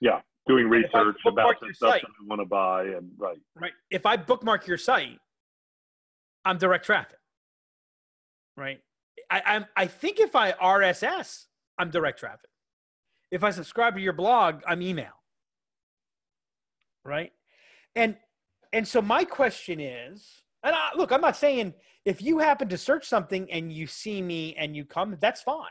Yeah. 0.01 0.21
Doing 0.47 0.67
I 0.67 0.69
research 0.69 1.17
about 1.27 1.55
the 1.61 1.73
stuff 1.73 1.95
site- 1.95 2.03
that 2.03 2.11
we 2.21 2.27
want 2.27 2.41
to 2.41 2.47
buy 2.47 2.83
and 2.85 3.11
right. 3.17 3.39
right? 3.57 3.73
If 3.91 4.05
I 4.05 4.17
bookmark 4.17 4.67
your 4.67 4.77
site, 4.77 5.19
I'm 6.45 6.59
direct 6.59 6.85
traffic, 6.85 7.19
right? 8.57 8.81
I, 9.31 9.43
I'm, 9.45 9.67
I 9.77 9.87
think 9.87 10.21
if 10.21 10.35
I 10.35 10.53
RSS, 10.53 11.45
I'm 11.79 11.91
direct 11.91 12.19
traffic. 12.19 12.51
If 13.31 13.43
I 13.43 13.51
subscribe 13.51 13.95
to 13.97 14.01
your 14.01 14.13
blog, 14.13 14.63
I'm 14.67 14.83
email, 14.83 15.13
right? 17.05 17.33
And 17.97 18.17
and 18.73 18.87
so 18.87 19.01
my 19.01 19.25
question 19.25 19.81
is, 19.81 20.29
and 20.63 20.75
I, 20.75 20.91
look, 20.97 21.13
I'm 21.13 21.21
not 21.21 21.37
saying 21.37 21.75
if 22.05 22.21
you 22.21 22.39
happen 22.39 22.69
to 22.69 22.79
search 22.79 23.07
something 23.07 23.51
and 23.51 23.73
you 23.73 23.87
see 23.87 24.21
me 24.21 24.55
and 24.57 24.77
you 24.77 24.85
come, 24.85 25.17
that's 25.21 25.41
fine. 25.43 25.71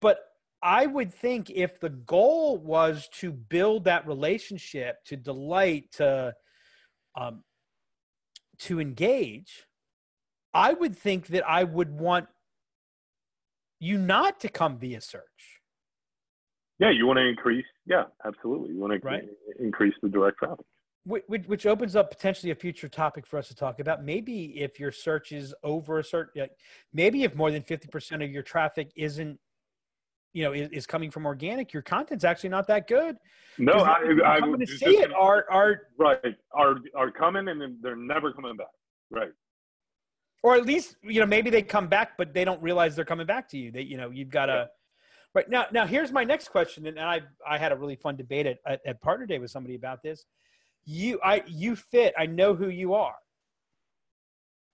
But 0.00 0.20
I 0.62 0.86
would 0.86 1.12
think 1.12 1.50
if 1.50 1.80
the 1.80 1.90
goal 1.90 2.58
was 2.58 3.08
to 3.20 3.32
build 3.32 3.84
that 3.84 4.06
relationship, 4.06 5.04
to 5.06 5.16
delight, 5.16 5.92
to 5.92 6.34
um, 7.14 7.44
to 8.60 8.80
engage, 8.80 9.66
I 10.54 10.72
would 10.72 10.96
think 10.96 11.28
that 11.28 11.48
I 11.48 11.64
would 11.64 11.90
want 11.90 12.28
you 13.80 13.98
not 13.98 14.40
to 14.40 14.48
come 14.48 14.78
via 14.78 15.00
search. 15.00 15.60
Yeah, 16.78 16.90
you 16.90 17.06
want 17.06 17.18
to 17.18 17.26
increase. 17.26 17.64
Yeah, 17.86 18.04
absolutely. 18.24 18.74
You 18.74 18.80
want 18.80 18.92
to 18.92 19.06
Right. 19.06 19.24
increase 19.58 19.94
the 20.02 20.08
direct 20.08 20.38
traffic. 20.38 20.64
Which, 21.04 21.46
which 21.46 21.66
opens 21.66 21.96
up 21.96 22.10
potentially 22.10 22.52
a 22.52 22.54
future 22.54 22.88
topic 22.88 23.26
for 23.26 23.36
us 23.36 23.48
to 23.48 23.56
talk 23.56 23.80
about. 23.80 24.04
Maybe 24.04 24.60
if 24.60 24.78
your 24.78 24.92
search 24.92 25.32
is 25.32 25.52
over 25.64 25.98
a 25.98 26.04
certain, 26.04 26.48
maybe 26.92 27.24
if 27.24 27.34
more 27.34 27.50
than 27.50 27.62
50% 27.64 28.22
of 28.24 28.30
your 28.30 28.44
traffic 28.44 28.92
isn't 28.94 29.38
you 30.32 30.42
know 30.44 30.52
is, 30.52 30.68
is 30.70 30.86
coming 30.86 31.10
from 31.10 31.26
organic, 31.26 31.72
your 31.72 31.82
content's 31.82 32.24
actually 32.24 32.50
not 32.50 32.66
that 32.68 32.86
good. 32.86 33.16
No, 33.58 33.72
I, 33.72 34.00
the 34.02 34.14
people 34.14 34.54
I 34.54 34.64
to 34.64 34.66
see 34.66 34.96
it 34.98 35.12
are 35.12 35.44
are 35.50 35.88
right 35.98 36.36
are 36.52 36.76
are 36.94 37.10
coming 37.10 37.48
and 37.48 37.60
then 37.60 37.78
they're 37.82 37.96
never 37.96 38.32
coming 38.32 38.56
back. 38.56 38.68
Right. 39.10 39.32
Or 40.42 40.56
at 40.56 40.66
least 40.66 40.96
you 41.02 41.20
know 41.20 41.26
maybe 41.26 41.50
they 41.50 41.62
come 41.62 41.88
back 41.88 42.16
but 42.18 42.34
they 42.34 42.44
don't 42.44 42.62
realize 42.62 42.94
they're 42.96 43.04
coming 43.04 43.26
back 43.26 43.48
to 43.50 43.58
you. 43.58 43.70
That 43.70 43.84
you 43.84 43.96
know 43.96 44.10
you've 44.10 44.30
got 44.30 44.46
to 44.46 44.68
right. 45.34 45.48
Now 45.48 45.66
now 45.72 45.86
here's 45.86 46.12
my 46.12 46.24
next 46.24 46.48
question 46.48 46.86
and 46.86 46.98
i 46.98 47.20
i 47.46 47.58
had 47.58 47.72
a 47.72 47.76
really 47.76 47.96
fun 47.96 48.16
debate 48.16 48.46
at, 48.46 48.58
at, 48.66 48.80
at 48.86 49.00
partner 49.00 49.26
day 49.26 49.38
with 49.38 49.50
somebody 49.50 49.74
about 49.74 50.02
this. 50.02 50.24
You 50.84 51.20
i 51.22 51.42
you 51.46 51.76
fit. 51.76 52.14
I 52.18 52.26
know 52.26 52.54
who 52.54 52.68
you 52.68 52.94
are. 52.94 53.14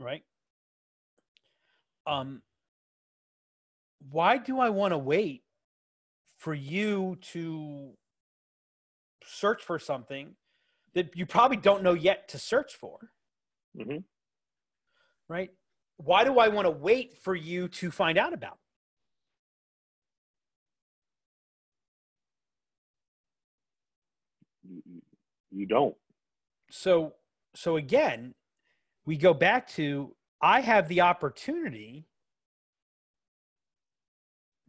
Right? 0.00 0.22
Um 2.06 2.42
why 4.10 4.38
do 4.38 4.60
i 4.60 4.70
want 4.70 4.92
to 4.92 4.98
wait 4.98 5.42
for 6.38 6.54
you 6.54 7.18
to 7.32 7.90
search 9.24 9.62
for 9.62 9.78
something 9.78 10.36
that 10.94 11.14
you 11.16 11.26
probably 11.26 11.56
don't 11.56 11.82
know 11.82 11.94
yet 11.94 12.28
to 12.28 12.38
search 12.38 12.74
for? 12.76 13.10
Hmm 13.76 13.98
right? 15.28 15.50
Why 15.98 16.24
do 16.24 16.38
I 16.38 16.48
want 16.48 16.66
to 16.66 16.70
wait 16.70 17.18
for 17.18 17.34
you 17.34 17.68
to 17.68 17.90
find 17.90 18.18
out 18.18 18.32
about? 18.32 18.58
You, 25.50 25.66
don't. 25.66 25.96
So, 26.70 27.14
so 27.54 27.76
again, 27.76 28.34
we 29.06 29.16
go 29.16 29.34
back 29.34 29.68
to 29.70 30.14
I 30.40 30.60
have 30.60 30.88
the 30.88 31.00
opportunity 31.00 32.06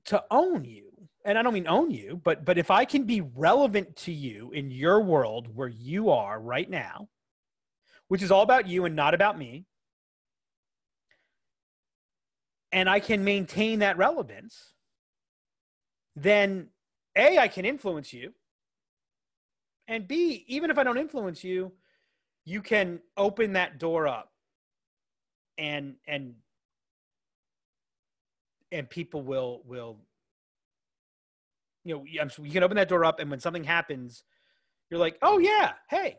to 0.06 0.24
own 0.32 0.66
you. 0.66 0.86
And 1.26 1.38
I 1.38 1.44
don't 1.44 1.54
mean 1.54 1.68
own 1.68 1.92
you, 1.92 2.20
but 2.24 2.46
but 2.46 2.58
if 2.58 2.72
I 2.72 2.86
can 2.86 3.04
be 3.04 3.22
relevant 3.22 3.96
to 3.98 4.12
you 4.12 4.52
in 4.52 4.72
your 4.72 5.02
world 5.02 5.54
where 5.54 5.68
you 5.68 6.10
are 6.10 6.40
right 6.40 6.70
now, 6.70 7.10
which 8.08 8.24
is 8.24 8.32
all 8.32 8.42
about 8.42 8.68
you 8.68 8.86
and 8.86 8.96
not 8.96 9.14
about 9.14 9.38
me, 9.38 9.66
and 12.72 12.90
I 12.90 13.00
can 13.00 13.24
maintain 13.24 13.80
that 13.80 13.98
relevance, 13.98 14.74
then 16.16 16.68
A, 17.16 17.38
I 17.38 17.48
can 17.48 17.66
influence 17.66 18.14
you. 18.14 18.34
And 19.88 20.08
B, 20.08 20.46
even 20.48 20.70
if 20.70 20.78
I 20.78 20.84
don't 20.84 20.98
influence 20.98 21.44
you, 21.44 21.72
you 22.46 22.62
can 22.62 23.00
open 23.18 23.54
that 23.54 23.80
door 23.80 24.08
up 24.08 24.32
and 25.58 25.96
and 26.08 26.34
and 28.72 28.90
people 28.90 29.22
will 29.22 29.62
will 29.66 29.98
you 31.84 31.96
know 31.96 32.06
I'm, 32.20 32.32
you 32.44 32.52
can 32.52 32.64
open 32.64 32.78
that 32.78 32.90
door 32.90 33.06
up 33.06 33.20
and 33.20 33.30
when 33.30 33.40
something 33.40 33.64
happens 33.64 34.24
you're 34.90 35.00
like 35.00 35.18
oh 35.22 35.38
yeah 35.38 35.74
hey 35.90 36.18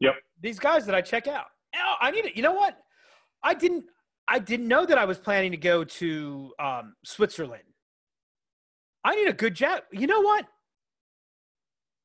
Yep. 0.00 0.14
these 0.40 0.58
guys 0.58 0.84
that 0.86 0.94
i 0.96 1.00
check 1.00 1.28
out 1.28 1.46
oh, 1.76 1.94
i 2.00 2.10
need 2.10 2.24
it 2.24 2.36
you 2.36 2.42
know 2.42 2.52
what 2.52 2.78
i 3.42 3.54
didn't 3.54 3.84
i 4.28 4.38
didn't 4.38 4.68
know 4.68 4.84
that 4.86 4.98
i 4.98 5.04
was 5.04 5.18
planning 5.18 5.50
to 5.50 5.56
go 5.56 5.84
to 5.84 6.52
um, 6.58 6.94
switzerland 7.04 7.62
i 9.04 9.14
need 9.14 9.28
a 9.28 9.32
good 9.32 9.54
jet 9.54 9.84
you 9.92 10.06
know 10.06 10.20
what 10.20 10.46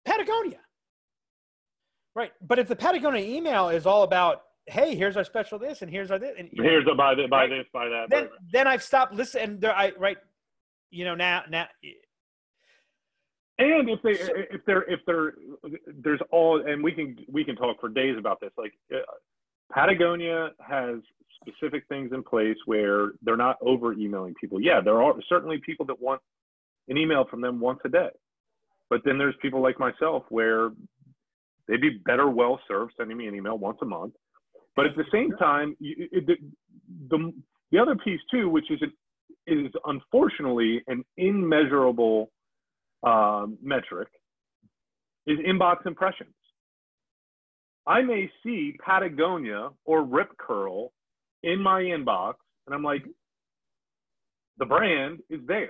patagonia 0.06 0.60
right 2.16 2.32
but 2.42 2.60
if 2.60 2.68
the 2.68 2.76
patagonia 2.76 3.24
email 3.26 3.70
is 3.70 3.86
all 3.86 4.04
about 4.04 4.44
hey 4.68 4.96
here's 4.96 5.16
our 5.18 5.24
special 5.24 5.58
this 5.60 5.82
and 5.82 5.92
here's 5.92 6.12
our 6.12 6.20
this 6.20 6.36
and 6.38 6.50
Here's 6.54 6.86
a 6.92 6.96
buy 6.96 7.16
this, 7.16 7.28
buy 7.30 7.42
Right. 7.42 7.50
this, 7.50 7.66
buy 7.74 7.88
that. 7.90 8.10
then 8.10 8.30
then 8.52 8.68
I've 8.68 8.84
stopped 8.84 9.14
listening. 9.14 9.60
There, 9.60 9.74
I 9.76 9.92
right, 9.98 10.18
you 10.92 11.06
know 11.06 11.16
now 11.16 11.44
now 11.50 11.68
And 13.60 13.90
if 13.90 14.02
they 14.02 14.16
So- 14.16 14.34
if 14.36 14.62
they're 14.66 14.84
if 14.92 15.00
they're 15.06 15.34
there's 16.04 16.20
all 16.32 16.62
and 16.68 16.84
we 16.84 16.92
can 16.92 17.18
we 17.30 17.44
can 17.46 17.56
talk 17.56 17.80
for 17.80 17.90
days 17.90 18.18
about 18.18 18.40
this. 18.42 18.52
Like 18.58 18.74
uh, 18.94 18.98
Patagonia 19.72 20.50
has 20.60 20.98
specific 21.42 21.84
things 21.88 22.12
in 22.14 22.24
place 22.24 22.58
where 22.66 23.12
they're 23.22 23.38
not 23.38 23.58
over 23.62 23.94
emailing 23.94 24.34
people. 24.40 24.60
Yeah, 24.62 24.82
there 24.84 25.02
are 25.02 25.14
certainly 25.30 25.60
people 25.66 25.86
that 25.88 26.02
want 26.02 26.22
an 26.88 26.98
email 26.98 27.26
from 27.30 27.42
them 27.42 27.60
once 27.60 27.80
a 27.86 27.90
day, 27.90 28.10
but 28.90 29.02
then 29.06 29.18
there's 29.18 29.36
people 29.42 29.62
like 29.62 29.80
myself 29.80 30.24
where 30.30 30.72
they'd 31.68 31.82
be 31.82 32.02
better 32.06 32.30
well 32.30 32.60
served 32.68 32.94
sending 32.98 33.18
me 33.18 33.28
an 33.28 33.36
email 33.36 33.58
once 33.58 33.78
a 33.82 33.86
month. 33.86 34.14
But 34.76 34.86
at 34.86 34.96
the 34.96 35.06
same 35.12 35.32
time, 35.34 35.76
you, 35.80 36.08
it, 36.12 36.28
the, 36.28 36.36
the 37.10 37.34
the 37.72 37.80
other 37.80 37.96
piece 37.96 38.22
too, 38.32 38.50
which 38.50 38.70
is 38.72 38.80
is 39.48 39.72
unfortunately 39.86 40.84
an 40.88 41.04
immeasurable 41.18 42.32
um, 43.04 43.58
metric 43.62 44.10
is 45.26 45.40
inbox 45.40 45.86
impressions. 45.86 46.34
I 47.88 48.02
may 48.02 48.30
see 48.44 48.76
Patagonia 48.86 49.70
or 49.86 50.04
Rip 50.04 50.38
Curl 50.38 50.92
in 51.44 51.62
my 51.62 51.82
inbox, 51.82 52.34
and 52.66 52.76
I'm 52.76 52.84
like, 52.84 53.04
the 54.58 54.66
brand 54.66 55.20
is 55.30 55.40
there. 55.48 55.70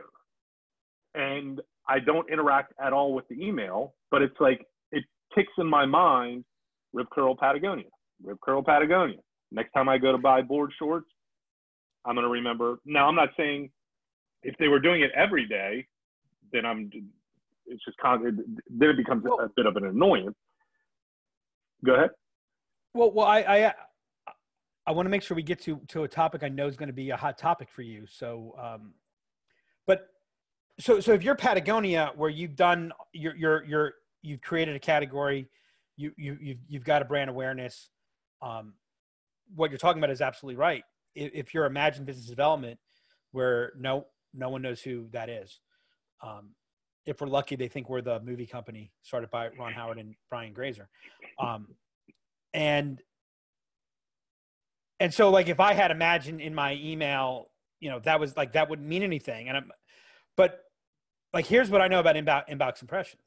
And 1.14 1.62
I 1.88 2.00
don't 2.00 2.30
interact 2.30 2.74
at 2.84 2.92
all 2.92 3.14
with 3.14 3.28
the 3.28 3.36
email, 3.36 3.94
but 4.10 4.22
it's 4.22 4.36
like, 4.40 4.66
it 4.92 5.04
ticks 5.36 5.54
in 5.60 5.68
my 5.68 5.86
mind 5.86 6.44
Rip 6.92 7.10
Curl 7.12 7.36
Patagonia, 7.36 7.86
Rip 8.24 8.40
Curl 8.42 8.64
Patagonia. 8.64 9.18
Next 9.52 9.72
time 9.74 9.88
I 9.88 9.98
go 9.98 10.12
to 10.12 10.18
buy 10.18 10.42
board 10.42 10.72
shorts, 10.80 11.08
I'm 12.04 12.16
going 12.16 12.26
to 12.26 12.32
remember. 12.32 12.80
Now, 12.86 13.08
I'm 13.08 13.16
not 13.16 13.30
saying 13.38 13.70
if 14.44 14.56
they 14.58 14.68
were 14.68 14.80
doing 14.80 15.02
it 15.02 15.12
every 15.16 15.48
day, 15.48 15.86
then 16.52 16.66
I'm 16.66 16.90
it's 17.70 17.84
just 17.84 17.98
then 18.02 18.90
it 18.90 18.98
becomes 18.98 19.26
a 19.26 19.50
bit 19.56 19.66
of 19.66 19.76
an 19.76 19.86
annoyance. 19.86 20.36
Go 21.86 21.94
ahead. 21.96 22.10
well 22.94 23.12
well 23.12 23.28
I 23.28 23.40
I 23.40 23.74
I 24.88 24.92
want 24.92 25.06
to 25.06 25.10
make 25.10 25.22
sure 25.22 25.36
we 25.36 25.44
get 25.44 25.62
to 25.64 25.82
to 25.90 26.04
a 26.04 26.08
topic 26.08 26.44
I 26.44 26.50
know 26.50 26.68
is 26.68 26.78
going 26.78 26.88
to 26.88 26.94
be 26.94 27.10
a 27.10 27.18
hot 27.18 27.38
topic 27.38 27.70
for 27.70 27.82
you. 27.82 28.06
So 28.08 28.56
um, 28.62 28.94
but 29.86 30.08
so 30.80 31.00
so 31.00 31.14
if 31.14 31.24
you're 31.24 31.36
Patagonia 31.36 32.12
where 32.16 32.30
you've 32.30 32.56
done 32.56 32.92
you're 33.14 33.36
you're 33.36 33.64
you're 33.66 33.94
you've 34.22 34.42
created 34.42 34.76
a 34.76 34.80
category, 34.80 35.50
you 35.98 36.12
you 36.18 36.38
you've 36.42 36.60
you've 36.68 36.84
got 36.84 37.02
a 37.02 37.06
brand 37.06 37.30
awareness. 37.30 37.90
Um, 38.42 38.74
what 39.56 39.72
you're 39.72 39.78
talking 39.78 40.00
about 40.00 40.12
is 40.12 40.22
absolutely 40.22 40.58
right. 40.58 40.84
If, 41.16 41.32
if 41.34 41.54
you're 41.54 41.66
Imagine 41.66 42.06
Business 42.06 42.28
Development, 42.28 42.80
where 43.32 43.74
no 43.78 44.06
no 44.34 44.50
one 44.50 44.62
knows 44.62 44.82
who 44.82 45.08
that 45.12 45.30
is, 45.30 45.60
um, 46.24 46.52
if 47.08 47.22
we're 47.22 47.28
lucky, 47.28 47.56
they 47.56 47.70
think 47.70 47.90
we're 47.90 48.02
the 48.02 48.20
movie 48.20 48.46
company 48.46 48.92
started 49.02 49.32
by 49.32 49.50
Ron 49.58 49.74
Howard 49.74 49.98
and 49.98 50.14
Brian 50.30 50.54
Grazer, 50.54 50.90
um, 51.40 51.70
and 52.54 53.02
and 55.00 55.14
so 55.14 55.30
like 55.30 55.48
if 55.48 55.60
I 55.60 55.74
had 55.74 55.90
imagined 55.90 56.42
in 56.42 56.54
my 56.54 56.76
email, 56.76 57.50
you 57.80 57.90
know 57.90 58.00
that 58.00 58.20
was 58.20 58.36
like 58.36 58.54
that 58.54 58.70
wouldn't 58.70 58.88
mean 58.88 59.04
anything, 59.04 59.48
and 59.48 59.58
I'm, 59.58 59.72
but 60.36 60.60
like 61.34 61.46
here's 61.46 61.70
what 61.70 61.82
I 61.82 61.88
know 61.88 62.00
about 62.00 62.16
inbox 62.18 62.50
inbox 62.50 62.82
impressions. 62.82 63.22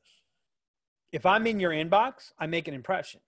If 1.10 1.26
I'm 1.26 1.46
in 1.46 1.58
your 1.58 1.72
inbox, 1.72 2.32
I 2.38 2.46
make 2.46 2.68
an 2.68 2.74
impression. 2.74 3.20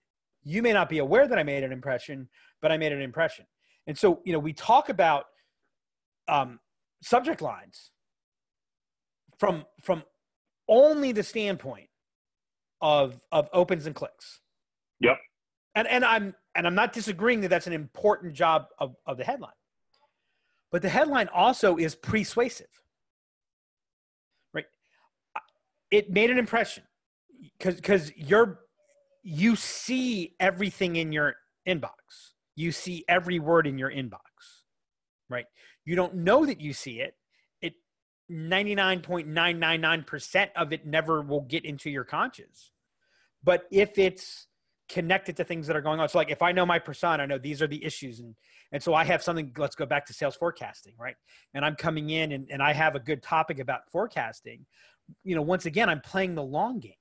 You 0.45 0.63
may 0.63 0.73
not 0.73 0.89
be 0.89 0.99
aware 0.99 1.27
that 1.27 1.39
I 1.39 1.43
made 1.43 1.65
an 1.65 1.73
impression, 1.73 2.29
but 2.61 2.71
I 2.71 2.77
made 2.77 2.93
an 2.93 3.01
impression. 3.01 3.47
And 3.87 3.97
so, 3.97 4.21
you 4.25 4.33
know, 4.33 4.39
we 4.39 4.53
talk 4.53 4.89
about 4.89 5.27
um, 6.29 6.61
subject 7.03 7.43
lines 7.43 7.91
from 9.39 9.65
from 9.81 10.05
only 10.73 11.13
the 11.13 11.23
standpoint 11.23 11.89
of 12.81 13.21
of 13.31 13.49
opens 13.53 13.87
and 13.87 13.95
clicks. 13.95 14.41
Yep. 15.01 15.19
And 15.75 15.87
and 15.87 16.05
I'm 16.05 16.35
and 16.55 16.67
I'm 16.67 16.75
not 16.75 16.93
disagreeing 16.93 17.43
that 17.43 17.49
that's 17.49 17.67
an 17.67 17.73
important 17.75 18.33
job 18.33 18.67
of, 18.79 18.97
of 19.07 19.19
the 19.19 19.25
headline. 19.25 19.53
But 20.71 20.81
the 20.83 20.89
headline 20.89 21.29
also 21.29 21.77
is 21.77 21.95
persuasive. 21.95 22.67
Right? 24.55 24.65
It 25.91 26.11
made 26.11 26.31
an 26.31 26.39
impression 26.39 26.85
because 27.59 27.77
because 27.77 28.11
you're 28.17 28.61
you 29.23 29.55
see 29.55 30.35
everything 30.41 30.97
in 30.97 31.13
your 31.13 31.35
inbox. 31.69 31.91
You 32.57 32.73
see 32.73 33.05
every 33.09 33.39
word 33.39 33.67
in 33.67 33.79
your 33.79 33.91
inbox. 33.91 34.19
Right? 35.29 35.47
You 35.85 35.97
don't 35.97 36.17
know 36.17 36.47
that 36.47 36.61
you 36.61 36.73
see 36.73 37.01
it. 37.01 37.09
It 37.09 37.15
99.999% 38.33 40.49
of 40.57 40.73
it 40.73 40.87
never 40.87 41.21
will 41.21 41.43
get 41.43 41.65
into 41.65 41.91
your 41.91 42.05
conscious. 42.05 42.71
But 43.45 43.65
if 43.71 43.99
it's 43.99 44.49
connected 44.89 45.37
to 45.39 45.45
things 45.45 45.67
that 45.67 45.75
are 45.75 45.81
going 45.81 45.99
on. 46.01 46.09
So 46.09 46.19
like 46.19 46.31
if 46.31 46.43
I 46.43 46.53
know 46.53 46.67
my 46.67 46.79
persona, 46.79 47.23
I 47.23 47.27
know 47.27 47.39
these 47.39 47.63
are 47.63 47.67
the 47.67 47.83
issues 47.83 48.21
and 48.21 48.35
and 48.73 48.83
so 48.83 48.95
I 48.95 49.05
have 49.05 49.23
something, 49.23 49.53
let's 49.59 49.77
go 49.77 49.85
back 49.85 50.07
to 50.07 50.15
sales 50.15 50.35
forecasting, 50.35 50.95
right? 50.99 51.15
And 51.53 51.65
I'm 51.65 51.77
coming 51.77 52.11
in 52.11 52.33
and, 52.33 52.49
and 52.51 52.63
I 52.63 52.73
have 52.73 52.95
a 52.95 52.99
good 52.99 53.23
topic 53.23 53.59
about 53.59 53.83
forecasting. 53.91 54.65
You 55.25 55.37
know, 55.37 55.43
once 55.43 55.67
again, 55.67 55.91
I'm 55.91 56.01
playing 56.01 56.35
the 56.35 56.43
long 56.43 56.81
game, 56.81 56.95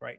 right? 0.00 0.18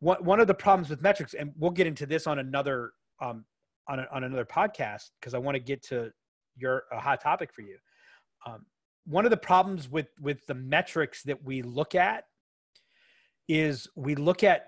One, 0.00 0.24
one 0.24 0.40
of 0.40 0.46
the 0.46 0.54
problems 0.54 0.88
with 0.88 1.02
metrics, 1.02 1.34
and 1.34 1.52
we'll 1.58 1.70
get 1.70 1.86
into 1.86 2.06
this 2.06 2.26
on 2.26 2.38
another 2.38 2.92
um, 3.20 3.44
on, 3.88 3.98
a, 3.98 4.06
on 4.10 4.24
another 4.24 4.46
podcast 4.46 5.10
because 5.20 5.34
I 5.34 5.38
want 5.38 5.56
to 5.56 5.60
get 5.60 5.82
to 5.84 6.12
your 6.56 6.84
a 6.92 6.98
hot 6.98 7.20
topic 7.20 7.52
for 7.52 7.62
you. 7.62 7.76
Um, 8.46 8.64
one 9.08 9.24
of 9.24 9.30
the 9.30 9.38
problems 9.38 9.88
with 9.88 10.08
with 10.20 10.46
the 10.46 10.54
metrics 10.54 11.22
that 11.22 11.42
we 11.42 11.62
look 11.62 11.94
at 11.94 12.24
is 13.48 13.88
we 13.96 14.14
look 14.14 14.44
at 14.44 14.66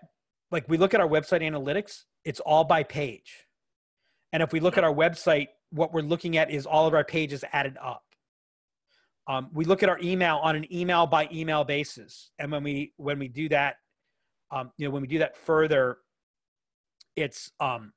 like 0.51 0.67
we 0.67 0.79
look 0.79 0.95
at 0.95 1.01
our 1.01 1.09
website 1.09 1.43
analytics 1.43 2.05
it's 2.25 2.41
all 2.41 2.65
by 2.65 2.83
page. 2.83 3.47
And 4.33 4.43
if 4.43 4.53
we 4.53 4.61
look 4.61 4.79
at 4.79 4.85
our 4.85 4.93
website 4.93 5.49
what 5.71 5.93
we're 5.93 6.01
looking 6.01 6.37
at 6.39 6.51
is 6.51 6.67
all 6.67 6.87
of 6.87 6.95
our 6.95 7.05
pages 7.05 7.45
added 7.53 7.77
up. 7.83 8.03
Um, 9.29 9.49
we 9.53 9.65
look 9.65 9.83
at 9.83 9.89
our 9.89 9.99
email 10.03 10.39
on 10.43 10.57
an 10.57 10.73
email 10.75 11.07
by 11.07 11.29
email 11.33 11.63
basis. 11.63 12.31
And 12.39 12.51
when 12.51 12.63
we 12.63 12.95
when 12.97 13.19
we 13.19 13.29
do 13.29 13.49
that 13.51 13.77
um, 14.51 14.73
you 14.79 14.87
know 14.87 14.91
when 14.91 15.03
we 15.03 15.09
do 15.09 15.19
that 15.19 15.37
further 15.37 15.99
it's 17.15 17.51
um 17.61 17.93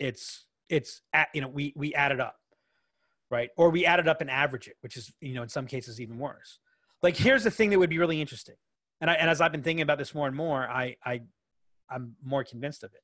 it's 0.00 0.46
it's 0.68 1.02
at, 1.12 1.28
you 1.34 1.40
know 1.40 1.48
we 1.48 1.72
we 1.76 1.94
add 1.94 2.10
it 2.10 2.20
up 2.20 2.34
right 3.32 3.50
or 3.56 3.70
we 3.70 3.84
add 3.84 3.98
it 3.98 4.06
up 4.06 4.20
and 4.20 4.30
average 4.30 4.68
it 4.68 4.76
which 4.82 4.96
is 4.96 5.12
you 5.20 5.34
know 5.34 5.42
in 5.42 5.48
some 5.48 5.66
cases 5.66 6.00
even 6.00 6.18
worse 6.18 6.60
like 7.02 7.16
here's 7.16 7.42
the 7.42 7.50
thing 7.50 7.70
that 7.70 7.78
would 7.78 7.90
be 7.90 7.98
really 7.98 8.20
interesting 8.20 8.54
and 9.00 9.10
I, 9.10 9.14
and 9.14 9.28
as 9.28 9.40
i've 9.40 9.52
been 9.52 9.62
thinking 9.62 9.82
about 9.82 9.98
this 9.98 10.14
more 10.14 10.28
and 10.28 10.36
more 10.36 10.68
i 10.68 10.96
i 11.04 11.22
i'm 11.90 12.14
more 12.22 12.44
convinced 12.44 12.84
of 12.84 12.92
it 12.94 13.02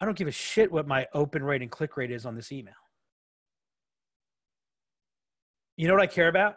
i 0.00 0.04
don't 0.04 0.16
give 0.16 0.28
a 0.28 0.32
shit 0.32 0.70
what 0.70 0.86
my 0.86 1.06
open 1.12 1.42
rate 1.42 1.62
and 1.62 1.70
click 1.70 1.96
rate 1.96 2.12
is 2.12 2.24
on 2.24 2.36
this 2.36 2.52
email 2.52 2.74
you 5.76 5.88
know 5.88 5.94
what 5.94 6.02
I 6.02 6.06
care 6.06 6.28
about? 6.28 6.56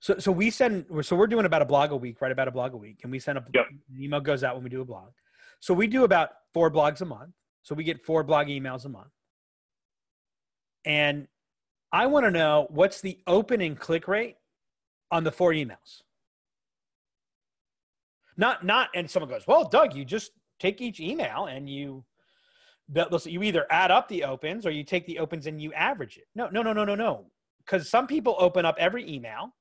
So, 0.00 0.18
so 0.18 0.30
we 0.30 0.50
send, 0.50 0.86
so 1.02 1.16
we're 1.16 1.26
doing 1.26 1.46
about 1.46 1.62
a 1.62 1.64
blog 1.64 1.90
a 1.90 1.96
week, 1.96 2.20
right? 2.20 2.30
About 2.30 2.48
a 2.48 2.52
blog 2.52 2.74
a 2.74 2.76
week. 2.76 3.00
And 3.02 3.10
we 3.10 3.18
send 3.18 3.38
a, 3.38 3.44
yep. 3.54 3.66
an 3.68 4.02
email 4.02 4.20
goes 4.20 4.44
out 4.44 4.54
when 4.54 4.62
we 4.62 4.70
do 4.70 4.82
a 4.82 4.84
blog. 4.84 5.08
So 5.60 5.74
we 5.74 5.86
do 5.86 6.04
about 6.04 6.30
four 6.52 6.70
blogs 6.70 7.00
a 7.00 7.06
month. 7.06 7.32
So 7.62 7.74
we 7.74 7.82
get 7.82 8.04
four 8.04 8.22
blog 8.22 8.46
emails 8.46 8.84
a 8.84 8.88
month. 8.88 9.08
And 10.86 11.26
I 11.92 12.06
want 12.06 12.24
to 12.24 12.30
know 12.30 12.68
what's 12.70 13.00
the 13.00 13.18
opening 13.26 13.74
click 13.74 14.08
rate 14.08 14.36
on 15.10 15.24
the 15.24 15.32
four 15.32 15.50
emails. 15.52 16.02
Not, 18.36 18.64
not, 18.64 18.90
and 18.94 19.10
someone 19.10 19.30
goes, 19.30 19.46
well, 19.46 19.68
Doug, 19.68 19.94
you 19.94 20.04
just 20.04 20.30
take 20.60 20.80
each 20.80 21.00
email 21.00 21.46
and 21.46 21.68
you 21.68 22.04
you 23.24 23.42
either 23.42 23.66
add 23.68 23.90
up 23.90 24.08
the 24.08 24.22
opens 24.22 24.64
or 24.64 24.70
you 24.70 24.84
take 24.84 25.06
the 25.06 25.18
opens 25.18 25.48
and 25.48 25.60
you 25.60 25.72
average 25.72 26.18
it. 26.18 26.24
No, 26.36 26.48
no, 26.52 26.62
no, 26.62 26.72
no, 26.72 26.84
no, 26.84 26.94
no. 26.94 27.26
Because 27.64 27.90
some 27.90 28.06
people 28.06 28.36
open 28.38 28.64
up 28.64 28.76
every 28.78 29.10
email. 29.12 29.52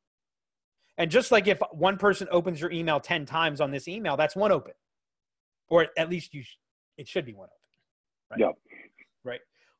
And 1.00 1.10
just 1.10 1.32
like 1.32 1.48
if 1.48 1.60
one 1.72 1.98
person 1.98 2.28
opens 2.30 2.62
your 2.62 2.72
email 2.72 3.00
10 3.00 3.26
times 3.26 3.62
on 3.62 3.72
this 3.72 3.88
email, 3.88 4.16
that's 4.16 4.36
one 4.36 4.52
open. 4.52 4.74
Or 5.70 5.88
at 5.98 6.10
least 6.10 6.36
you 6.36 6.44
sh- 6.44 6.58
it 6.98 7.08
should 7.08 7.26
be 7.26 7.34
one 7.34 7.48
open. 7.48 7.58
Right? 8.30 8.40
Yep. 8.42 8.56
Right. 9.24 9.40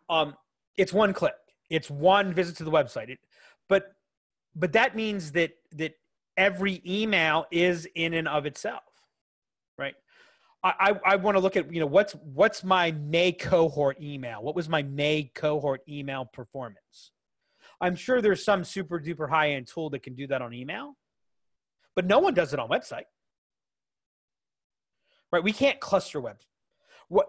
Um, 0.10 0.34
it's 0.78 0.94
one 0.94 1.14
click. 1.14 1.36
It's 1.70 1.90
one 1.90 2.34
visit 2.34 2.58
to 2.58 2.64
the 2.64 2.72
website. 2.72 3.10
It, 3.10 3.20
but 3.68 3.96
but 4.56 4.74
that 4.74 4.96
means 4.96 5.32
that 5.34 5.52
that 5.74 5.94
every 6.38 6.82
email 6.86 7.46
is 7.52 7.88
in 7.96 8.14
and 8.14 8.28
of 8.28 8.46
itself. 8.46 8.84
Right. 9.78 9.96
I, 10.64 11.00
I 11.06 11.16
want 11.18 11.38
to 11.38 11.42
look 11.42 11.56
at 11.56 11.72
you 11.72 11.80
know 11.80 11.86
what's 11.86 12.14
what's 12.14 12.64
my 12.64 12.92
May 12.92 13.32
cohort 13.32 14.02
email? 14.02 14.42
What 14.42 14.56
was 14.56 14.68
my 14.68 14.82
May 14.82 15.32
cohort 15.36 15.82
email 15.88 16.26
performance? 16.26 17.12
I'm 17.80 17.96
sure 17.96 18.20
there's 18.20 18.44
some 18.44 18.64
super 18.64 19.00
duper 19.00 19.30
high 19.30 19.52
end 19.52 19.68
tool 19.68 19.92
that 19.92 20.02
can 20.02 20.16
do 20.16 20.26
that 20.28 20.42
on 20.42 20.54
email, 20.54 20.96
but 21.96 22.08
no 22.08 22.18
one 22.18 22.34
does 22.34 22.52
it 22.52 22.60
on 22.60 22.68
website. 22.68 23.04
Right? 25.32 25.44
We 25.44 25.52
can't 25.52 25.80
cluster 25.80 26.20
web. 26.20 26.38
What? 27.10 27.28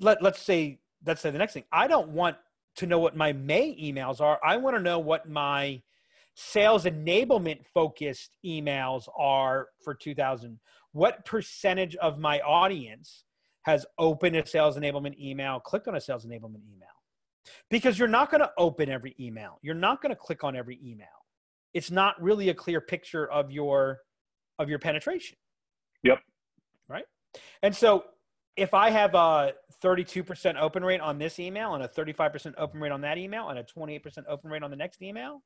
Let 0.00 0.20
let's 0.22 0.42
say 0.42 0.80
say 1.16 1.30
the 1.30 1.38
next 1.38 1.52
thing. 1.52 1.64
I 1.72 1.86
don't 1.86 2.10
want 2.10 2.36
to 2.76 2.86
know 2.86 2.98
what 2.98 3.16
my 3.16 3.32
May 3.32 3.74
emails 3.80 4.20
are. 4.20 4.38
I 4.44 4.56
want 4.56 4.76
to 4.76 4.82
know 4.82 4.98
what 4.98 5.28
my 5.28 5.82
sales 6.34 6.84
enablement 6.84 7.64
focused 7.72 8.36
emails 8.44 9.08
are 9.16 9.68
for 9.82 9.94
2000 9.94 10.58
what 10.96 11.26
percentage 11.26 11.94
of 11.96 12.18
my 12.18 12.40
audience 12.40 13.24
has 13.62 13.84
opened 13.98 14.34
a 14.34 14.46
sales 14.46 14.78
enablement 14.78 15.18
email, 15.20 15.60
clicked 15.60 15.86
on 15.88 15.94
a 15.94 16.00
sales 16.00 16.24
enablement 16.24 16.62
email? 16.72 16.88
Because 17.68 17.98
you're 17.98 18.08
not 18.08 18.30
going 18.30 18.40
to 18.40 18.50
open 18.56 18.88
every 18.88 19.14
email. 19.20 19.58
You're 19.60 19.74
not 19.74 20.00
going 20.00 20.10
to 20.10 20.16
click 20.16 20.42
on 20.42 20.56
every 20.56 20.80
email. 20.82 21.06
It's 21.74 21.90
not 21.90 22.20
really 22.20 22.48
a 22.48 22.54
clear 22.54 22.80
picture 22.80 23.30
of 23.30 23.50
your 23.50 23.98
of 24.58 24.70
your 24.70 24.78
penetration. 24.78 25.36
Yep. 26.02 26.18
Right? 26.88 27.04
And 27.62 27.76
so 27.76 28.04
if 28.56 28.74
I 28.74 28.90
have 28.90 29.14
a 29.14 29.52
32% 29.82 30.56
open 30.60 30.84
rate 30.84 31.00
on 31.00 31.18
this 31.18 31.38
email 31.38 31.74
and 31.74 31.84
a 31.84 31.88
35% 31.88 32.54
open 32.56 32.80
rate 32.80 32.92
on 32.92 33.02
that 33.02 33.18
email 33.18 33.50
and 33.50 33.58
a 33.58 33.64
28% 33.64 34.24
open 34.28 34.50
rate 34.50 34.62
on 34.62 34.70
the 34.70 34.76
next 34.76 35.02
email, 35.02 35.42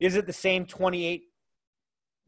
is 0.00 0.16
it 0.16 0.26
the 0.26 0.32
same 0.32 0.64
28 0.64 1.24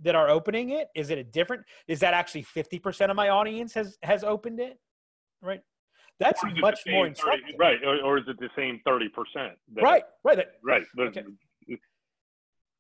that 0.03 0.15
are 0.15 0.29
opening 0.29 0.71
it? 0.71 0.89
Is 0.95 1.11
it 1.11 1.19
a 1.19 1.25
different? 1.25 1.63
Is 1.87 2.01
that 2.01 2.15
actually 2.15 2.43
fifty 2.43 2.79
percent 2.79 3.11
of 3.11 3.17
my 3.17 3.29
audience 3.29 3.75
has 3.75 3.99
has 4.03 4.25
opened 4.25 4.61
it? 4.61 4.79
Right. 5.43 5.61
That's 6.19 6.43
much 6.59 6.81
more 6.87 7.05
30, 7.05 7.09
instructive. 7.09 7.55
Right. 7.59 7.79
Or, 7.85 7.99
or, 8.03 8.19
is 8.19 8.25
it 8.29 8.39
the 8.39 8.51
same 8.57 8.81
thirty 8.85 9.09
percent? 9.09 9.59
Right. 9.75 10.03
Right. 10.25 10.47
Right. 10.63 10.85
Okay. 10.99 11.25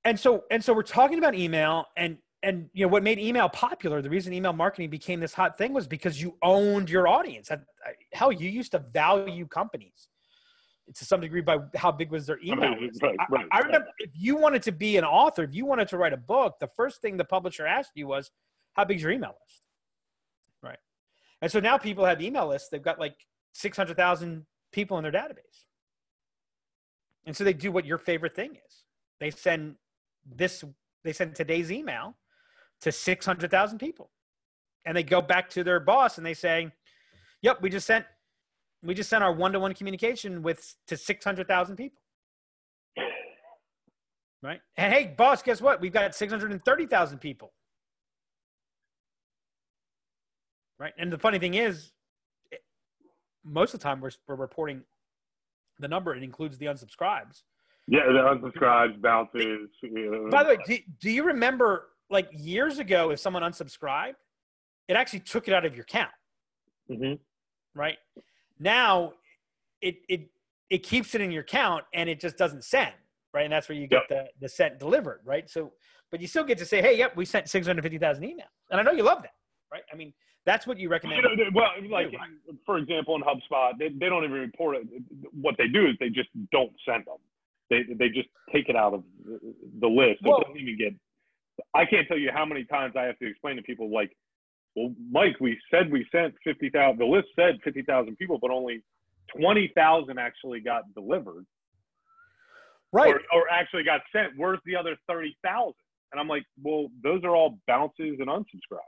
And 0.05 0.18
so 0.18 0.45
and 0.51 0.64
so 0.64 0.72
we're 0.72 0.82
talking 0.82 1.18
about 1.18 1.34
email 1.34 1.86
and 1.97 2.18
and 2.43 2.68
you 2.72 2.84
know 2.84 2.88
what 2.88 3.03
made 3.03 3.18
email 3.18 3.49
popular 3.49 4.01
the 4.01 4.09
reason 4.09 4.32
email 4.32 4.53
marketing 4.53 4.88
became 4.88 5.20
this 5.20 5.34
hot 5.34 5.59
thing 5.59 5.72
was 5.72 5.86
because 5.86 6.20
you 6.20 6.36
owned 6.43 6.88
your 6.88 7.07
audience 7.07 7.51
hell 8.12 8.32
you 8.32 8.49
used 8.49 8.72
to 8.72 8.78
value 8.78 9.47
companies 9.47 10.09
to 10.95 11.05
some 11.05 11.20
degree 11.20 11.41
by 11.41 11.59
how 11.76 11.93
big 11.93 12.11
was 12.11 12.26
their 12.26 12.38
email 12.45 12.74
list. 12.80 13.03
Right, 13.03 13.16
right, 13.30 13.47
I, 13.53 13.59
I, 13.59 13.61
remember 13.61 13.88
if 13.99 14.11
you 14.14 14.36
wanted 14.36 14.62
to 14.64 14.72
be 14.72 14.97
an 14.97 15.05
author, 15.05 15.45
if 15.45 15.55
you 15.55 15.64
wanted 15.64 15.88
to 15.88 15.99
write 15.99 16.12
a 16.12 16.16
book, 16.16 16.57
the 16.61 16.68
first 16.76 17.01
thing 17.01 17.16
the 17.16 17.24
publisher 17.24 17.66
asked 17.66 17.93
you 17.95 18.07
was, 18.07 18.30
"How 18.74 18.84
big's 18.84 19.03
your 19.03 19.12
email 19.12 19.30
list?" 19.30 19.68
Right, 20.62 20.78
and 21.43 21.51
so 21.51 21.61
now 21.61 21.78
people 21.78 22.05
have 22.05 22.20
email 22.20 22.49
lists. 22.49 22.68
They've 22.68 22.82
got 22.82 22.99
like 22.99 23.14
six 23.53 23.76
hundred 23.76 23.97
thousand 23.97 24.47
people 24.72 24.97
in 24.99 25.03
their 25.03 25.12
database, 25.12 25.64
and 27.26 27.36
so 27.36 27.45
they 27.45 27.53
do 27.53 27.70
what 27.70 27.84
your 27.84 27.99
favorite 27.99 28.34
thing 28.34 28.57
is. 28.66 28.84
They 29.20 29.30
send 29.30 29.76
this. 30.26 30.64
They 31.05 31.12
send 31.12 31.34
today's 31.34 31.70
email 31.70 32.16
to 32.83 32.93
six 32.93 33.26
hundred 33.26 33.51
thousand 33.51 33.78
people, 33.78 34.11
and 34.85 34.97
they 34.97 35.03
go 35.03 35.20
back 35.20 35.51
to 35.51 35.64
their 35.64 35.81
boss 35.81 36.18
and 36.18 36.26
they 36.26 36.35
say, 36.35 36.70
"Yep, 37.43 37.62
we 37.62 37.70
just 37.70 37.87
sent 37.87 38.05
we 38.83 38.95
just 38.95 39.11
sent 39.11 39.22
our 39.22 39.33
one-to-one 39.33 39.74
communication 39.74 40.43
with 40.43 40.74
to 40.87 40.97
600,000 40.97 41.76
people. 41.76 42.01
Right? 44.43 44.61
And 44.76 44.93
hey, 44.93 45.14
boss, 45.16 45.43
guess 45.43 45.61
what? 45.61 45.81
We've 45.81 45.93
got 45.93 46.14
630,000 46.14 47.18
people. 47.18 47.53
Right? 50.78 50.95
And 50.99 51.12
the 51.12 51.18
funny 51.18 51.39
thing 51.39 51.55
is 51.55 51.93
most 53.45 53.74
of 53.74 53.81
the 53.81 53.85
time 53.85 54.01
we're, 54.01 54.11
we're 54.26 54.37
reporting 54.37 54.83
the 55.78 55.89
number 55.89 56.14
it 56.14 56.22
includes 56.22 56.57
the 56.57 56.66
unsubscribes. 56.66 57.43
Yeah, 57.87 58.07
the 58.07 58.12
unsubscribes, 58.12 59.01
bounces. 59.03 59.68
By 60.31 60.43
the 60.43 60.51
way, 60.51 60.59
do, 60.66 60.78
do 61.01 61.11
you 61.11 61.24
remember 61.24 61.89
like 62.11 62.28
years 62.32 62.78
ago 62.78 63.11
if 63.11 63.20
someone 63.20 63.42
unsubscribed, 63.42 64.14
it 64.88 64.96
actually 64.96 65.20
took 65.20 65.48
it 65.48 65.54
out 65.54 65.64
of 65.64 65.74
your 65.74 65.84
count. 65.84 66.11
Mm-hmm. 66.90 67.14
Right? 67.74 67.98
Now 68.58 69.12
it 69.80 69.96
it 70.08 70.28
it 70.68 70.82
keeps 70.82 71.14
it 71.14 71.20
in 71.20 71.30
your 71.30 71.42
count 71.42 71.84
and 71.94 72.08
it 72.08 72.20
just 72.20 72.36
doesn't 72.36 72.64
send, 72.64 72.92
right? 73.32 73.44
And 73.44 73.52
that's 73.52 73.68
where 73.68 73.76
you 73.76 73.86
get 73.86 74.02
yep. 74.08 74.26
the 74.40 74.46
the 74.46 74.48
sent 74.48 74.78
delivered, 74.78 75.20
right? 75.24 75.48
So, 75.48 75.72
but 76.11 76.20
you 76.20 76.26
still 76.26 76.44
get 76.44 76.58
to 76.58 76.66
say, 76.66 76.82
hey, 76.82 76.96
yep, 76.96 77.16
we 77.16 77.24
sent 77.24 77.48
six 77.48 77.66
hundred 77.66 77.82
fifty 77.82 77.98
thousand 77.98 78.24
emails, 78.24 78.52
and 78.70 78.80
I 78.80 78.82
know 78.82 78.92
you 78.92 79.02
love 79.02 79.22
that, 79.22 79.34
right? 79.72 79.82
I 79.92 79.96
mean, 79.96 80.12
that's 80.46 80.66
what 80.66 80.78
you 80.78 80.88
recommend. 80.88 81.22
You 81.22 81.36
know, 81.36 81.50
well, 81.54 81.70
like 81.90 82.08
for 82.66 82.78
example, 82.78 83.14
in 83.16 83.22
HubSpot, 83.22 83.72
they, 83.78 83.88
they 83.88 84.08
don't 84.08 84.24
even 84.24 84.36
report 84.36 84.76
it. 84.76 84.86
What 85.32 85.56
they 85.58 85.68
do 85.68 85.86
is 85.86 85.94
they 86.00 86.08
just 86.08 86.28
don't 86.50 86.72
send 86.88 87.04
them. 87.06 87.16
They 87.68 87.82
they 87.98 88.08
just 88.08 88.28
take 88.52 88.68
it 88.68 88.76
out 88.76 88.94
of 88.94 89.04
the 89.80 89.86
list. 89.86 90.20
So 90.22 90.30
well, 90.30 90.40
it 90.40 90.46
doesn't 90.46 90.61
even 90.61 90.78
get. 90.78 90.94
I 91.74 91.84
can't 91.84 92.06
tell 92.08 92.18
you 92.18 92.30
how 92.32 92.44
many 92.44 92.64
times 92.64 92.94
I 92.96 93.02
have 93.04 93.18
to 93.18 93.28
explain 93.28 93.56
to 93.56 93.62
people 93.62 93.92
like 93.92 94.11
well, 94.76 94.94
Mike, 95.11 95.36
we 95.40 95.58
said 95.70 95.90
we 95.90 96.06
sent 96.12 96.34
50,000, 96.44 96.98
the 96.98 97.04
list 97.04 97.28
said 97.36 97.58
50,000 97.64 98.16
people, 98.16 98.38
but 98.40 98.50
only 98.50 98.82
20,000 99.36 100.18
actually 100.18 100.61
got 100.61 100.82
delivered. 100.94 101.46
Right. 102.92 103.14
Or, 103.14 103.20
or, 103.32 103.44
actually 103.50 103.84
got 103.84 104.00
sent. 104.12 104.32
Where's 104.36 104.58
the 104.66 104.76
other 104.76 104.96
30,000? 105.08 105.72
And 106.12 106.20
I'm 106.20 106.28
like, 106.28 106.44
well, 106.62 106.88
those 107.02 107.22
are 107.24 107.36
all 107.36 107.58
bounces 107.66 108.16
and 108.18 108.28
unsubscribes. 108.28 108.78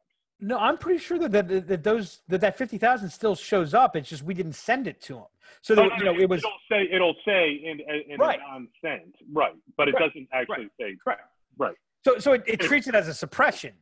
No, 0.40 0.58
I'm 0.58 0.76
pretty 0.76 0.98
sure 0.98 1.20
that 1.20 1.30
that, 1.30 1.68
that 1.68 1.84
those 1.84 2.22
that 2.26 2.40
that 2.40 2.58
fifty 2.58 2.76
thousand 2.76 3.10
still 3.10 3.36
shows 3.36 3.74
up. 3.74 3.94
It's 3.94 4.08
just 4.08 4.24
we 4.24 4.34
didn't 4.34 4.54
send 4.54 4.88
it 4.88 5.00
to 5.02 5.14
them. 5.14 5.26
So 5.60 5.76
that, 5.76 5.84
oh, 5.84 5.96
you 5.96 6.04
know, 6.04 6.18
it 6.18 6.28
was. 6.28 6.40
It'll 6.40 6.50
say 6.68 6.88
it'll 6.92 7.14
say 7.24 7.60
in, 7.62 7.78
in 8.10 8.18
right. 8.18 8.40
a 8.40 8.52
non-send, 8.52 9.14
right? 9.32 9.54
But 9.76 9.86
it 9.86 9.94
right. 9.94 10.08
doesn't 10.08 10.28
actually 10.32 10.64
right. 10.64 10.70
say 10.80 10.96
correct. 11.04 11.22
Right. 11.56 11.76
So 12.05 12.18
so 12.18 12.32
it, 12.32 12.42
it 12.46 12.61
treats 12.61 12.86
it 12.86 12.94
as 12.94 13.09
a 13.09 13.14
suppression. 13.14 13.72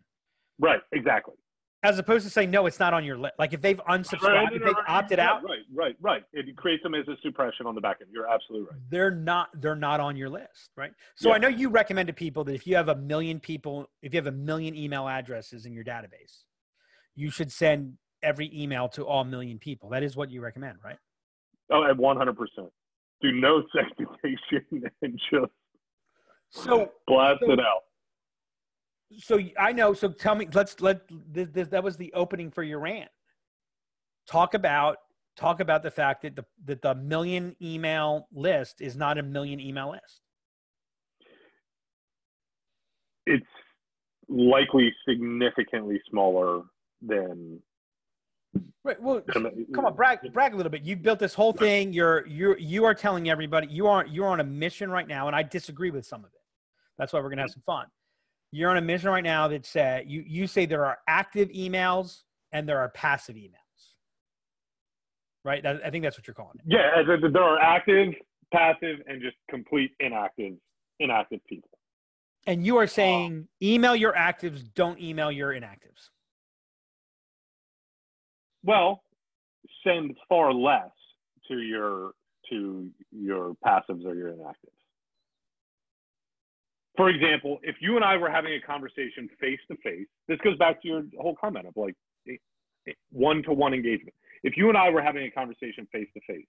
Right. 0.58 0.80
Exactly. 0.92 1.34
As 1.82 1.98
opposed 1.98 2.24
to 2.26 2.30
saying 2.30 2.50
no, 2.50 2.66
it's 2.66 2.78
not 2.78 2.92
on 2.92 3.04
your 3.04 3.16
list. 3.16 3.34
Like 3.38 3.54
if 3.54 3.62
they've 3.62 3.80
unsubscribed, 3.88 4.22
Right, 4.22 4.52
if 4.52 4.60
no, 4.60 4.66
they've 4.66 4.76
no, 4.76 4.82
opted 4.86 5.18
out, 5.18 5.42
Right, 5.42 5.60
right, 5.74 5.96
right. 6.00 6.22
It 6.34 6.54
creates 6.56 6.82
them 6.82 6.94
as 6.94 7.08
a 7.08 7.16
suppression 7.22 7.64
on 7.66 7.74
the 7.74 7.80
back 7.80 7.98
end. 8.02 8.10
You're 8.12 8.28
absolutely 8.28 8.68
right. 8.70 8.80
they're 8.90 9.10
not 9.10 9.48
they're 9.60 9.76
not 9.76 9.98
on 10.00 10.16
your 10.16 10.28
list, 10.28 10.70
right? 10.76 10.92
So 11.16 11.30
Yeah. 11.30 11.36
I 11.36 11.38
know 11.38 11.48
you 11.48 11.70
recommend 11.70 12.08
to 12.08 12.12
people 12.12 12.44
that 12.44 12.54
if 12.54 12.66
you 12.66 12.76
have 12.76 12.88
a 12.88 12.96
million 12.96 13.40
people, 13.40 13.88
if 14.02 14.12
you 14.12 14.18
have 14.18 14.26
a 14.26 14.32
million 14.32 14.76
email 14.76 15.08
addresses 15.08 15.64
in 15.64 15.72
your 15.72 15.84
database, 15.84 16.44
you 17.16 17.30
should 17.30 17.50
send 17.50 17.94
every 18.22 18.50
email 18.54 18.86
to 18.90 19.06
all 19.06 19.24
million 19.24 19.58
people. 19.58 19.88
That 19.88 20.02
is 20.02 20.14
what 20.16 20.30
you 20.30 20.42
recommend, 20.42 20.76
right? 20.84 20.98
Oh, 21.72 21.84
at 21.84 21.96
100%. 21.96 22.36
Do 23.22 23.32
no 23.32 23.62
segmentation 23.74 24.90
and 25.00 25.18
just 25.32 25.50
So 26.50 26.90
blast 27.06 27.40
So- 27.40 27.52
it 27.52 27.60
out. 27.60 27.84
So 29.18 29.38
I 29.58 29.72
know. 29.72 29.92
So 29.92 30.08
tell 30.08 30.34
me, 30.34 30.48
let's 30.52 30.80
let 30.80 31.00
this, 31.32 31.48
this, 31.52 31.68
that 31.68 31.82
was 31.82 31.96
the 31.96 32.12
opening 32.14 32.50
for 32.50 32.62
your 32.62 32.78
rant. 32.78 33.10
Talk 34.26 34.54
about 34.54 34.98
talk 35.36 35.60
about 35.60 35.82
the 35.82 35.90
fact 35.90 36.22
that 36.22 36.36
the 36.36 36.44
that 36.66 36.82
the 36.82 36.94
million 36.94 37.56
email 37.62 38.28
list 38.32 38.80
is 38.80 38.96
not 38.96 39.18
a 39.18 39.22
million 39.22 39.58
email 39.60 39.90
list. 39.90 40.20
It's 43.26 43.46
likely 44.28 44.92
significantly 45.08 46.00
smaller 46.08 46.62
than. 47.02 47.60
Right. 48.82 49.00
Well, 49.00 49.22
than- 49.34 49.66
come 49.74 49.84
on, 49.84 49.94
brag 49.94 50.20
brag 50.32 50.54
a 50.54 50.56
little 50.56 50.70
bit. 50.70 50.82
You 50.82 50.96
built 50.96 51.18
this 51.18 51.34
whole 51.34 51.52
thing. 51.52 51.92
You're 51.92 52.26
you're 52.26 52.58
you 52.58 52.84
are 52.84 52.94
telling 52.94 53.28
everybody 53.28 53.66
you 53.68 53.86
are 53.86 54.06
you're 54.06 54.28
on 54.28 54.40
a 54.40 54.44
mission 54.44 54.90
right 54.90 55.06
now, 55.06 55.26
and 55.26 55.34
I 55.34 55.42
disagree 55.42 55.90
with 55.90 56.06
some 56.06 56.20
of 56.20 56.30
it. 56.32 56.40
That's 56.98 57.12
why 57.12 57.20
we're 57.20 57.30
gonna 57.30 57.42
have 57.42 57.50
mm-hmm. 57.50 57.60
some 57.66 57.80
fun. 57.80 57.86
You're 58.52 58.70
on 58.70 58.76
a 58.76 58.82
mission 58.82 59.10
right 59.10 59.24
now 59.24 59.48
that 59.48 59.64
said 59.64 60.08
you 60.08 60.24
you 60.26 60.46
say 60.46 60.66
there 60.66 60.84
are 60.84 60.98
active 61.06 61.48
emails 61.50 62.22
and 62.52 62.68
there 62.68 62.78
are 62.78 62.88
passive 62.90 63.36
emails. 63.36 63.54
Right. 65.44 65.62
That, 65.62 65.80
I 65.84 65.90
think 65.90 66.04
that's 66.04 66.18
what 66.18 66.26
you're 66.26 66.34
calling 66.34 66.56
it. 66.56 66.64
Yeah, 66.66 67.02
there 67.06 67.42
are 67.42 67.58
active, 67.60 68.12
passive, 68.52 68.98
and 69.06 69.22
just 69.22 69.36
complete 69.48 69.92
inactive, 69.98 70.54
inactive 70.98 71.40
people. 71.48 71.70
And 72.46 72.66
you 72.66 72.76
are 72.76 72.86
saying 72.86 73.48
email 73.62 73.94
your 73.94 74.12
actives, 74.12 74.62
don't 74.74 75.00
email 75.00 75.30
your 75.30 75.52
inactives. 75.52 76.08
Well, 78.62 79.02
send 79.84 80.16
far 80.28 80.52
less 80.52 80.90
to 81.48 81.58
your 81.58 82.12
to 82.50 82.90
your 83.12 83.54
passives 83.64 84.04
or 84.04 84.14
your 84.14 84.32
inactives. 84.32 84.79
For 87.00 87.08
example, 87.08 87.58
if 87.62 87.76
you 87.80 87.96
and 87.96 88.04
I 88.04 88.18
were 88.18 88.28
having 88.28 88.52
a 88.52 88.60
conversation 88.60 89.30
face 89.40 89.58
to 89.70 89.76
face, 89.78 90.06
this 90.28 90.36
goes 90.44 90.58
back 90.58 90.82
to 90.82 90.88
your 90.88 91.02
whole 91.18 91.34
comment 91.34 91.66
of 91.66 91.74
like 91.74 91.94
one 93.10 93.42
to 93.44 93.54
one 93.54 93.72
engagement. 93.72 94.12
If 94.42 94.58
you 94.58 94.68
and 94.68 94.76
I 94.76 94.90
were 94.90 95.00
having 95.00 95.24
a 95.24 95.30
conversation 95.30 95.88
face 95.90 96.08
to 96.12 96.20
face 96.30 96.46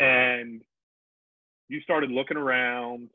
and 0.00 0.62
you 1.68 1.80
started 1.82 2.10
looking 2.10 2.36
around, 2.36 3.08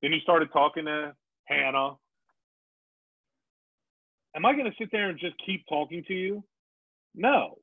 then 0.00 0.12
you 0.12 0.20
started 0.20 0.48
talking 0.52 0.84
to 0.84 1.12
Hannah, 1.46 1.94
am 4.36 4.46
I 4.46 4.52
going 4.52 4.66
to 4.66 4.76
sit 4.78 4.90
there 4.92 5.10
and 5.10 5.18
just 5.18 5.34
keep 5.44 5.64
talking 5.68 6.04
to 6.06 6.14
you? 6.14 6.44
No, 7.16 7.58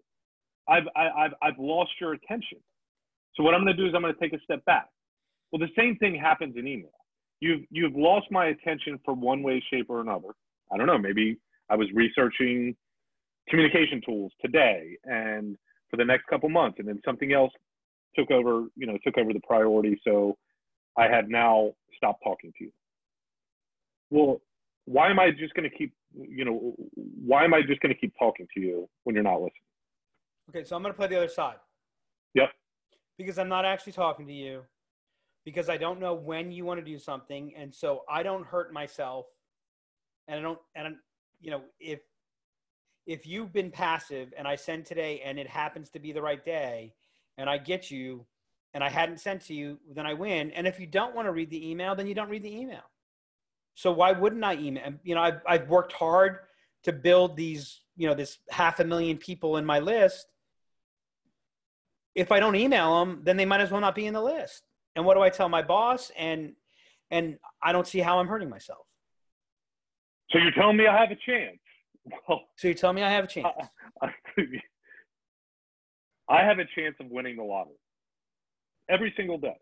I've, 0.68 0.84
I, 0.98 1.08
I've, 1.18 1.34
I've 1.42 1.60
lost 1.60 1.92
your 2.02 2.12
attention. 2.12 2.58
So 3.38 3.44
what 3.44 3.54
I'm 3.54 3.64
going 3.64 3.74
to 3.74 3.82
do 3.82 3.88
is 3.88 3.96
I'm 3.96 4.02
going 4.02 4.14
to 4.14 4.20
take 4.20 4.34
a 4.34 4.44
step 4.44 4.66
back. 4.66 4.90
Well, 5.52 5.60
the 5.60 5.74
same 5.78 5.98
thing 5.98 6.16
happens 6.16 6.56
in 6.58 6.68
email. 6.68 6.92
You've, 7.40 7.62
you've 7.72 7.96
lost 7.96 8.28
my 8.32 8.48
attention 8.48 9.00
for 9.04 9.14
one 9.14 9.44
way, 9.44 9.64
shape, 9.72 9.88
or 9.90 10.02
another. 10.02 10.30
I 10.72 10.78
don't 10.78 10.88
know. 10.88 10.98
Maybe 10.98 11.38
I 11.70 11.76
was 11.76 11.88
researching 11.94 12.76
communication 13.50 14.02
tools 14.06 14.32
today 14.42 14.98
and 15.04 15.58
for 15.90 15.98
the 15.98 16.06
next 16.06 16.28
couple 16.28 16.48
months, 16.50 16.78
and 16.80 16.88
then 16.88 17.02
something 17.04 17.34
else 17.34 17.52
took 18.16 18.32
over, 18.32 18.68
you 18.76 18.88
know, 18.88 18.98
took 19.04 19.18
over 19.18 19.34
the 19.34 19.42
priority. 19.42 20.00
So 20.06 20.38
I 20.98 21.08
have 21.08 21.28
now 21.28 21.72
stopped 21.98 22.22
talking 22.24 22.54
to 22.58 22.66
you. 22.66 22.72
Well, 24.10 24.42
why 24.86 25.10
am 25.10 25.20
I 25.20 25.32
just 25.32 25.54
going 25.54 25.70
to 25.70 25.76
keep, 25.76 25.94
you 26.14 26.46
know, 26.46 26.76
why 26.96 27.44
am 27.44 27.54
I 27.54 27.62
just 27.62 27.82
going 27.82 27.94
to 27.94 28.00
keep 28.00 28.14
talking 28.20 28.48
to 28.54 28.60
you 28.60 28.90
when 29.04 29.16
you're 29.16 29.24
not 29.24 29.36
listening? 29.36 29.52
Okay, 30.50 30.64
so 30.64 30.76
I'm 30.76 30.82
going 30.82 30.94
to 30.94 30.98
play 30.98 31.08
the 31.08 31.18
other 31.18 31.30
side. 31.30 31.56
Yep. 32.34 32.50
Because 33.18 33.38
I'm 33.38 33.50
not 33.50 33.66
actually 33.66 33.94
talking 33.94 34.28
to 34.28 34.34
you, 34.34 34.64
because 35.46 35.70
I 35.70 35.78
don't 35.78 36.00
know 36.00 36.14
when 36.14 36.52
you 36.52 36.66
want 36.66 36.80
to 36.80 36.86
do 36.86 37.00
something, 37.00 37.54
and 37.56 37.74
so 37.74 38.02
I 38.10 38.24
don't 38.24 38.46
hurt 38.46 38.74
myself, 38.74 39.26
and 40.28 40.40
I 40.40 40.42
don't, 40.42 40.60
and 40.76 40.96
you 41.42 41.52
know, 41.52 41.62
if 41.80 42.00
if 43.08 43.26
you've 43.26 43.52
been 43.52 43.72
passive 43.72 44.32
and 44.38 44.48
I 44.48 44.56
send 44.56 44.86
today 44.86 45.22
and 45.26 45.40
it 45.40 45.48
happens 45.48 45.90
to 45.90 46.00
be 46.00 46.12
the 46.12 46.22
right 46.22 46.44
day, 46.46 46.94
and 47.38 47.50
I 47.50 47.58
get 47.58 47.90
you, 47.90 48.26
and 48.74 48.84
I 48.84 48.90
hadn't 48.90 49.20
sent 49.20 49.42
to 49.48 49.54
you, 49.54 49.80
then 49.94 50.06
I 50.06 50.14
win. 50.14 50.52
And 50.52 50.68
if 50.68 50.80
you 50.80 50.88
don't 50.88 51.16
want 51.16 51.28
to 51.28 51.32
read 51.32 51.50
the 51.50 51.70
email, 51.70 51.96
then 51.96 52.08
you 52.08 52.14
don't 52.14 52.30
read 52.30 52.44
the 52.44 52.56
email. 52.56 52.84
So 53.76 53.92
why 53.92 54.12
wouldn't 54.12 54.44
I 54.44 54.56
email? 54.56 54.94
You 55.04 55.16
know, 55.16 55.22
I've, 55.22 55.42
I've 55.48 55.68
worked 55.68 55.94
hard 55.94 56.40
to 56.84 56.94
build 56.94 57.36
these, 57.36 57.82
you 57.98 58.08
know, 58.08 58.14
this 58.14 58.38
half 58.50 58.80
a 58.80 58.84
million 58.84 59.18
people 59.18 59.58
in 59.58 59.66
my 59.66 59.80
list. 59.80 60.28
If 62.16 62.32
I 62.32 62.40
don't 62.40 62.56
email 62.56 63.00
them, 63.00 63.22
then 63.24 63.38
they 63.38 63.46
might 63.46 63.62
as 63.62 63.72
well 63.72 63.82
not 63.82 63.96
be 63.96 64.06
in 64.06 64.14
the 64.14 64.22
list. 64.22 64.64
And 64.96 65.06
what 65.06 65.16
do 65.16 65.22
I 65.22 65.30
tell 65.30 65.50
my 65.50 65.62
boss? 65.62 66.12
And 66.18 66.54
and 67.10 67.38
I 67.62 67.72
don't 67.72 67.88
see 67.88 68.00
how 68.00 68.20
I'm 68.20 68.28
hurting 68.28 68.50
myself. 68.50 68.86
So 70.32 70.38
you're 70.40 70.52
telling 70.52 70.78
me 70.78 70.88
I 70.88 70.98
have 71.00 71.12
a 71.12 71.16
chance? 71.16 71.58
Well, 72.28 72.42
So 72.58 72.68
you 72.70 72.74
tell 72.74 72.94
me 72.94 73.04
I 73.04 73.10
have 73.12 73.26
a 73.26 73.28
chance. 73.28 73.48
I, 74.02 74.10
I 76.30 76.44
have 76.44 76.60
a 76.60 76.66
chance 76.76 76.96
of 77.00 77.08
winning 77.10 77.36
the 77.36 77.44
lottery 77.44 77.76
every 78.90 79.14
single 79.18 79.38
day, 79.38 79.58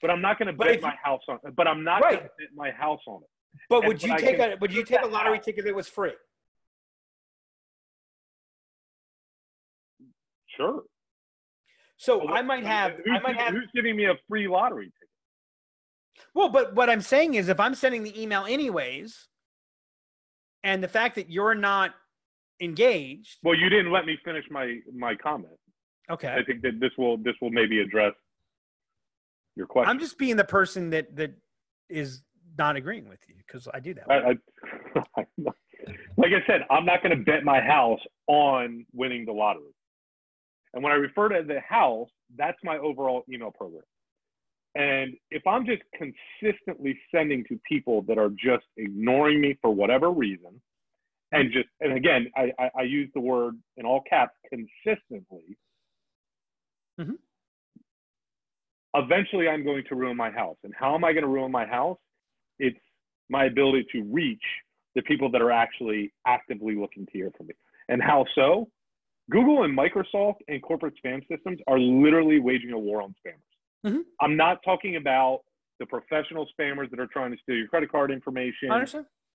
but 0.00 0.10
I'm 0.10 0.20
not 0.22 0.38
going 0.38 0.46
to 0.46 0.52
bet 0.54 0.80
my 0.80 0.90
you- 0.92 0.94
house 1.02 1.20
on. 1.28 1.38
But 1.54 1.68
I'm 1.68 1.84
not 1.84 2.02
Right. 2.02 2.12
going 2.14 2.24
to 2.24 2.30
bet 2.38 2.48
my 2.54 2.70
house 2.70 3.00
on 3.06 3.22
it. 3.22 3.28
But 3.68 3.80
and- 3.80 3.88
would 3.88 4.02
you 4.02 4.12
I 4.12 4.16
take 4.16 4.38
a 4.38 4.56
would 4.60 4.72
you 4.72 4.84
take 4.84 5.02
a 5.02 5.06
lottery 5.06 5.36
out. 5.36 5.44
ticket 5.44 5.64
that 5.66 5.74
was 5.74 5.86
free? 5.88 6.12
Sure. 10.56 10.82
So 12.04 12.18
Well, 12.18 12.34
I 12.34 12.42
might 12.42 12.64
have 12.64 12.92
Who's, 12.96 13.06
I 13.08 13.18
might 13.20 13.22
giving- 13.28 13.38
have 13.38 13.54
who's 13.54 13.70
giving 13.74 13.96
me 13.96 14.04
a 14.06 14.14
free 14.28 14.46
lottery 14.46 14.86
ticket? 14.86 16.26
Well, 16.34 16.50
but 16.50 16.74
what 16.74 16.90
I'm 16.90 17.00
saying 17.00 17.34
is 17.34 17.48
if 17.48 17.58
I'm 17.58 17.74
sending 17.74 18.02
the 18.02 18.20
email 18.20 18.44
anyways, 18.44 19.28
and 20.62 20.82
the 20.82 20.88
fact 20.88 21.14
that 21.16 21.30
you're 21.30 21.54
not 21.54 21.94
engaged, 22.60 23.38
Well, 23.42 23.54
you 23.54 23.68
didn't 23.70 23.90
let 23.90 24.04
me 24.04 24.18
finish 24.24 24.44
my 24.50 24.78
my 24.94 25.14
comment. 25.14 25.58
okay. 26.10 26.28
I 26.28 26.44
think 26.44 26.60
that 26.62 26.78
this 26.78 26.90
will 26.98 27.16
this 27.16 27.34
will 27.40 27.50
maybe 27.50 27.80
address 27.80 28.12
your 29.56 29.66
question. 29.66 29.88
I'm 29.90 29.98
just 29.98 30.18
being 30.18 30.36
the 30.36 30.44
person 30.44 30.90
that 30.90 31.16
that 31.16 31.32
is 31.88 32.22
not 32.58 32.76
agreeing 32.76 33.08
with 33.08 33.20
you 33.28 33.34
because 33.38 33.66
I 33.72 33.80
do 33.80 33.94
that. 33.94 34.10
I, 34.10 34.36
I, 35.16 35.24
like 36.18 36.32
I 36.32 36.46
said, 36.46 36.60
I'm 36.70 36.84
not 36.84 37.02
going 37.02 37.16
to 37.18 37.24
bet 37.24 37.44
my 37.44 37.60
house 37.60 38.00
on 38.26 38.84
winning 38.92 39.24
the 39.24 39.32
lottery. 39.32 39.73
And 40.74 40.82
when 40.82 40.92
I 40.92 40.96
refer 40.96 41.28
to 41.28 41.42
the 41.46 41.60
house, 41.60 42.10
that's 42.36 42.58
my 42.64 42.76
overall 42.78 43.24
email 43.32 43.52
program. 43.52 43.84
And 44.74 45.14
if 45.30 45.46
I'm 45.46 45.64
just 45.64 45.82
consistently 45.96 46.98
sending 47.14 47.44
to 47.44 47.60
people 47.66 48.02
that 48.02 48.18
are 48.18 48.30
just 48.30 48.66
ignoring 48.76 49.40
me 49.40 49.56
for 49.62 49.70
whatever 49.70 50.10
reason, 50.10 50.60
and 51.30 51.52
just, 51.52 51.68
and 51.80 51.92
again, 51.92 52.26
I, 52.36 52.52
I, 52.58 52.70
I 52.80 52.82
use 52.82 53.08
the 53.14 53.20
word 53.20 53.56
in 53.76 53.86
all 53.86 54.02
caps 54.02 54.34
consistently, 54.48 55.56
Mhm. 56.98 57.18
eventually 58.94 59.48
I'm 59.48 59.64
going 59.64 59.84
to 59.88 59.96
ruin 59.96 60.16
my 60.16 60.30
house. 60.30 60.56
And 60.62 60.72
how 60.78 60.94
am 60.94 61.04
I 61.04 61.12
going 61.12 61.24
to 61.24 61.28
ruin 61.28 61.50
my 61.50 61.66
house? 61.66 61.98
It's 62.60 62.78
my 63.28 63.46
ability 63.46 63.86
to 63.92 64.02
reach 64.04 64.44
the 64.94 65.02
people 65.02 65.28
that 65.30 65.42
are 65.42 65.50
actually 65.50 66.12
actively 66.24 66.76
looking 66.76 67.06
to 67.06 67.12
hear 67.12 67.32
from 67.36 67.48
me. 67.48 67.54
And 67.88 68.00
how 68.00 68.26
so? 68.36 68.70
Google 69.30 69.64
and 69.64 69.76
Microsoft 69.76 70.36
and 70.48 70.62
corporate 70.62 70.94
spam 71.02 71.26
systems 71.28 71.58
are 71.66 71.78
literally 71.78 72.40
waging 72.40 72.72
a 72.72 72.78
war 72.78 73.02
on 73.02 73.14
spammers. 73.24 73.92
Mhm. 73.92 74.04
I'm 74.20 74.36
not 74.36 74.62
talking 74.62 74.96
about 74.96 75.40
the 75.78 75.86
professional 75.86 76.46
spammers 76.58 76.90
that 76.90 77.00
are 77.00 77.06
trying 77.06 77.32
to 77.32 77.38
steal 77.38 77.56
your 77.56 77.68
credit 77.68 77.90
card 77.90 78.10
information, 78.10 78.70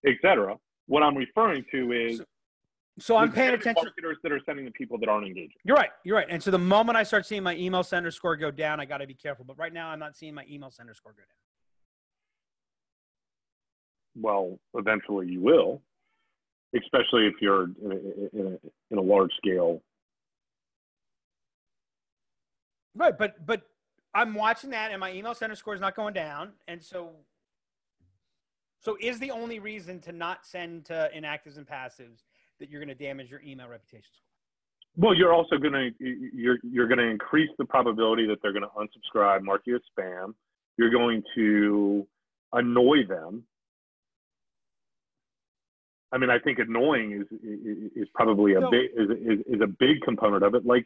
etc. 0.06 0.60
What 0.86 1.04
I'm 1.04 1.18
referring 1.18 1.66
to 1.72 1.92
is 1.92 2.24
So 3.00 3.16
I'm 3.16 3.32
paying 3.32 3.54
attention. 3.54 3.84
marketers 3.86 4.18
that 4.24 4.32
are 4.32 4.42
sending 4.42 4.66
the 4.66 4.72
people 4.72 4.98
that 5.00 5.08
aren't 5.10 5.26
engaging. 5.26 5.56
You're 5.64 5.78
right. 5.78 5.92
You're 6.04 6.18
right. 6.18 6.28
And 6.30 6.42
so 6.44 6.52
the 6.52 6.58
moment 6.60 6.98
I 6.98 7.04
start 7.04 7.26
seeing 7.26 7.44
my 7.44 7.56
email 7.56 7.82
sender 7.82 8.12
score 8.12 8.36
go 8.36 8.52
down, 8.52 8.80
I 8.82 8.86
got 8.86 8.98
to 8.98 9.08
be 9.08 9.14
careful. 9.14 9.46
But 9.46 9.58
right 9.58 9.72
now, 9.72 9.90
I'm 9.90 10.00
not 10.00 10.18
seeing 10.18 10.34
my 10.34 10.46
email 10.50 10.70
sender 10.70 10.94
score 10.94 11.14
go 11.14 11.22
down. 11.22 11.28
Well, 14.16 14.60
eventually 14.74 15.28
you 15.28 15.40
will, 15.40 15.82
especially 16.76 17.28
if 17.28 17.36
you're 17.42 17.64
in 17.64 17.92
a, 17.92 18.40
in 18.40 18.48
a, 18.48 18.60
in 18.92 18.98
a 18.98 19.02
large 19.02 19.32
scale. 19.38 19.82
Right. 22.96 23.18
But 23.18 23.46
but 23.46 23.64
I'm 24.14 24.34
watching 24.34 24.72
that, 24.72 24.92
and 24.92 25.00
my 25.00 25.14
email 25.14 25.34
sender 25.34 25.56
score 25.56 25.76
is 25.76 25.82
not 25.82 25.96
going 25.96 26.14
down. 26.14 26.54
And 26.68 26.82
so 26.82 27.12
So 28.82 28.98
is 29.02 29.20
the 29.20 29.32
only 29.32 29.60
reason 29.60 30.00
to 30.02 30.12
not 30.12 30.46
send 30.46 30.86
to 30.86 31.10
inactives 31.16 31.58
and 31.58 31.68
passives 31.68 32.24
that 32.60 32.70
you're 32.70 32.84
going 32.84 32.96
to 32.98 33.04
damage 33.04 33.30
your 33.30 33.42
email 33.42 33.68
reputation 33.68 34.10
score? 34.14 34.26
Well, 34.96 35.16
you're 35.16 35.34
also 35.34 35.58
going 35.58 35.74
to 35.74 35.92
you're 36.00 36.58
you're 36.64 36.88
going 36.88 36.98
to 36.98 37.10
increase 37.10 37.50
the 37.58 37.66
probability 37.66 38.26
that 38.28 38.42
they're 38.42 38.54
going 38.54 38.64
to 38.64 38.70
unsubscribe, 38.70 39.44
mark 39.44 39.62
you 39.66 39.76
as 39.76 39.82
spam. 39.98 40.34
You're 40.78 40.90
going 40.90 41.24
to 41.36 42.08
annoy 42.54 43.06
them. 43.08 43.44
I 46.12 46.18
mean, 46.18 46.30
I 46.30 46.40
think 46.40 46.60
annoying 46.60 47.12
is 47.12 47.28
is, 47.40 47.92
is 47.96 48.08
probably 48.16 48.54
a 48.54 48.62
big 48.62 48.90
is, 48.96 49.10
is 49.10 49.56
is 49.56 49.62
a 49.62 49.68
big 49.68 50.02
component 50.02 50.44
of 50.44 50.56
it. 50.56 50.66
Like 50.66 50.86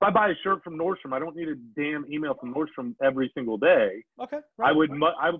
if 0.00 0.06
I 0.06 0.10
buy 0.10 0.28
a 0.28 0.34
shirt 0.44 0.62
from 0.62 0.78
Nordstrom, 0.78 1.12
I 1.12 1.18
don't 1.18 1.34
need 1.34 1.48
a 1.48 1.56
damn 1.76 2.06
email 2.08 2.32
from 2.34 2.54
Nordstrom 2.54 2.94
every 3.02 3.32
single 3.34 3.58
day. 3.58 4.04
Okay. 4.22 4.38
Right, 4.56 4.70
I 4.70 4.72
would, 4.72 4.90
right. 4.92 5.12
I 5.20 5.30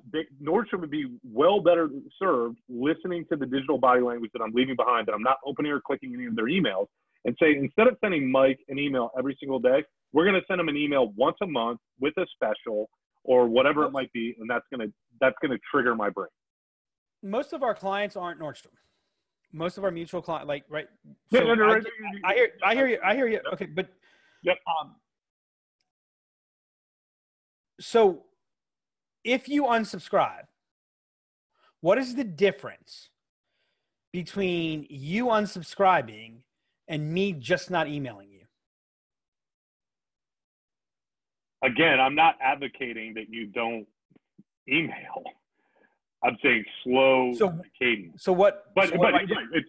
Nordstrom 0.43 0.81
would 0.81 0.91
be 0.91 1.07
well 1.23 1.61
better 1.61 1.89
served 2.19 2.59
listening 2.69 3.25
to 3.31 3.37
the 3.37 3.47
digital 3.47 3.79
body 3.79 4.01
language 4.01 4.33
that 4.35 4.43
I'm 4.43 4.51
leaving 4.53 4.75
behind, 4.75 5.07
that 5.07 5.13
I'm 5.13 5.23
not 5.23 5.37
opening 5.47 5.71
or 5.71 5.81
clicking 5.81 6.13
any 6.13 6.27
of 6.27 6.35
their 6.35 6.47
emails, 6.47 6.87
and 7.25 7.37
say 7.41 7.55
instead 7.57 7.87
of 7.87 7.97
sending 8.01 8.33
Mike 8.33 8.59
an 8.69 8.81
email 8.81 9.11
every 9.17 9.37
single 9.39 9.61
day, 9.61 9.85
we're 10.13 10.25
going 10.25 10.35
to 10.35 10.47
send 10.49 10.61
him 10.61 10.69
an 10.69 10.77
email 10.77 11.13
once 11.17 11.37
a 11.41 11.47
month 11.47 11.79
with 12.01 12.15
a 12.17 12.27
special 12.35 12.91
or 13.23 13.47
whatever 13.47 13.85
it 13.85 13.93
might 13.93 14.13
be, 14.13 14.35
and 14.41 14.51
that's 14.51 14.65
going 14.75 14.89
to 14.89 14.93
that's 15.21 15.37
going 15.41 15.53
to 15.53 15.59
trigger 15.71 15.95
my 15.95 16.11
brain. 16.11 16.29
Most 17.23 17.53
of 17.53 17.63
our 17.63 17.75
clients 17.75 18.17
aren't 18.17 18.41
Nordstrom. 18.41 18.75
Most 19.53 19.79
of 19.79 19.85
our 19.85 19.91
mutual 19.91 20.21
client, 20.21 20.47
like 20.47 20.65
right. 20.69 20.89
So 21.33 21.41
no, 21.41 21.55
no, 21.55 21.71
I, 21.71 21.81
I, 22.25 22.31
I, 22.31 22.35
hear, 22.35 22.51
I 22.65 22.75
hear 22.75 22.87
you. 22.87 22.99
I 23.05 23.15
hear 23.15 23.29
you. 23.29 23.41
Okay, 23.53 23.67
but 23.67 23.89
Yep. 24.43 24.57
Um, 24.67 24.95
so 27.81 28.23
if 29.25 29.49
you 29.49 29.65
unsubscribe, 29.65 30.45
what 31.81 31.99
is 31.99 32.15
the 32.15 32.25
difference 32.25 33.11
between 34.13 34.87
you 34.89 35.27
unsubscribing 35.27 36.39
and 36.89 37.13
me 37.13 37.33
just 37.33 37.71
not 37.71 37.89
emailing 37.89 38.31
you? 38.31 38.45
Again, 41.63 42.01
I'm 42.01 42.15
not 42.15 42.37
advocating 42.41 43.15
that 43.15 43.29
you 43.29 43.47
don't 43.47 43.87
email. 44.69 45.25
I'm 46.25 46.37
saying 46.43 46.65
slow 46.85 47.33
so, 47.37 47.49
the 47.49 47.63
cadence. 47.79 48.23
So 48.23 48.33
what? 48.33 48.67
But 48.75 48.89
so 48.89 48.99
but 48.99 49.15
it's 49.53 49.69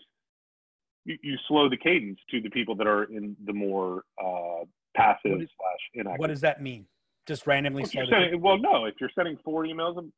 you, 1.05 1.17
you, 1.21 1.37
slow 1.47 1.69
the 1.69 1.77
cadence 1.77 2.19
to 2.31 2.41
the 2.41 2.49
people 2.49 2.75
that 2.75 2.87
are 2.87 3.03
in 3.03 3.35
the 3.45 3.53
more 3.53 4.03
uh, 4.21 4.65
passive 4.95 5.41
is, 5.41 5.49
slash 5.57 5.79
inactive. 5.93 6.19
What 6.19 6.27
does 6.27 6.41
that 6.41 6.61
mean? 6.61 6.85
Just 7.27 7.45
randomly 7.45 7.83
well, 7.83 8.07
sending, 8.09 8.41
well, 8.41 8.57
no. 8.57 8.85
If 8.85 8.95
you're 8.99 9.11
sending 9.15 9.37
four 9.43 9.65
emails, 9.65 10.11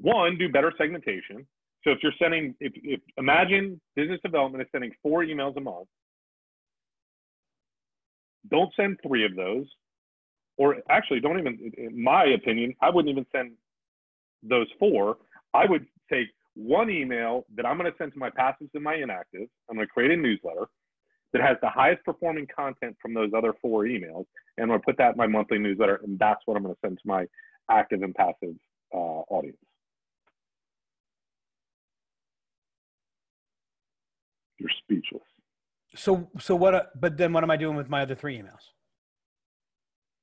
one, 0.00 0.38
do 0.38 0.48
better 0.48 0.72
segmentation. 0.78 1.46
So 1.84 1.90
if 1.90 1.98
you're 2.02 2.12
sending, 2.20 2.54
if, 2.60 2.72
if 2.76 3.00
imagine 3.16 3.80
business 3.94 4.20
development 4.24 4.62
is 4.62 4.68
sending 4.72 4.92
four 5.02 5.24
emails 5.24 5.56
a 5.56 5.60
month, 5.60 5.88
don't 8.50 8.72
send 8.74 8.98
three 9.06 9.24
of 9.24 9.36
those, 9.36 9.66
or 10.56 10.76
actually, 10.88 11.20
don't 11.20 11.38
even. 11.38 11.72
In 11.76 12.02
my 12.02 12.24
opinion, 12.24 12.74
I 12.80 12.90
wouldn't 12.90 13.10
even 13.10 13.26
send 13.30 13.52
those 14.42 14.66
four. 14.78 15.18
I 15.54 15.66
would 15.66 15.86
take 16.10 16.28
one 16.54 16.90
email 16.90 17.44
that 17.56 17.64
I'm 17.66 17.78
going 17.78 17.90
to 17.90 17.96
send 17.98 18.12
to 18.12 18.18
my 18.18 18.30
passives 18.30 18.70
and 18.74 18.82
my 18.82 18.96
inactives. 18.96 19.48
I'm 19.68 19.76
going 19.76 19.86
to 19.86 19.92
create 19.92 20.10
a 20.10 20.16
newsletter 20.16 20.66
that 21.32 21.42
has 21.42 21.56
the 21.62 21.68
highest 21.68 22.04
performing 22.04 22.46
content 22.54 22.96
from 23.00 23.14
those 23.14 23.30
other 23.36 23.54
four 23.60 23.84
emails. 23.84 24.24
And 24.56 24.64
I'm 24.64 24.68
going 24.68 24.80
to 24.80 24.84
put 24.84 24.96
that 24.98 25.12
in 25.12 25.16
my 25.16 25.26
monthly 25.26 25.58
newsletter, 25.58 26.00
and 26.02 26.18
that's 26.18 26.40
what 26.46 26.56
I'm 26.56 26.62
going 26.62 26.74
to 26.74 26.80
send 26.80 26.98
to 26.98 27.06
my 27.06 27.26
active 27.70 28.02
and 28.02 28.14
passive 28.14 28.56
uh, 28.92 28.96
audience. 28.96 29.56
You're 34.58 34.70
speechless. 34.82 35.22
So, 35.94 36.28
so 36.38 36.56
what? 36.56 36.74
Uh, 36.74 36.82
but 36.98 37.16
then, 37.16 37.32
what 37.32 37.44
am 37.44 37.50
I 37.50 37.56
doing 37.56 37.76
with 37.76 37.88
my 37.88 38.02
other 38.02 38.14
three 38.14 38.36
emails? 38.36 38.72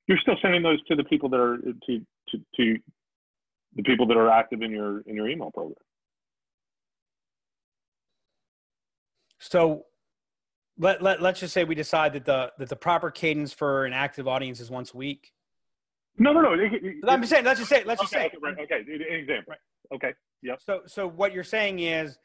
You're 0.06 0.18
still 0.18 0.36
sending 0.42 0.62
those 0.62 0.82
to 0.84 0.94
the 0.94 1.04
people 1.04 1.28
that 1.30 1.40
are 1.40 1.56
to 1.56 2.00
to, 2.30 2.38
to 2.56 2.78
the 3.76 3.82
people 3.82 4.06
that 4.06 4.16
are 4.16 4.30
active 4.30 4.62
in 4.62 4.70
your 4.70 5.00
in 5.02 5.14
your 5.14 5.28
email 5.28 5.50
program. 5.50 5.76
So 9.38 9.84
let, 10.78 11.02
let 11.02 11.22
let's 11.22 11.40
just 11.40 11.54
say 11.54 11.64
we 11.64 11.74
decide 11.74 12.12
that 12.14 12.24
the 12.24 12.52
that 12.58 12.68
the 12.68 12.76
proper 12.76 13.10
cadence 13.10 13.52
for 13.52 13.84
an 13.84 13.92
active 13.92 14.26
audience 14.26 14.60
is 14.60 14.70
once 14.70 14.92
a 14.92 14.96
week. 14.96 15.32
No, 16.18 16.32
no, 16.32 16.40
no. 16.40 16.54
It, 16.54 16.72
it, 16.72 16.96
I'm 17.06 17.20
just 17.20 17.30
saying. 17.30 17.44
Let's 17.44 17.60
just 17.60 17.70
say. 17.70 17.84
Let's 17.84 18.00
just 18.00 18.14
okay, 18.14 18.30
say. 18.30 18.36
Okay, 18.36 18.38
right, 18.42 18.58
okay. 18.58 18.80
An 18.80 19.20
example. 19.20 19.50
Right. 19.50 19.94
Okay. 19.94 20.14
Yep. 20.42 20.60
So 20.64 20.80
so 20.86 21.06
what 21.06 21.32
you're 21.32 21.44
saying 21.44 21.78
is, 21.80 22.18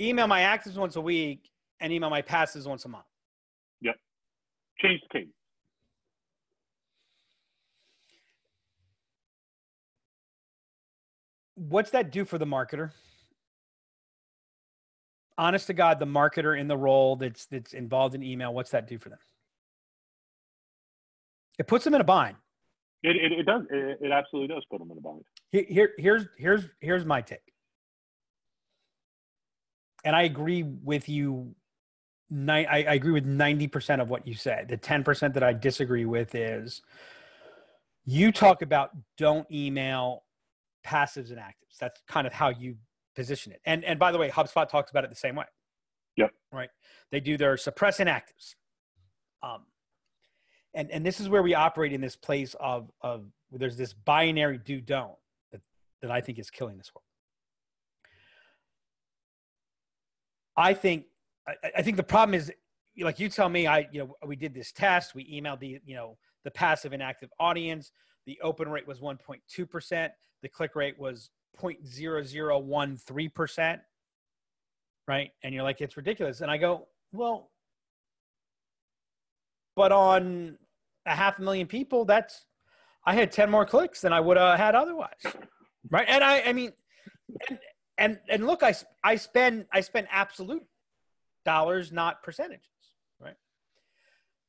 email 0.00 0.26
my 0.26 0.40
actives 0.40 0.76
once 0.76 0.96
a 0.96 1.00
week 1.00 1.48
and 1.80 1.92
email 1.92 2.10
my 2.10 2.22
passives 2.22 2.66
once 2.66 2.84
a 2.84 2.88
month. 2.88 3.06
Yep. 3.80 3.94
Change 4.80 5.00
the 5.02 5.18
cadence. 5.18 5.34
What's 11.58 11.90
that 11.90 12.10
do 12.12 12.24
for 12.24 12.38
the 12.38 12.46
marketer? 12.46 12.92
honest 15.38 15.68
to 15.68 15.72
God, 15.72 16.00
the 16.00 16.06
marketer 16.06 16.58
in 16.58 16.68
the 16.68 16.76
role 16.76 17.16
that's 17.16 17.46
that's 17.46 17.72
involved 17.72 18.14
in 18.14 18.22
email, 18.22 18.52
what's 18.52 18.70
that 18.72 18.88
do 18.88 18.98
for 18.98 19.08
them? 19.08 19.18
It 21.58 21.66
puts 21.66 21.84
them 21.84 21.94
in 21.94 22.00
a 22.00 22.04
bind. 22.04 22.36
It, 23.02 23.16
it, 23.16 23.32
it 23.32 23.46
does. 23.46 23.62
It, 23.70 23.98
it, 24.02 24.10
absolutely 24.10 24.54
does 24.54 24.64
put 24.70 24.80
them 24.80 24.90
in 24.90 24.98
a 24.98 25.00
bind. 25.00 25.22
Here, 25.50 25.92
here's 25.96 26.26
here's 26.36 26.68
here's 26.80 27.04
my 27.04 27.22
take, 27.22 27.52
and 30.04 30.14
I 30.14 30.22
agree 30.22 30.64
with 30.64 31.08
you. 31.08 31.54
I, 32.30 32.66
I 32.66 32.94
agree 32.94 33.12
with 33.12 33.24
ninety 33.24 33.68
percent 33.68 34.02
of 34.02 34.10
what 34.10 34.26
you 34.26 34.34
said. 34.34 34.68
The 34.68 34.76
ten 34.76 35.04
percent 35.04 35.34
that 35.34 35.42
I 35.42 35.52
disagree 35.52 36.04
with 36.04 36.34
is 36.34 36.82
you 38.04 38.32
talk 38.32 38.62
about 38.62 38.90
don't 39.16 39.50
email 39.50 40.24
passives 40.88 41.30
and 41.30 41.38
actives. 41.38 41.76
That's 41.78 42.00
kind 42.08 42.26
of 42.26 42.32
how 42.32 42.48
you 42.48 42.76
position 43.14 43.52
it. 43.52 43.60
And 43.66 43.84
and 43.84 43.98
by 43.98 44.12
the 44.12 44.18
way, 44.18 44.30
HubSpot 44.30 44.68
talks 44.68 44.90
about 44.90 45.04
it 45.04 45.10
the 45.10 45.16
same 45.16 45.36
way. 45.36 45.44
Yep. 46.16 46.30
Right. 46.52 46.70
They 47.12 47.20
do 47.20 47.36
their 47.36 47.56
suppress 47.56 47.98
inactives. 47.98 48.54
Um, 49.42 49.66
and 50.74 50.90
and 50.90 51.04
this 51.04 51.20
is 51.20 51.28
where 51.28 51.42
we 51.42 51.54
operate 51.54 51.92
in 51.92 52.00
this 52.00 52.16
place 52.16 52.54
of 52.58 52.90
of 53.02 53.26
there's 53.52 53.76
this 53.76 53.92
binary 53.92 54.58
do 54.58 54.80
don't 54.80 55.16
that, 55.52 55.60
that 56.02 56.10
I 56.10 56.20
think 56.20 56.38
is 56.38 56.50
killing 56.50 56.78
this 56.78 56.90
world. 56.94 57.04
I 60.56 60.74
think 60.74 61.04
I, 61.46 61.54
I 61.78 61.82
think 61.82 61.96
the 61.96 62.02
problem 62.02 62.34
is 62.34 62.52
like 63.00 63.20
you 63.20 63.28
tell 63.28 63.48
me 63.48 63.66
I 63.66 63.88
you 63.92 64.00
know 64.00 64.14
we 64.26 64.36
did 64.36 64.54
this 64.54 64.72
test 64.72 65.14
we 65.14 65.24
emailed 65.40 65.60
the 65.60 65.80
you 65.84 65.94
know 65.94 66.16
the 66.44 66.50
passive 66.50 66.92
inactive 66.92 67.30
audience 67.38 67.92
the 68.28 68.38
open 68.42 68.68
rate 68.68 68.86
was 68.86 69.00
1.2 69.00 69.68
percent 69.68 70.12
the 70.42 70.48
click 70.48 70.76
rate 70.76 70.98
was 70.98 71.30
0.0013%, 71.60 73.80
right? 75.06 75.30
And 75.42 75.54
you're 75.54 75.62
like, 75.62 75.80
it's 75.80 75.96
ridiculous. 75.96 76.40
And 76.40 76.50
I 76.50 76.56
go, 76.56 76.88
well, 77.12 77.50
but 79.74 79.92
on 79.92 80.58
a 81.06 81.14
half 81.14 81.38
a 81.38 81.42
million 81.42 81.66
people, 81.66 82.04
that's, 82.04 82.44
I 83.04 83.14
had 83.14 83.32
10 83.32 83.50
more 83.50 83.64
clicks 83.64 84.02
than 84.02 84.12
I 84.12 84.20
would 84.20 84.36
have 84.36 84.58
had 84.58 84.74
otherwise. 84.74 85.08
Right. 85.90 86.06
And 86.08 86.22
I, 86.22 86.42
I 86.42 86.52
mean, 86.52 86.72
and, 87.48 87.58
and, 87.96 88.18
and 88.28 88.46
look, 88.46 88.62
I, 88.62 88.74
I 89.02 89.16
spend, 89.16 89.66
I 89.72 89.80
spend 89.80 90.08
absolute 90.10 90.64
dollars, 91.44 91.92
not 91.92 92.22
percentages. 92.22 92.66
Right. 93.20 93.36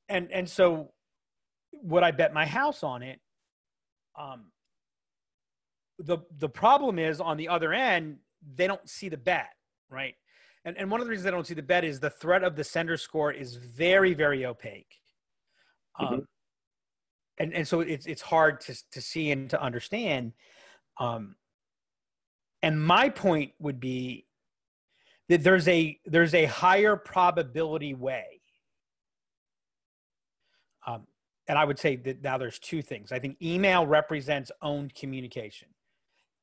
And, 0.10 0.32
and 0.32 0.50
so 0.50 0.92
would 1.84 2.04
I 2.04 2.12
bet 2.12 2.34
my 2.34 2.46
house 2.46 2.84
on 2.84 3.04
it? 3.04 3.20
Um, 4.18 4.52
the 5.98 6.20
the 6.38 6.50
problem 6.50 6.98
is 6.98 7.20
on 7.20 7.38
the 7.38 7.50
other 7.50 7.74
end 7.74 8.20
they 8.56 8.68
don't 8.68 8.88
see 8.88 9.10
the 9.10 9.18
bet 9.18 9.50
right? 9.90 10.16
And 10.66 10.78
and 10.78 10.90
one 10.92 11.02
of 11.02 11.08
the 11.08 11.12
reasons 11.12 11.26
they 11.26 11.32
don't 11.32 11.48
see 11.48 11.54
the 11.54 11.62
bet 11.62 11.84
is 11.84 12.00
the 12.00 12.10
threat 12.10 12.44
of 12.44 12.56
the 12.56 12.64
sender 12.64 12.98
score 12.98 13.32
is 13.32 13.56
very 13.56 14.14
very 14.14 14.46
opaque. 14.46 14.96
Mm-hmm. 16.00 16.14
um, 16.14 16.28
and 17.38 17.54
and 17.54 17.68
so 17.68 17.82
it's 17.82 18.06
it's 18.06 18.22
hard 18.22 18.62
to 18.62 18.76
to 18.92 19.02
see 19.02 19.32
and 19.32 19.50
to 19.50 19.62
understand. 19.62 20.34
Um 21.00 21.36
and 22.62 22.82
my 22.82 23.10
point 23.10 23.54
would 23.60 23.80
be 23.80 24.26
that 25.30 25.44
there's 25.44 25.68
a 25.68 26.00
there's 26.06 26.34
a 26.34 26.46
higher 26.46 26.96
probability 26.96 27.94
way 27.94 28.42
um, 30.86 31.08
and 31.50 31.58
i 31.58 31.66
would 31.66 31.78
say 31.78 31.98
that 31.98 32.24
now 32.24 32.38
there's 32.38 32.60
two 32.60 32.82
things. 32.82 33.12
I 33.12 33.20
think 33.20 33.36
email 33.42 33.86
represents 33.86 34.52
owned 34.62 34.96
communication. 34.96 35.68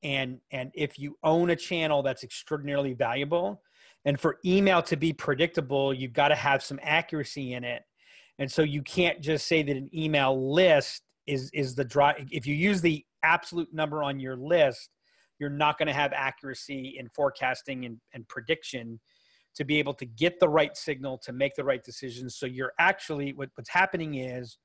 And 0.02 0.40
and 0.50 0.70
if 0.74 0.98
you 0.98 1.16
own 1.22 1.50
a 1.50 1.56
channel 1.56 2.02
that's 2.02 2.22
extraordinarily 2.22 2.92
valuable 2.92 3.62
and 4.04 4.20
for 4.20 4.38
email 4.44 4.82
to 4.82 4.96
be 4.96 5.12
predictable 5.14 5.94
you've 5.94 6.12
got 6.12 6.28
to 6.28 6.34
have 6.34 6.62
some 6.62 6.78
accuracy 6.82 7.54
in 7.54 7.64
it. 7.64 7.82
And 8.38 8.52
so 8.52 8.60
you 8.60 8.82
can't 8.82 9.22
just 9.22 9.46
say 9.46 9.62
that 9.62 9.76
an 9.76 9.88
email 9.94 10.52
list 10.52 11.02
is 11.26 11.50
is 11.54 11.74
the 11.74 11.84
dry 11.84 12.14
if 12.30 12.46
you 12.46 12.54
use 12.54 12.82
the 12.82 13.02
absolute 13.22 13.72
number 13.72 14.02
on 14.02 14.20
your 14.20 14.36
list 14.36 14.90
you're 15.38 15.50
not 15.50 15.78
going 15.78 15.88
to 15.88 15.92
have 15.92 16.12
accuracy 16.14 16.96
in 16.98 17.08
forecasting 17.10 17.84
and, 17.84 17.98
and 18.14 18.26
prediction 18.28 18.98
to 19.54 19.64
be 19.64 19.78
able 19.78 19.94
to 19.94 20.04
get 20.04 20.38
the 20.38 20.48
right 20.48 20.76
signal 20.76 21.18
to 21.18 21.32
make 21.32 21.54
the 21.54 21.64
right 21.64 21.82
decisions. 21.82 22.36
So 22.36 22.46
you're 22.46 22.72
actually 22.78 23.32
what, 23.32 23.48
what's 23.54 23.70
happening 23.70 24.16
is 24.16 24.58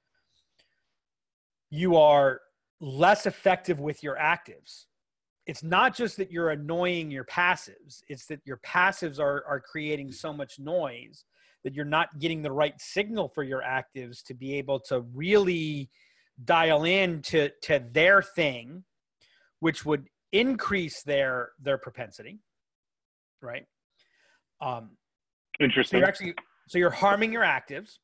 you 1.72 1.96
are 1.96 2.42
less 2.80 3.26
effective 3.26 3.80
with 3.80 4.04
your 4.04 4.18
actives. 4.18 4.86
It's 5.48 5.64
not 5.64 5.96
just 5.96 6.18
that 6.18 6.32
you're 6.32 6.52
annoying 6.52 7.10
your 7.10 7.26
passives, 7.26 8.04
it's 8.08 8.28
that 8.28 8.42
your 8.46 8.58
passives 8.58 9.20
are, 9.20 9.44
are 9.48 9.60
creating 9.60 10.12
so 10.12 10.32
much 10.32 10.60
noise 10.60 11.26
that 11.64 11.74
you're 11.74 11.86
not 11.86 12.20
getting 12.20 12.42
the 12.42 12.52
right 12.52 12.80
signal 12.80 13.30
for 13.30 13.44
your 13.44 13.62
actives 13.62 14.24
to 14.24 14.34
be 14.34 14.56
able 14.56 14.80
to 14.80 15.02
really 15.14 15.90
dial 16.44 16.84
in 16.84 17.22
to, 17.22 17.50
to 17.64 17.84
their 17.92 18.22
thing, 18.22 18.84
which 19.60 19.86
would 19.86 20.08
increase 20.32 21.04
their 21.04 21.50
their 21.62 21.78
propensity, 21.78 22.40
right? 23.42 23.66
Um, 24.62 24.92
Interesting. 25.60 25.98
So 25.98 26.00
you're 26.00 26.08
actually 26.08 26.34
so 26.68 26.78
you're 26.78 26.90
harming 26.90 27.34
your 27.34 27.44
actives. 27.44 27.98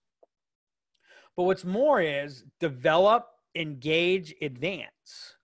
But 1.36 1.44
what's 1.44 1.64
more 1.64 2.02
is 2.02 2.44
develop, 2.60 3.28
engage, 3.60 4.34
advance. 4.42 5.36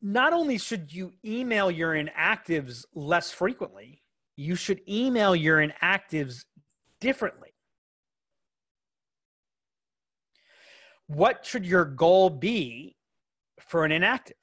Not 0.00 0.32
only 0.32 0.58
should 0.58 0.92
you 0.92 1.12
email 1.24 1.70
your 1.70 1.94
inactives 1.94 2.84
less 2.94 3.32
frequently, 3.32 4.02
you 4.36 4.54
should 4.54 4.80
email 4.88 5.34
your 5.34 5.58
inactives 5.58 6.44
differently. 7.00 7.50
What 11.08 11.44
should 11.44 11.66
your 11.66 11.84
goal 11.84 12.30
be 12.30 12.96
for 13.60 13.84
an 13.84 13.92
inactive? 13.92 14.36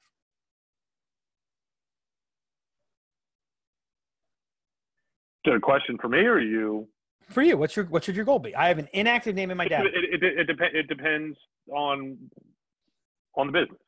A 5.46 5.60
question 5.60 5.96
for 6.00 6.08
me 6.08 6.18
or 6.18 6.40
you? 6.40 6.88
For 7.28 7.42
you, 7.42 7.56
what's 7.56 7.74
your 7.74 7.86
what 7.86 8.04
should 8.04 8.16
your 8.16 8.24
goal 8.24 8.38
be? 8.38 8.54
I 8.54 8.68
have 8.68 8.78
an 8.78 8.88
inactive 8.92 9.34
name 9.34 9.50
in 9.50 9.56
my 9.56 9.66
data. 9.66 9.88
It, 9.92 10.22
it, 10.22 10.38
it, 10.38 10.44
dep- 10.46 10.74
it 10.74 10.88
depends 10.88 11.36
on 11.72 12.16
on 13.36 13.46
the 13.48 13.52
business. 13.52 13.78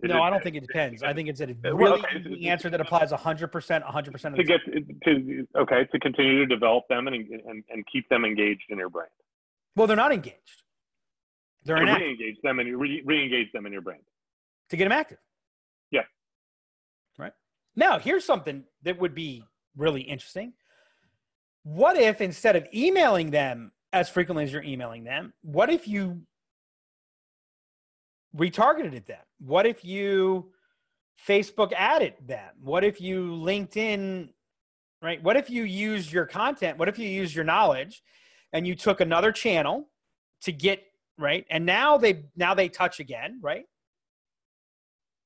It 0.00 0.08
no, 0.08 0.22
I 0.22 0.30
don't 0.30 0.42
think 0.42 0.56
it 0.56 0.66
depends. 0.66 1.02
I 1.02 1.12
think 1.12 1.28
it's 1.28 1.40
a 1.40 1.46
really 1.74 2.00
okay, 2.00 2.18
easy 2.20 2.48
answer 2.48 2.70
that 2.70 2.80
applies 2.80 3.10
100%, 3.10 3.50
100% 3.50 4.14
of 4.14 4.22
to 4.22 4.30
the 4.36 4.44
get 4.44 4.60
time. 4.64 4.96
to 5.04 5.46
okay 5.58 5.86
to 5.90 5.98
continue 5.98 6.38
to 6.38 6.46
develop 6.46 6.84
them 6.88 7.08
and 7.08 7.16
and, 7.16 7.64
and 7.68 7.84
keep 7.92 8.08
them 8.08 8.24
engaged 8.24 8.62
in 8.70 8.78
your 8.78 8.88
brand. 8.88 9.10
Well, 9.76 9.86
they're 9.86 9.96
not 9.96 10.12
engaged. 10.12 10.62
They're 11.64 11.76
And 11.76 11.88
inactive 11.88 12.06
re-engage 12.06 12.36
them 12.42 12.58
and 12.60 12.80
re- 12.80 13.02
re-engage 13.04 13.52
them 13.52 13.66
in 13.66 13.72
your 13.72 13.82
brand. 13.82 14.00
to 14.70 14.76
get 14.76 14.84
them 14.84 14.92
active. 14.92 15.18
Yeah. 15.90 16.02
Right. 17.18 17.32
Now, 17.76 17.98
here's 17.98 18.24
something 18.24 18.64
that 18.84 18.98
would 18.98 19.14
be 19.14 19.44
really 19.76 20.02
interesting. 20.02 20.52
What 21.68 21.98
if 21.98 22.22
instead 22.22 22.56
of 22.56 22.66
emailing 22.74 23.30
them 23.30 23.72
as 23.92 24.08
frequently 24.08 24.44
as 24.44 24.50
you're 24.50 24.62
emailing 24.62 25.04
them, 25.04 25.34
what 25.42 25.68
if 25.68 25.86
you 25.86 26.22
retargeted 28.34 29.04
them? 29.04 29.20
What 29.38 29.66
if 29.66 29.84
you 29.84 30.50
Facebook 31.28 31.74
added 31.76 32.14
them? 32.26 32.54
What 32.62 32.84
if 32.84 33.02
you 33.02 33.32
LinkedIn, 33.32 34.30
right? 35.02 35.22
What 35.22 35.36
if 35.36 35.50
you 35.50 35.64
used 35.64 36.10
your 36.10 36.24
content? 36.24 36.78
What 36.78 36.88
if 36.88 36.98
you 36.98 37.06
used 37.06 37.34
your 37.34 37.44
knowledge 37.44 38.02
and 38.54 38.66
you 38.66 38.74
took 38.74 39.02
another 39.02 39.30
channel 39.30 39.90
to 40.44 40.52
get 40.52 40.82
right? 41.18 41.44
And 41.50 41.66
now 41.66 41.98
they 41.98 42.24
now 42.34 42.54
they 42.54 42.70
touch 42.70 42.98
again, 42.98 43.40
right? 43.42 43.66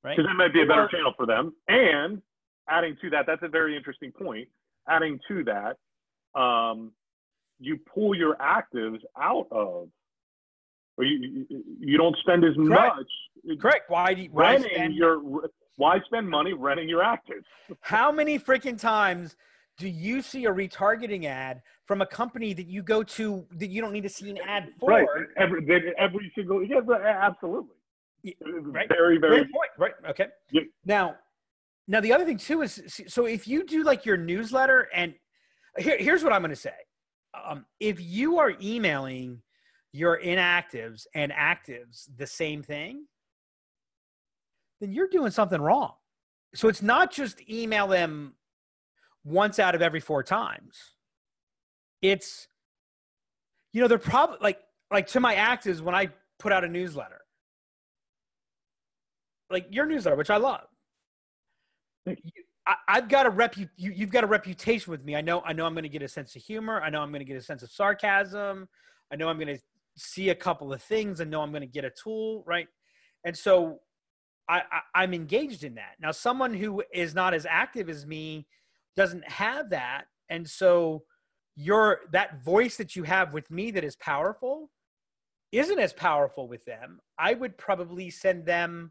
Right. 0.02 0.16
Because 0.16 0.28
it 0.28 0.34
might 0.34 0.52
be 0.52 0.62
a 0.62 0.66
better 0.66 0.88
channel 0.88 1.12
for 1.16 1.24
them. 1.24 1.54
And 1.68 2.20
adding 2.68 2.96
to 3.00 3.10
that, 3.10 3.26
that's 3.28 3.44
a 3.44 3.48
very 3.48 3.76
interesting 3.76 4.10
point. 4.10 4.48
Adding 4.88 5.20
to 5.28 5.44
that, 5.44 5.76
um, 6.34 6.92
you 7.58 7.78
pull 7.92 8.14
your 8.14 8.36
actives 8.36 9.00
out 9.20 9.46
of, 9.50 9.88
or 10.98 11.04
you, 11.04 11.46
you, 11.78 11.96
don't 11.96 12.16
spend 12.18 12.44
as 12.44 12.54
Correct. 12.54 12.96
much 12.96 13.06
Correct. 13.60 13.90
Why 13.90 14.14
do 14.14 14.22
you, 14.22 14.28
why 14.30 14.58
spend, 14.58 14.94
your 14.94 15.20
why 15.76 15.98
spend 16.06 16.28
money 16.28 16.52
renting 16.52 16.88
your 16.88 17.02
actives? 17.02 17.44
how 17.80 18.12
many 18.12 18.38
freaking 18.38 18.78
times 18.78 19.36
do 19.78 19.88
you 19.88 20.22
see 20.22 20.44
a 20.44 20.50
retargeting 20.50 21.24
ad 21.24 21.62
from 21.86 22.02
a 22.02 22.06
company 22.06 22.52
that 22.54 22.66
you 22.66 22.82
go 22.82 23.02
to 23.02 23.44
that 23.52 23.70
you 23.70 23.80
don't 23.80 23.92
need 23.92 24.02
to 24.02 24.08
see 24.08 24.30
an 24.30 24.38
ad 24.46 24.68
for? 24.78 24.90
Right. 24.90 25.06
Every 25.38 25.66
every 25.98 26.32
single 26.34 26.64
yeah, 26.64 26.80
absolutely. 27.20 27.74
Right. 28.62 28.88
Very 28.88 29.18
very 29.18 29.38
Great 29.38 29.52
point. 29.52 29.70
Right. 29.78 29.92
Okay. 30.10 30.26
Yep. 30.52 30.64
Now, 30.84 31.16
now 31.88 32.00
the 32.00 32.12
other 32.12 32.24
thing 32.24 32.38
too 32.38 32.62
is 32.62 33.02
so 33.08 33.26
if 33.26 33.48
you 33.48 33.64
do 33.64 33.82
like 33.82 34.06
your 34.06 34.16
newsletter 34.16 34.88
and 34.94 35.14
here, 35.78 35.96
here's 35.98 36.22
what 36.22 36.32
I'm 36.32 36.42
going 36.42 36.50
to 36.50 36.56
say. 36.56 36.74
Um, 37.48 37.64
if 37.80 38.00
you 38.00 38.38
are 38.38 38.52
emailing 38.60 39.42
your 39.92 40.20
inactives 40.20 41.06
and 41.14 41.32
actives 41.32 42.08
the 42.16 42.26
same 42.26 42.62
thing, 42.62 43.06
then 44.80 44.92
you're 44.92 45.08
doing 45.08 45.30
something 45.30 45.60
wrong. 45.60 45.94
So 46.54 46.68
it's 46.68 46.82
not 46.82 47.12
just 47.12 47.40
email 47.48 47.86
them 47.86 48.34
once 49.24 49.58
out 49.58 49.74
of 49.74 49.82
every 49.82 50.00
four 50.00 50.22
times. 50.22 50.76
It's, 52.02 52.48
you 53.72 53.80
know, 53.80 53.88
they're 53.88 53.98
probably 53.98 54.38
like, 54.40 54.60
like 54.90 55.06
to 55.08 55.20
my 55.20 55.34
actives 55.34 55.80
when 55.80 55.94
I 55.94 56.10
put 56.38 56.52
out 56.52 56.64
a 56.64 56.68
newsletter, 56.68 57.20
like 59.50 59.66
your 59.70 59.86
newsletter, 59.86 60.16
which 60.16 60.30
I 60.30 60.36
love. 60.36 60.66
You- 62.06 62.16
I, 62.66 62.74
I've 62.88 63.08
got 63.08 63.26
a 63.26 63.30
repu- 63.30 63.68
you, 63.76 63.92
you've 63.92 64.10
got 64.10 64.24
a 64.24 64.26
reputation 64.26 64.90
with 64.90 65.04
me. 65.04 65.16
I 65.16 65.20
know, 65.20 65.42
I 65.42 65.52
know 65.52 65.66
I'm 65.66 65.74
going 65.74 65.82
to 65.82 65.88
get 65.88 66.02
a 66.02 66.08
sense 66.08 66.36
of 66.36 66.42
humor. 66.42 66.80
I 66.80 66.90
know 66.90 67.00
I'm 67.00 67.10
going 67.10 67.20
to 67.20 67.26
get 67.26 67.36
a 67.36 67.42
sense 67.42 67.62
of 67.62 67.70
sarcasm. 67.70 68.68
I 69.12 69.16
know 69.16 69.28
I'm 69.28 69.38
going 69.38 69.54
to 69.56 69.62
see 69.96 70.30
a 70.30 70.34
couple 70.34 70.72
of 70.72 70.82
things. 70.82 71.20
I 71.20 71.24
know 71.24 71.42
I'm 71.42 71.50
going 71.50 71.62
to 71.62 71.66
get 71.66 71.84
a 71.84 71.90
tool, 71.90 72.44
right? 72.46 72.68
And 73.24 73.36
so 73.36 73.80
I, 74.48 74.58
I, 74.58 75.02
I'm 75.02 75.14
engaged 75.14 75.64
in 75.64 75.74
that. 75.74 75.96
Now, 76.00 76.10
someone 76.12 76.54
who 76.54 76.82
is 76.92 77.14
not 77.14 77.34
as 77.34 77.46
active 77.48 77.88
as 77.88 78.06
me 78.06 78.46
doesn't 78.96 79.28
have 79.28 79.70
that. 79.70 80.04
And 80.30 80.48
so 80.48 81.04
your 81.54 82.00
that 82.12 82.42
voice 82.42 82.76
that 82.76 82.96
you 82.96 83.02
have 83.02 83.32
with 83.32 83.50
me 83.50 83.70
that 83.72 83.84
is 83.84 83.96
powerful 83.96 84.70
isn't 85.52 85.78
as 85.78 85.92
powerful 85.92 86.48
with 86.48 86.64
them. 86.64 86.98
I 87.18 87.34
would 87.34 87.58
probably 87.58 88.08
send 88.08 88.46
them 88.46 88.90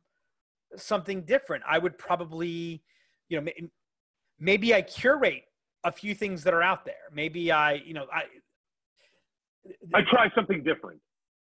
something 0.77 1.23
different. 1.23 1.63
I 1.67 1.79
would 1.79 1.97
probably, 1.97 2.83
you 3.31 3.39
know, 3.39 3.49
maybe 4.39 4.75
I 4.75 4.81
curate 4.81 5.43
a 5.83 5.91
few 5.91 6.13
things 6.13 6.43
that 6.43 6.53
are 6.53 6.61
out 6.61 6.85
there. 6.85 7.07
Maybe 7.13 7.51
I, 7.51 7.73
you 7.73 7.93
know, 7.93 8.05
I 8.13 8.23
I 9.93 10.01
try 10.01 10.29
something 10.35 10.63
different 10.63 10.99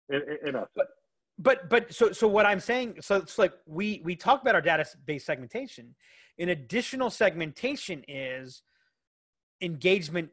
in, 0.08 0.22
in, 0.46 0.56
us. 0.56 0.68
but 1.38 1.68
but 1.68 1.92
so 1.92 2.12
so 2.12 2.26
what 2.26 2.46
i'm 2.46 2.60
saying 2.60 2.94
so 3.00 3.16
it's 3.16 3.38
like 3.38 3.52
we 3.66 4.00
we 4.04 4.16
talk 4.16 4.40
about 4.40 4.54
our 4.54 4.62
database 4.62 5.22
segmentation 5.22 5.94
an 6.38 6.48
additional 6.50 7.10
segmentation 7.10 8.02
is 8.08 8.62
engagement 9.60 10.30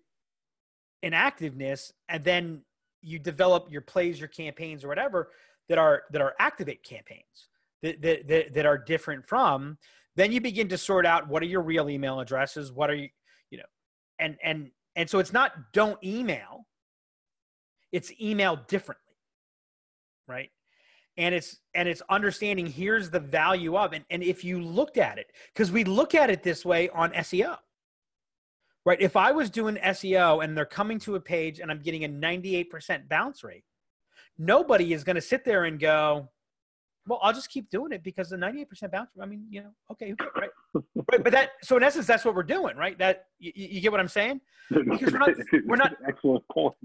and 1.02 1.14
activeness 1.14 1.92
and 2.08 2.24
then 2.24 2.62
you 3.02 3.20
develop 3.20 3.68
your 3.70 3.82
plays 3.82 4.18
your 4.20 4.30
campaigns 4.30 4.86
or 4.86 4.88
whatever 4.88 5.32
that 5.68 5.78
are 5.78 6.04
that 6.12 6.22
are 6.22 6.36
activate 6.40 6.84
campaigns 6.84 7.50
that 7.82 8.02
that, 8.02 8.28
that, 8.28 8.54
that 8.54 8.66
are 8.66 8.78
different 8.78 9.28
from 9.28 9.78
then 10.16 10.32
you 10.32 10.42
begin 10.42 10.68
to 10.70 10.78
sort 10.78 11.06
out 11.06 11.28
what 11.28 11.42
are 11.42 11.48
your 11.48 11.62
real 11.62 11.90
email 11.90 12.20
addresses 12.20 12.72
what 12.72 12.90
are 12.90 12.96
you 12.96 13.10
you 13.50 13.58
know 13.58 13.64
and 14.20 14.38
and 14.44 14.72
and 14.96 15.10
so 15.10 15.20
it's 15.20 15.34
not 15.34 15.52
don't 15.74 16.02
email. 16.04 16.68
It's 17.92 18.12
email 18.22 18.58
differently 18.68 19.04
right? 20.28 20.50
And 21.18 21.36
it's 21.36 21.58
and 21.76 21.88
it's 21.88 22.02
understanding 22.10 22.66
here's 22.66 23.10
the 23.10 23.20
value 23.20 23.78
of 23.78 23.94
it. 23.94 24.04
And 24.10 24.24
if 24.24 24.44
you 24.44 24.62
looked 24.62 24.98
at 24.98 25.18
it 25.18 25.28
because 25.54 25.72
we 25.72 25.84
look 25.84 26.16
at 26.16 26.30
it 26.30 26.44
this 26.44 26.66
way 26.66 26.90
on 26.90 27.12
seo 27.12 27.58
right? 28.86 29.00
If 29.02 29.16
i 29.16 29.32
was 29.32 29.50
doing 29.50 29.76
seo 29.76 30.44
and 30.44 30.58
they're 30.58 30.66
coming 30.66 31.00
to 31.00 31.16
a 31.16 31.20
page 31.20 31.60
and 31.60 31.70
i'm 31.72 31.80
getting 31.80 32.04
a 32.04 32.10
98% 32.10 33.08
bounce 33.08 33.44
rate 33.44 33.64
nobody 34.38 34.94
is 34.94 35.04
going 35.04 35.16
to 35.16 35.22
sit 35.22 35.46
there 35.46 35.66
and 35.66 35.80
go 35.80 36.30
well 37.08 37.20
i'll 37.22 37.34
just 37.34 37.50
keep 37.50 37.70
doing 37.70 37.92
it 37.92 38.04
because 38.04 38.30
the 38.30 38.36
98% 38.38 38.92
bounce 38.92 39.10
i 39.22 39.26
mean 39.26 39.46
you 39.50 39.62
know 39.62 39.72
okay 39.92 40.14
right 40.36 40.50
right 41.10 41.24
but 41.24 41.32
that 41.32 41.52
so 41.62 41.76
in 41.78 41.84
essence 41.84 42.08
that's 42.08 42.24
what 42.26 42.34
we're 42.36 42.44
doing 42.44 42.76
right 42.78 42.98
that 42.98 43.26
you, 43.40 43.52
you 43.56 43.82
get 43.82 43.92
what 43.92 44.00
i'm 44.00 44.08
saying 44.08 44.40
Because 44.70 45.12
we're 45.12 45.20
not- 45.20 45.30
we're 45.66 45.76
not- 45.76 45.94
excellent 46.08 46.48
point. 46.50 46.76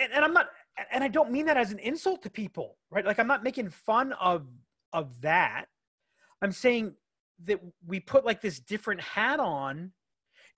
and, 0.00 0.12
and 0.12 0.24
I'm 0.24 0.32
not, 0.34 0.48
and 0.92 1.02
I 1.04 1.08
don't 1.08 1.30
mean 1.30 1.46
that 1.46 1.56
as 1.56 1.70
an 1.72 1.78
insult 1.78 2.22
to 2.24 2.30
people, 2.30 2.76
right? 2.90 3.04
Like 3.04 3.18
I'm 3.18 3.26
not 3.28 3.42
making 3.44 3.70
fun 3.70 4.12
of 4.14 4.46
of 4.92 5.20
that. 5.22 5.66
I'm 6.42 6.52
saying 6.52 6.94
that 7.44 7.60
we 7.86 8.00
put 8.00 8.24
like 8.26 8.40
this 8.40 8.58
different 8.60 9.00
hat 9.00 9.38
on 9.40 9.92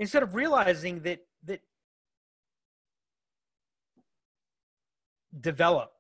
instead 0.01 0.23
of 0.23 0.35
realizing 0.35 1.01
that 1.03 1.21
that 1.45 1.61
develop, 5.41 5.93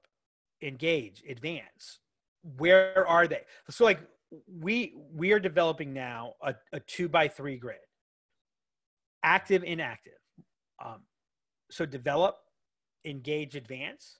engage, 0.62 1.22
advance. 1.28 1.99
Where 2.57 3.07
are 3.07 3.26
they? 3.26 3.43
So 3.70 3.84
like 3.84 4.01
we 4.61 4.95
we 5.14 5.32
are 5.32 5.40
developing 5.40 5.93
now 5.93 6.34
a, 6.43 6.55
a 6.72 6.80
two 6.80 7.09
by 7.09 7.28
three 7.28 7.57
grid. 7.57 7.78
Active 9.22 9.62
inactive. 9.62 10.12
Um, 10.84 11.03
so 11.70 11.86
develop 11.86 12.36
engage 13.05 13.55
advance. 13.57 14.18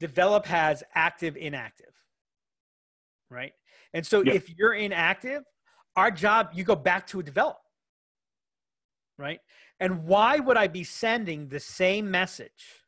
Develop 0.00 0.46
has 0.46 0.82
active 0.94 1.36
inactive 1.36 1.92
right? 3.30 3.52
And 3.94 4.06
so 4.06 4.22
if 4.26 4.48
you're 4.56 4.74
inactive 4.74 5.42
our 5.96 6.10
job 6.10 6.50
you 6.54 6.64
go 6.64 6.76
back 6.76 7.06
to 7.08 7.20
a 7.20 7.22
develop 7.22 7.58
right? 9.16 9.40
And 9.80 10.04
why 10.04 10.38
would 10.38 10.56
i 10.56 10.66
be 10.66 10.84
sending 10.84 11.48
the 11.48 11.60
same 11.60 12.10
message 12.10 12.84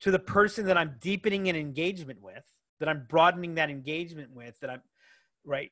to 0.00 0.10
the 0.10 0.18
person 0.18 0.66
that 0.66 0.76
i'm 0.76 0.96
deepening 1.00 1.48
an 1.48 1.56
engagement 1.56 2.20
with 2.22 2.44
that 2.80 2.88
i'm 2.88 3.06
broadening 3.08 3.54
that 3.54 3.70
engagement 3.70 4.30
with 4.34 4.58
that 4.60 4.70
i'm 4.70 4.82
right? 5.44 5.70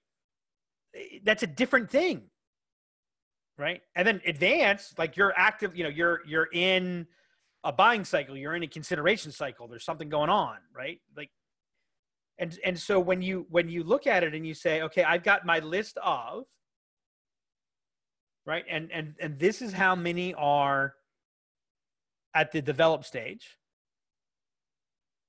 Eh, 0.94 1.18
that's 1.24 1.42
a 1.42 1.46
different 1.46 1.90
thing 1.90 2.22
right? 3.56 3.82
And 3.96 4.06
then 4.06 4.20
advance 4.24 4.94
like 4.98 5.16
you're 5.16 5.32
active 5.36 5.76
you 5.76 5.84
know 5.84 5.90
you're 5.90 6.20
you're 6.26 6.48
in 6.52 7.06
a 7.64 7.72
buying 7.72 8.04
cycle 8.04 8.36
you're 8.36 8.54
in 8.54 8.62
a 8.62 8.68
consideration 8.68 9.32
cycle 9.32 9.66
there's 9.66 9.84
something 9.84 10.08
going 10.08 10.30
on 10.30 10.56
right? 10.74 11.00
Like 11.16 11.30
and 12.38 12.58
and 12.64 12.78
so 12.78 13.00
when 13.00 13.20
you 13.20 13.46
when 13.50 13.68
you 13.68 13.82
look 13.82 14.06
at 14.06 14.22
it 14.22 14.34
and 14.34 14.46
you 14.46 14.54
say 14.54 14.82
okay 14.82 15.02
i've 15.02 15.24
got 15.24 15.44
my 15.44 15.58
list 15.58 15.98
of 16.02 16.44
right? 18.46 18.64
And 18.70 18.90
and 18.92 19.14
and 19.20 19.38
this 19.38 19.60
is 19.60 19.72
how 19.72 19.94
many 19.94 20.32
are 20.34 20.94
at 22.34 22.52
the 22.52 22.62
develop 22.62 23.04
stage 23.04 23.58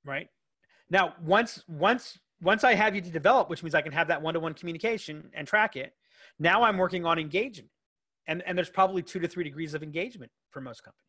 right 0.05 0.27
now 0.89 1.13
once 1.23 1.63
once 1.67 2.19
once 2.41 2.63
i 2.63 2.73
have 2.73 2.95
you 2.95 3.01
to 3.01 3.09
develop 3.09 3.49
which 3.49 3.63
means 3.63 3.75
i 3.75 3.81
can 3.81 3.91
have 3.91 4.07
that 4.07 4.21
one-to-one 4.21 4.53
communication 4.53 5.29
and 5.33 5.47
track 5.47 5.75
it 5.75 5.93
now 6.39 6.63
i'm 6.63 6.77
working 6.77 7.05
on 7.05 7.19
engagement. 7.19 7.71
And 8.27 8.43
and 8.45 8.57
there's 8.57 8.69
probably 8.69 9.01
two 9.01 9.19
to 9.19 9.27
three 9.27 9.43
degrees 9.43 9.73
of 9.73 9.83
engagement 9.83 10.31
for 10.51 10.61
most 10.61 10.83
companies. 10.83 11.05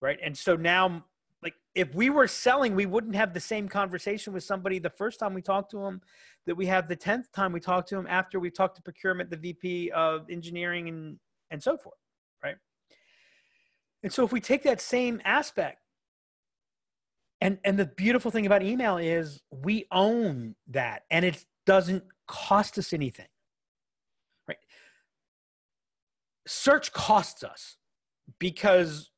Right? 0.00 0.18
And 0.22 0.36
so 0.36 0.56
now 0.56 1.04
like 1.42 1.54
if 1.74 1.94
we 1.94 2.10
were 2.10 2.26
selling 2.26 2.74
we 2.74 2.86
wouldn't 2.86 3.14
have 3.14 3.32
the 3.32 3.40
same 3.40 3.68
conversation 3.68 4.32
with 4.32 4.44
somebody 4.44 4.78
the 4.78 4.90
first 4.90 5.20
time 5.20 5.34
we 5.34 5.42
talk 5.42 5.70
to 5.70 5.78
them 5.78 6.00
that 6.46 6.56
we 6.56 6.66
have 6.66 6.88
the 6.88 6.96
10th 6.96 7.30
time 7.32 7.52
we 7.52 7.60
talk 7.60 7.86
to 7.86 7.94
them 7.94 8.06
after 8.08 8.40
we 8.40 8.50
talk 8.50 8.74
to 8.74 8.82
procurement 8.82 9.30
the 9.30 9.36
vp 9.36 9.90
of 9.92 10.28
engineering 10.30 10.88
and 10.88 11.18
and 11.50 11.62
so 11.62 11.76
forth. 11.76 11.98
Right? 12.42 12.56
And 14.02 14.12
so 14.12 14.24
if 14.24 14.32
we 14.32 14.40
take 14.40 14.62
that 14.64 14.80
same 14.80 15.20
aspect 15.24 15.78
and 17.40 17.58
and 17.64 17.78
the 17.78 17.86
beautiful 17.86 18.30
thing 18.30 18.46
about 18.46 18.62
email 18.62 18.96
is 18.96 19.40
we 19.50 19.86
own 19.92 20.54
that 20.68 21.02
and 21.10 21.24
it 21.24 21.44
doesn't 21.66 22.04
cost 22.26 22.78
us 22.78 22.92
anything 22.92 23.26
right? 24.48 24.56
Search 26.46 26.92
costs 26.92 27.44
us 27.44 27.76
because 28.38 29.10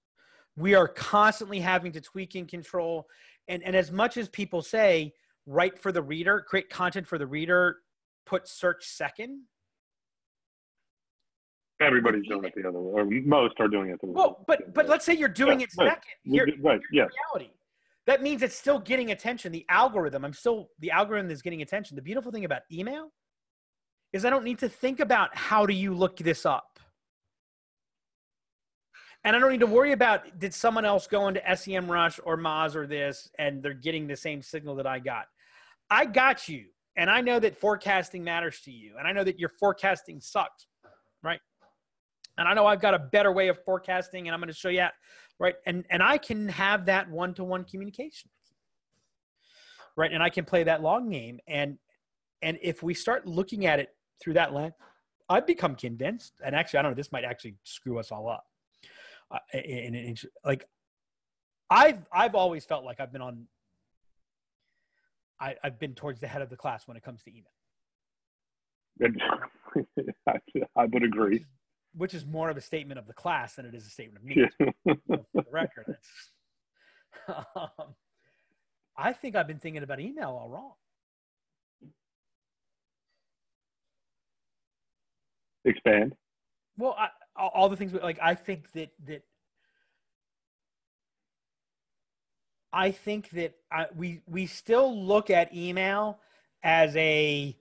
we 0.56 0.74
are 0.74 0.88
constantly 0.88 1.60
having 1.60 1.92
to 1.92 2.00
tweak 2.00 2.34
and 2.34 2.48
control. 2.48 3.06
And 3.48 3.62
and 3.64 3.74
as 3.74 3.90
much 3.90 4.16
as 4.16 4.28
people 4.28 4.62
say 4.62 5.12
write 5.46 5.78
for 5.78 5.90
the 5.92 6.02
reader 6.02 6.44
create 6.46 6.68
content 6.68 7.06
for 7.06 7.18
the 7.18 7.26
reader 7.26 7.78
put 8.26 8.46
search 8.46 8.84
second. 8.84 9.42
Everybody's 11.80 12.26
doing 12.28 12.44
it 12.44 12.52
the 12.54 12.68
other 12.68 12.78
way, 12.78 13.00
or 13.00 13.04
most 13.24 13.54
are 13.58 13.66
doing 13.68 13.88
it 13.88 13.98
the 14.02 14.08
other 14.08 14.12
well 14.12 14.44
but 14.46 14.74
but 14.74 14.86
let's 14.86 15.04
say 15.04 15.14
you're 15.14 15.28
doing 15.28 15.60
Yeah, 15.60 15.64
it 15.64 15.70
right. 15.78 15.88
second. 15.92 16.32
Here 16.32 16.46
right, 16.62 16.80
yeah, 16.92 17.06
reality 17.34 17.52
that 18.06 18.22
means 18.22 18.42
it's 18.42 18.56
still 18.56 18.78
getting 18.78 19.10
attention. 19.10 19.52
The 19.52 19.66
algorithm 19.68 20.24
i'm 20.24 20.32
still 20.32 20.70
the 20.78 20.90
algorithm 20.90 21.30
is 21.30 21.42
getting 21.42 21.62
attention. 21.62 21.96
The 21.96 22.02
beautiful 22.02 22.32
thing 22.32 22.44
about 22.44 22.62
email 22.72 23.12
is 24.12 24.24
i 24.24 24.30
don't 24.30 24.44
need 24.44 24.58
to 24.58 24.68
think 24.68 25.00
about 25.00 25.36
how 25.36 25.66
do 25.66 25.74
you 25.74 25.94
look 25.94 26.16
this 26.16 26.46
up. 26.46 26.78
And 29.24 29.36
i 29.36 29.38
don't 29.38 29.52
need 29.52 29.60
to 29.60 29.66
worry 29.66 29.92
about 29.92 30.38
did 30.38 30.54
someone 30.54 30.84
else 30.84 31.06
go 31.06 31.28
into 31.28 31.40
Semrush 31.40 32.20
or 32.24 32.36
moz 32.36 32.74
or 32.74 32.86
this 32.86 33.30
and 33.38 33.62
they're 33.62 33.74
getting 33.74 34.06
the 34.06 34.16
same 34.16 34.42
signal 34.42 34.74
that 34.76 34.86
i 34.86 34.98
got? 34.98 35.26
I 35.90 36.06
got 36.06 36.48
you. 36.48 36.66
And 36.96 37.10
i 37.10 37.20
know 37.20 37.38
that 37.38 37.56
forecasting 37.56 38.24
matters 38.24 38.60
to 38.64 38.70
you. 38.70 38.94
And 38.98 39.06
i 39.06 39.12
know 39.12 39.24
that 39.24 39.38
your 39.38 39.50
forecasting 39.60 40.20
sucks 40.20 40.66
right? 41.22 41.40
And 42.38 42.48
i 42.48 42.54
know 42.54 42.66
i've 42.66 42.80
got 42.80 42.94
a 42.94 42.98
better 42.98 43.30
way 43.32 43.48
of 43.48 43.62
forecasting 43.62 44.26
and 44.26 44.34
i'm 44.34 44.40
going 44.40 44.48
to 44.48 44.54
show 44.54 44.70
you 44.70 44.86
right? 45.40 45.56
And 45.66 45.84
and 45.90 46.02
i 46.02 46.16
can 46.18 46.48
have 46.48 46.86
that 46.86 47.10
one-to-one 47.10 47.64
communication 47.64 48.30
right? 49.96 50.12
And 50.12 50.22
i 50.22 50.30
can 50.30 50.44
play 50.44 50.62
that 50.64 50.82
long 50.82 51.10
game. 51.10 51.40
And 51.48 51.78
and 52.42 52.58
if 52.62 52.82
we 52.82 52.94
start 52.94 53.26
looking 53.26 53.66
at 53.66 53.80
it 53.80 53.90
through 54.22 54.34
that 54.34 54.52
lens 54.54 54.74
i've 55.28 55.46
become 55.46 55.74
convinced 55.74 56.34
and 56.44 56.54
actually 56.54 56.78
i 56.78 56.82
don't 56.82 56.92
know 56.92 56.96
this 56.96 57.12
might 57.12 57.24
actually 57.24 57.56
screw 57.64 57.98
us 57.98 58.12
all 58.12 58.28
up. 58.28 58.44
Uh, 59.30 59.38
like 60.44 60.64
i've 61.70 62.04
i've 62.12 62.34
always 62.34 62.64
felt 62.64 62.84
like 62.84 62.98
i've 63.00 63.12
been 63.12 63.22
on 63.22 63.46
I, 65.40 65.54
i've 65.64 65.78
been 65.78 65.94
towards 65.94 66.20
the 66.20 66.26
head 66.26 66.42
of 66.42 66.50
the 66.50 66.56
class 66.56 66.86
when 66.86 66.96
it 66.96 67.02
comes 67.02 67.22
to 67.22 67.30
email. 67.30 67.52
I, 70.28 70.38
I 70.76 70.84
would 70.84 71.02
agree. 71.02 71.46
Which 71.94 72.14
is 72.14 72.24
more 72.24 72.50
of 72.50 72.56
a 72.56 72.60
statement 72.60 72.98
of 72.98 73.06
the 73.06 73.12
class 73.12 73.54
than 73.54 73.66
it 73.66 73.74
is 73.74 73.86
a 73.86 73.90
statement 73.90 74.18
of 74.18 74.24
me 74.24 74.36
Yeah. 74.36 74.70
for 75.06 75.24
the 75.34 75.44
record. 75.50 75.86
Um, 77.28 77.94
I 78.96 79.12
think 79.12 79.36
I've 79.36 79.46
been 79.46 79.58
thinking 79.58 79.82
about 79.82 80.00
email 80.00 80.30
all 80.30 80.48
wrong. 80.48 80.72
Expand. 85.64 86.14
Well, 86.78 86.96
I, 86.98 87.08
all 87.36 87.50
all 87.54 87.68
the 87.68 87.76
things 87.76 87.92
like 87.92 88.18
I 88.22 88.34
think 88.34 88.72
that 88.72 88.90
that 89.06 89.22
I 92.72 92.90
think 92.92 93.30
that 93.30 93.54
I, 93.70 93.86
we 93.94 94.22
we 94.26 94.46
still 94.46 95.04
look 95.04 95.30
at 95.30 95.54
email 95.54 96.20
as 96.62 96.94
a 96.96 97.56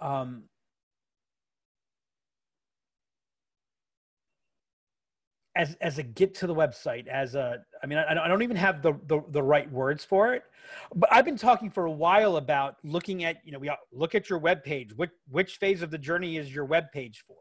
um, 0.00 0.44
as 5.56 5.76
as 5.80 5.98
a 5.98 6.02
get 6.02 6.34
to 6.36 6.46
the 6.46 6.54
website 6.54 7.08
as 7.08 7.34
a 7.34 7.58
I 7.82 7.86
mean 7.86 7.98
I, 7.98 8.12
I 8.12 8.28
don't 8.28 8.42
even 8.42 8.56
have 8.56 8.82
the, 8.82 8.92
the 9.06 9.20
the 9.30 9.42
right 9.42 9.70
words 9.70 10.04
for 10.04 10.32
it, 10.34 10.44
but 10.94 11.12
I've 11.12 11.24
been 11.24 11.36
talking 11.36 11.70
for 11.70 11.86
a 11.86 11.90
while 11.90 12.36
about 12.36 12.76
looking 12.84 13.24
at 13.24 13.38
you 13.44 13.52
know 13.52 13.58
we 13.58 13.68
uh, 13.68 13.76
look 13.92 14.14
at 14.14 14.30
your 14.30 14.38
web 14.38 14.62
page. 14.62 14.92
Which 14.94 15.10
which 15.28 15.56
phase 15.56 15.82
of 15.82 15.90
the 15.90 15.98
journey 15.98 16.36
is 16.36 16.54
your 16.54 16.64
web 16.64 16.92
page 16.92 17.24
for? 17.26 17.36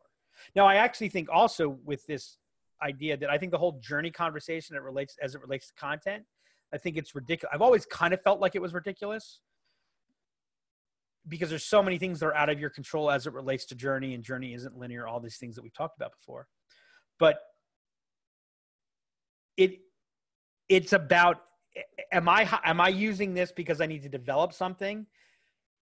Now 0.55 0.65
I 0.65 0.75
actually 0.75 1.09
think 1.09 1.29
also 1.31 1.77
with 1.85 2.05
this 2.07 2.37
idea 2.81 3.17
that 3.17 3.29
I 3.29 3.37
think 3.37 3.51
the 3.51 3.57
whole 3.57 3.79
journey 3.79 4.09
conversation 4.09 4.73
that 4.75 4.81
relates 4.81 5.15
as 5.21 5.35
it 5.35 5.41
relates 5.41 5.67
to 5.67 5.73
content, 5.75 6.23
I 6.73 6.77
think 6.77 6.97
it's 6.97 7.13
ridiculous. 7.13 7.51
I've 7.53 7.61
always 7.61 7.85
kind 7.85 8.13
of 8.13 8.21
felt 8.23 8.39
like 8.39 8.55
it 8.55 8.61
was 8.61 8.73
ridiculous 8.73 9.41
because 11.27 11.49
there's 11.49 11.65
so 11.65 11.83
many 11.83 11.99
things 11.99 12.19
that 12.21 12.25
are 12.25 12.35
out 12.35 12.49
of 12.49 12.59
your 12.59 12.71
control 12.71 13.11
as 13.11 13.27
it 13.27 13.33
relates 13.33 13.65
to 13.65 13.75
journey 13.75 14.15
and 14.15 14.23
journey 14.23 14.53
isn't 14.53 14.77
linear 14.77 15.07
all 15.07 15.19
these 15.19 15.37
things 15.37 15.55
that 15.55 15.61
we've 15.61 15.73
talked 15.73 15.97
about 15.97 16.11
before 16.11 16.47
but 17.19 17.39
it 19.59 19.81
it's 20.69 20.93
about 20.93 21.41
am 22.11 22.29
i 22.29 22.47
am 22.63 22.79
i 22.81 22.87
using 22.87 23.33
this 23.33 23.51
because 23.51 23.81
i 23.81 23.85
need 23.85 24.01
to 24.01 24.09
develop 24.09 24.53
something 24.53 25.05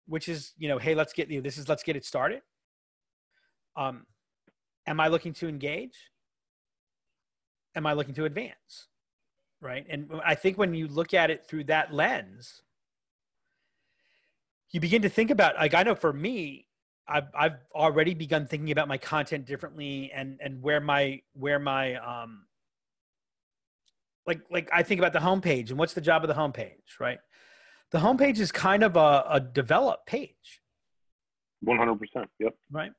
which 0.07 0.30
is 0.30 0.53
you 0.57 0.70
know 0.70 0.78
hey 0.78 0.93
let's 0.95 1.13
get 1.13 1.30
you 1.30 1.38
know, 1.38 1.43
this 1.43 1.57
is 1.57 1.68
let's 1.68 1.84
get 1.84 1.95
it 1.95 2.05
started. 2.05 2.41
Um 3.76 4.05
am 4.87 5.00
i 5.00 5.08
looking 5.08 5.33
to 5.33 5.50
engage? 5.50 6.12
Am 7.75 7.86
i 7.86 7.93
looking 7.93 8.13
to 8.16 8.25
advance? 8.25 8.87
Right? 9.59 9.86
And 9.89 10.09
i 10.24 10.36
think 10.36 10.58
when 10.58 10.74
you 10.75 10.87
look 10.87 11.13
at 11.13 11.32
it 11.32 11.46
through 11.47 11.66
that 11.66 11.93
lens 11.93 12.62
you 14.71 14.79
begin 14.79 15.01
to 15.01 15.09
think 15.09 15.32
about 15.32 15.55
like 15.55 15.74
i 15.74 15.83
know 15.83 15.96
for 15.96 16.12
me 16.12 16.67
i've 17.08 17.29
i've 17.33 17.58
already 17.74 18.13
begun 18.13 18.46
thinking 18.46 18.71
about 18.71 18.89
my 18.89 18.97
content 18.97 19.46
differently 19.46 20.12
and 20.13 20.37
and 20.42 20.62
where 20.62 20.82
my 20.82 21.21
where 21.33 21.59
my 21.59 21.96
um 21.96 22.46
like 24.27 24.41
like 24.51 24.69
i 24.73 24.83
think 24.83 24.99
about 24.99 25.13
the 25.13 25.19
homepage 25.19 25.69
and 25.69 25.79
what's 25.79 25.93
the 25.93 26.01
job 26.01 26.23
of 26.23 26.27
the 26.27 26.33
homepage 26.33 26.99
right? 26.99 27.19
The 27.91 27.99
homepage 27.99 28.39
is 28.39 28.51
kind 28.51 28.83
of 28.83 28.95
a, 28.95 29.23
a 29.29 29.39
developed 29.39 30.07
page. 30.07 30.61
One 31.61 31.77
hundred 31.77 31.99
percent. 31.99 32.29
Yep. 32.39 32.55
right? 32.71 32.91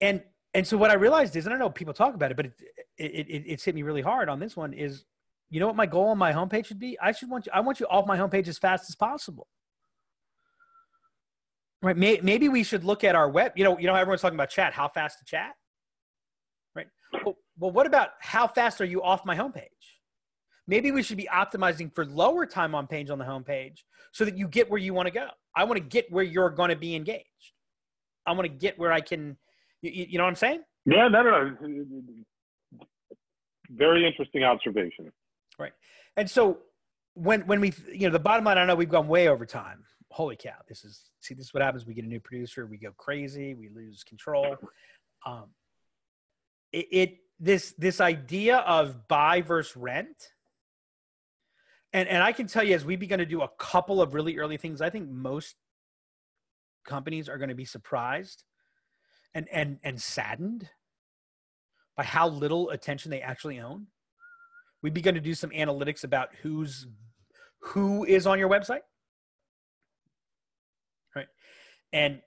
And 0.00 0.22
and 0.52 0.66
so 0.66 0.76
what 0.76 0.90
i 0.90 0.94
realized 0.94 1.34
is 1.36 1.46
and 1.46 1.54
i 1.54 1.58
know 1.58 1.68
people 1.70 1.94
talk 1.94 2.14
about 2.14 2.30
it 2.30 2.36
but 2.36 2.46
it, 2.46 2.54
it, 2.98 3.28
it 3.28 3.44
it's 3.46 3.64
hit 3.64 3.74
me 3.74 3.82
really 3.82 4.02
hard 4.02 4.28
on 4.28 4.38
this 4.38 4.56
one 4.56 4.72
is 4.72 5.04
you 5.50 5.60
know 5.60 5.66
what 5.66 5.76
my 5.76 5.86
goal 5.86 6.08
on 6.08 6.18
my 6.18 6.32
homepage 6.32 6.66
should 6.66 6.78
be? 6.78 6.98
I 7.00 7.12
should 7.12 7.30
want 7.30 7.46
you 7.46 7.52
i 7.52 7.60
want 7.60 7.80
you 7.80 7.86
off 7.86 8.06
my 8.06 8.16
homepage 8.16 8.48
as 8.48 8.58
fast 8.58 8.88
as 8.88 8.96
possible. 8.96 9.46
Right? 11.82 11.96
May, 11.96 12.18
maybe 12.22 12.48
we 12.48 12.62
should 12.62 12.82
look 12.82 13.04
at 13.04 13.14
our 13.14 13.28
web 13.28 13.52
you 13.56 13.64
know 13.64 13.78
you 13.78 13.86
know 13.86 13.94
everyone's 13.94 14.20
talking 14.20 14.36
about 14.36 14.50
chat 14.50 14.72
how 14.72 14.88
fast 14.88 15.18
to 15.20 15.24
chat? 15.24 15.52
Right? 16.74 16.88
Well, 17.24 17.36
well 17.58 17.70
what 17.70 17.86
about 17.86 18.10
how 18.20 18.46
fast 18.46 18.80
are 18.80 18.84
you 18.84 19.02
off 19.02 19.24
my 19.24 19.36
homepage 19.36 19.68
maybe 20.66 20.90
we 20.90 21.02
should 21.02 21.16
be 21.16 21.28
optimizing 21.32 21.94
for 21.94 22.04
lower 22.06 22.46
time 22.46 22.74
on 22.74 22.86
page 22.86 23.10
on 23.10 23.18
the 23.18 23.24
homepage 23.24 23.80
so 24.12 24.24
that 24.24 24.36
you 24.36 24.48
get 24.48 24.70
where 24.70 24.78
you 24.78 24.94
want 24.94 25.06
to 25.06 25.12
go. 25.12 25.28
I 25.54 25.64
want 25.64 25.76
to 25.76 25.86
get 25.86 26.10
where 26.10 26.24
you're 26.24 26.50
going 26.50 26.70
to 26.70 26.76
be 26.76 26.94
engaged. 26.94 27.52
I 28.26 28.32
want 28.32 28.42
to 28.42 28.48
get 28.48 28.78
where 28.78 28.92
I 28.92 29.00
can, 29.00 29.36
you, 29.82 30.06
you 30.08 30.18
know 30.18 30.24
what 30.24 30.30
I'm 30.30 30.36
saying? 30.36 30.62
Yeah, 30.86 31.08
no, 31.08 31.22
no, 31.22 31.56
no. 31.60 32.84
Very 33.70 34.06
interesting 34.06 34.44
observation. 34.44 35.12
Right. 35.58 35.72
And 36.16 36.28
so 36.28 36.58
when, 37.14 37.42
when 37.42 37.60
we, 37.60 37.72
you 37.92 38.06
know, 38.06 38.12
the 38.12 38.18
bottom 38.18 38.44
line, 38.44 38.58
I 38.58 38.64
know 38.64 38.74
we've 38.74 38.88
gone 38.88 39.08
way 39.08 39.28
over 39.28 39.44
time. 39.44 39.84
Holy 40.10 40.36
cow. 40.36 40.52
This 40.68 40.84
is, 40.84 41.10
see, 41.20 41.34
this 41.34 41.46
is 41.46 41.54
what 41.54 41.62
happens. 41.62 41.86
We 41.86 41.94
get 41.94 42.04
a 42.04 42.08
new 42.08 42.20
producer. 42.20 42.66
We 42.66 42.78
go 42.78 42.92
crazy. 42.96 43.54
We 43.54 43.68
lose 43.68 44.04
control. 44.04 44.56
Um, 45.26 45.46
it, 46.72 46.86
it 46.90 47.18
this, 47.38 47.74
this 47.78 48.00
idea 48.00 48.58
of 48.58 49.08
buy 49.08 49.42
versus 49.42 49.76
rent 49.76 50.32
and 51.94 52.08
and 52.08 52.22
I 52.22 52.32
can 52.32 52.48
tell 52.48 52.64
you 52.64 52.74
as 52.74 52.84
we 52.84 52.96
begin 52.96 53.20
to 53.20 53.24
do 53.24 53.40
a 53.42 53.48
couple 53.56 54.02
of 54.02 54.14
really 54.14 54.36
early 54.36 54.56
things, 54.56 54.82
I 54.82 54.90
think 54.90 55.08
most 55.08 55.54
companies 56.84 57.28
are 57.28 57.38
going 57.38 57.50
to 57.50 57.54
be 57.54 57.64
surprised 57.64 58.42
and 59.32 59.48
and 59.50 59.78
and 59.84 60.02
saddened 60.02 60.68
by 61.96 62.02
how 62.02 62.28
little 62.28 62.70
attention 62.70 63.12
they 63.12 63.20
actually 63.20 63.60
own. 63.60 63.86
We 64.82 64.90
begin 64.90 65.14
to 65.14 65.20
do 65.20 65.34
some 65.34 65.50
analytics 65.50 66.02
about 66.02 66.30
who's 66.42 66.88
who 67.60 68.04
is 68.04 68.26
on 68.26 68.40
your 68.40 68.48
website. 68.48 68.82
Right. 71.14 71.28
And 71.92 72.22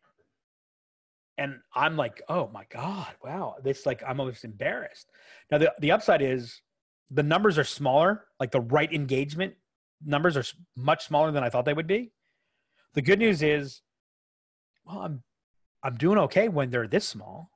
and 1.38 1.60
I'm 1.76 1.96
like, 1.96 2.22
oh 2.30 2.50
my 2.54 2.66
God, 2.70 3.08
wow. 3.24 3.56
This 3.64 3.86
like 3.86 4.04
I'm 4.08 4.20
almost 4.20 4.44
embarrassed. 4.44 5.08
Now 5.52 5.60
the, 5.60 5.74
the 5.80 5.92
upside 5.92 6.22
is 6.22 6.62
the 7.12 7.24
numbers 7.24 7.58
are 7.58 7.64
smaller, 7.64 8.26
like 8.40 8.52
the 8.52 8.62
right 8.62 8.92
engagement 8.92 9.54
numbers 10.04 10.38
are 10.38 10.44
much 10.76 11.06
smaller 11.06 11.32
than 11.32 11.44
I 11.44 11.50
thought 11.50 11.66
they 11.66 11.74
would 11.74 11.88
be. 11.88 12.12
The 12.94 13.02
good 13.02 13.20
news 13.20 13.42
is, 13.42 13.82
well, 14.86 15.00
I'm 15.00 15.24
I'm 15.84 15.96
doing 15.96 16.18
okay 16.20 16.50
when 16.50 16.70
they're 16.70 16.88
this 16.88 17.08
small. 17.08 17.52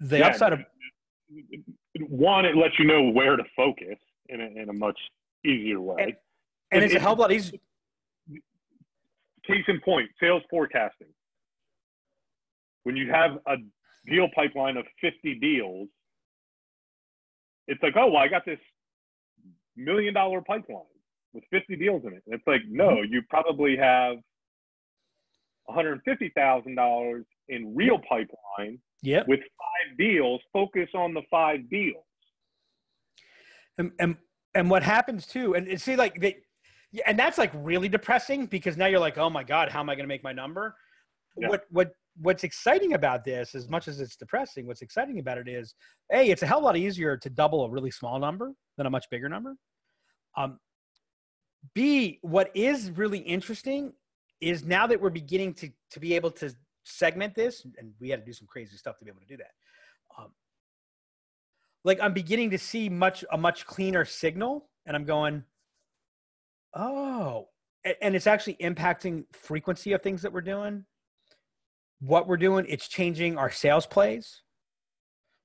The 0.00 0.18
yeah, 0.18 0.26
upside 0.28 0.52
of 0.52 0.60
one, 2.08 2.44
it 2.44 2.56
lets 2.56 2.78
you 2.78 2.84
know 2.84 3.10
where 3.10 3.36
to 3.36 3.44
focus 3.56 3.96
in 4.28 4.40
a, 4.40 4.62
in 4.62 4.68
a 4.68 4.72
much 4.72 4.98
easier 5.44 5.80
way, 5.80 5.96
and, 6.00 6.12
and 6.72 6.84
it's 6.84 6.94
it, 6.94 6.98
a 6.98 7.00
hell 7.00 7.12
of 7.12 7.18
a 7.18 7.22
lot 7.22 7.32
easier. 7.32 7.58
Case 9.46 9.64
in 9.68 9.80
point, 9.80 10.10
sales 10.20 10.42
forecasting. 10.50 11.08
When 12.88 12.96
you 12.96 13.10
have 13.12 13.32
a 13.46 13.56
deal 14.10 14.28
pipeline 14.34 14.78
of 14.78 14.86
50 15.02 15.34
deals, 15.40 15.90
it's 17.66 17.82
like, 17.82 17.92
oh, 17.98 18.06
well, 18.06 18.16
I 18.16 18.28
got 18.28 18.46
this 18.46 18.58
million 19.76 20.14
dollar 20.14 20.40
pipeline 20.40 20.84
with 21.34 21.44
50 21.50 21.76
deals 21.76 22.00
in 22.06 22.14
it. 22.14 22.22
And 22.24 22.34
it's 22.34 22.46
like, 22.46 22.62
no, 22.66 22.88
mm-hmm. 22.88 23.12
you 23.12 23.20
probably 23.28 23.76
have 23.76 24.16
$150,000 25.68 27.24
in 27.50 27.76
real 27.76 27.98
pipeline 28.08 28.78
yep. 29.02 29.28
with 29.28 29.40
five 29.40 29.98
deals. 29.98 30.40
Focus 30.50 30.88
on 30.94 31.12
the 31.12 31.20
five 31.30 31.68
deals. 31.68 32.06
And, 33.76 33.92
and, 34.00 34.16
and 34.54 34.70
what 34.70 34.82
happens 34.82 35.26
too, 35.26 35.56
and 35.56 35.78
see, 35.78 35.94
like, 35.94 36.22
they, 36.22 36.38
and 37.06 37.18
that's 37.18 37.36
like 37.36 37.52
really 37.54 37.90
depressing 37.90 38.46
because 38.46 38.78
now 38.78 38.86
you're 38.86 38.98
like, 38.98 39.18
oh 39.18 39.28
my 39.28 39.44
God, 39.44 39.68
how 39.68 39.80
am 39.80 39.90
I 39.90 39.94
going 39.94 40.04
to 40.04 40.08
make 40.08 40.24
my 40.24 40.32
number? 40.32 40.74
Yeah. 41.36 41.48
What, 41.50 41.66
what, 41.68 41.92
what's 42.20 42.44
exciting 42.44 42.94
about 42.94 43.24
this, 43.24 43.54
as 43.54 43.68
much 43.68 43.88
as 43.88 44.00
it's 44.00 44.16
depressing, 44.16 44.66
what's 44.66 44.82
exciting 44.82 45.18
about 45.18 45.38
it 45.38 45.48
is, 45.48 45.74
a, 46.12 46.28
it's 46.28 46.42
a 46.42 46.46
hell 46.46 46.58
of 46.58 46.64
a 46.64 46.66
lot 46.66 46.76
easier 46.76 47.16
to 47.16 47.30
double 47.30 47.64
a 47.64 47.70
really 47.70 47.90
small 47.90 48.18
number 48.18 48.52
than 48.76 48.86
a 48.86 48.90
much 48.90 49.08
bigger 49.10 49.28
number. 49.28 49.56
Um, 50.36 50.58
B, 51.74 52.18
what 52.22 52.50
is 52.54 52.90
really 52.92 53.18
interesting 53.18 53.92
is 54.40 54.64
now 54.64 54.86
that 54.86 55.00
we're 55.00 55.10
beginning 55.10 55.54
to 55.54 55.70
to 55.90 56.00
be 56.00 56.14
able 56.14 56.30
to 56.30 56.54
segment 56.84 57.34
this, 57.34 57.66
and 57.78 57.92
we 58.00 58.08
had 58.10 58.20
to 58.20 58.26
do 58.26 58.32
some 58.32 58.46
crazy 58.46 58.76
stuff 58.76 58.98
to 58.98 59.04
be 59.04 59.10
able 59.10 59.20
to 59.20 59.26
do 59.26 59.36
that. 59.36 59.50
Um, 60.16 60.30
like 61.84 61.98
I'm 62.00 62.12
beginning 62.12 62.50
to 62.50 62.58
see 62.58 62.88
much 62.88 63.24
a 63.32 63.38
much 63.38 63.66
cleaner 63.66 64.04
signal, 64.04 64.68
and 64.86 64.96
I'm 64.96 65.04
going, 65.04 65.42
oh, 66.74 67.48
and 68.00 68.14
it's 68.14 68.26
actually 68.26 68.54
impacting 68.54 69.24
frequency 69.32 69.92
of 69.92 70.02
things 70.02 70.22
that 70.22 70.32
we're 70.32 70.40
doing 70.40 70.84
what 72.00 72.26
we're 72.26 72.36
doing 72.36 72.64
it's 72.68 72.88
changing 72.88 73.36
our 73.36 73.50
sales 73.50 73.86
plays 73.86 74.42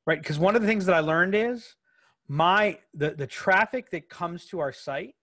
right? 0.06 0.20
Because 0.20 0.40
one 0.40 0.56
of 0.56 0.62
the 0.62 0.68
things 0.68 0.86
that 0.86 0.96
i 0.96 1.00
learned 1.00 1.36
is 1.36 1.76
my 2.28 2.78
the, 2.94 3.12
the 3.12 3.28
traffic 3.28 3.90
that 3.92 4.10
comes 4.10 4.46
to 4.46 4.60
our 4.60 4.72
site 4.72 5.16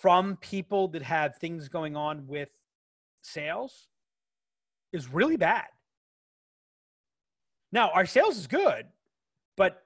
from 0.00 0.36
people 0.36 0.88
that 0.88 1.02
have 1.02 1.36
things 1.36 1.68
going 1.68 1.96
on 1.96 2.26
with 2.26 2.48
sales 3.22 3.88
is 4.92 5.12
really 5.12 5.36
bad. 5.36 5.66
Now 7.72 7.90
our 7.90 8.06
sales 8.06 8.38
is 8.38 8.46
good 8.46 8.86
but 9.56 9.82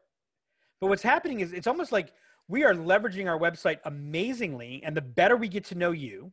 but 0.80 0.88
what's 0.88 1.02
happening 1.02 1.40
is 1.40 1.52
it's 1.52 1.66
almost 1.66 1.92
like 1.92 2.12
we 2.48 2.64
are 2.64 2.74
leveraging 2.74 3.28
our 3.28 3.38
website 3.38 3.78
amazingly 3.84 4.82
and 4.84 4.96
the 4.96 5.00
better 5.00 5.36
we 5.36 5.48
get 5.48 5.64
to 5.66 5.74
know 5.74 5.92
you 5.92 6.32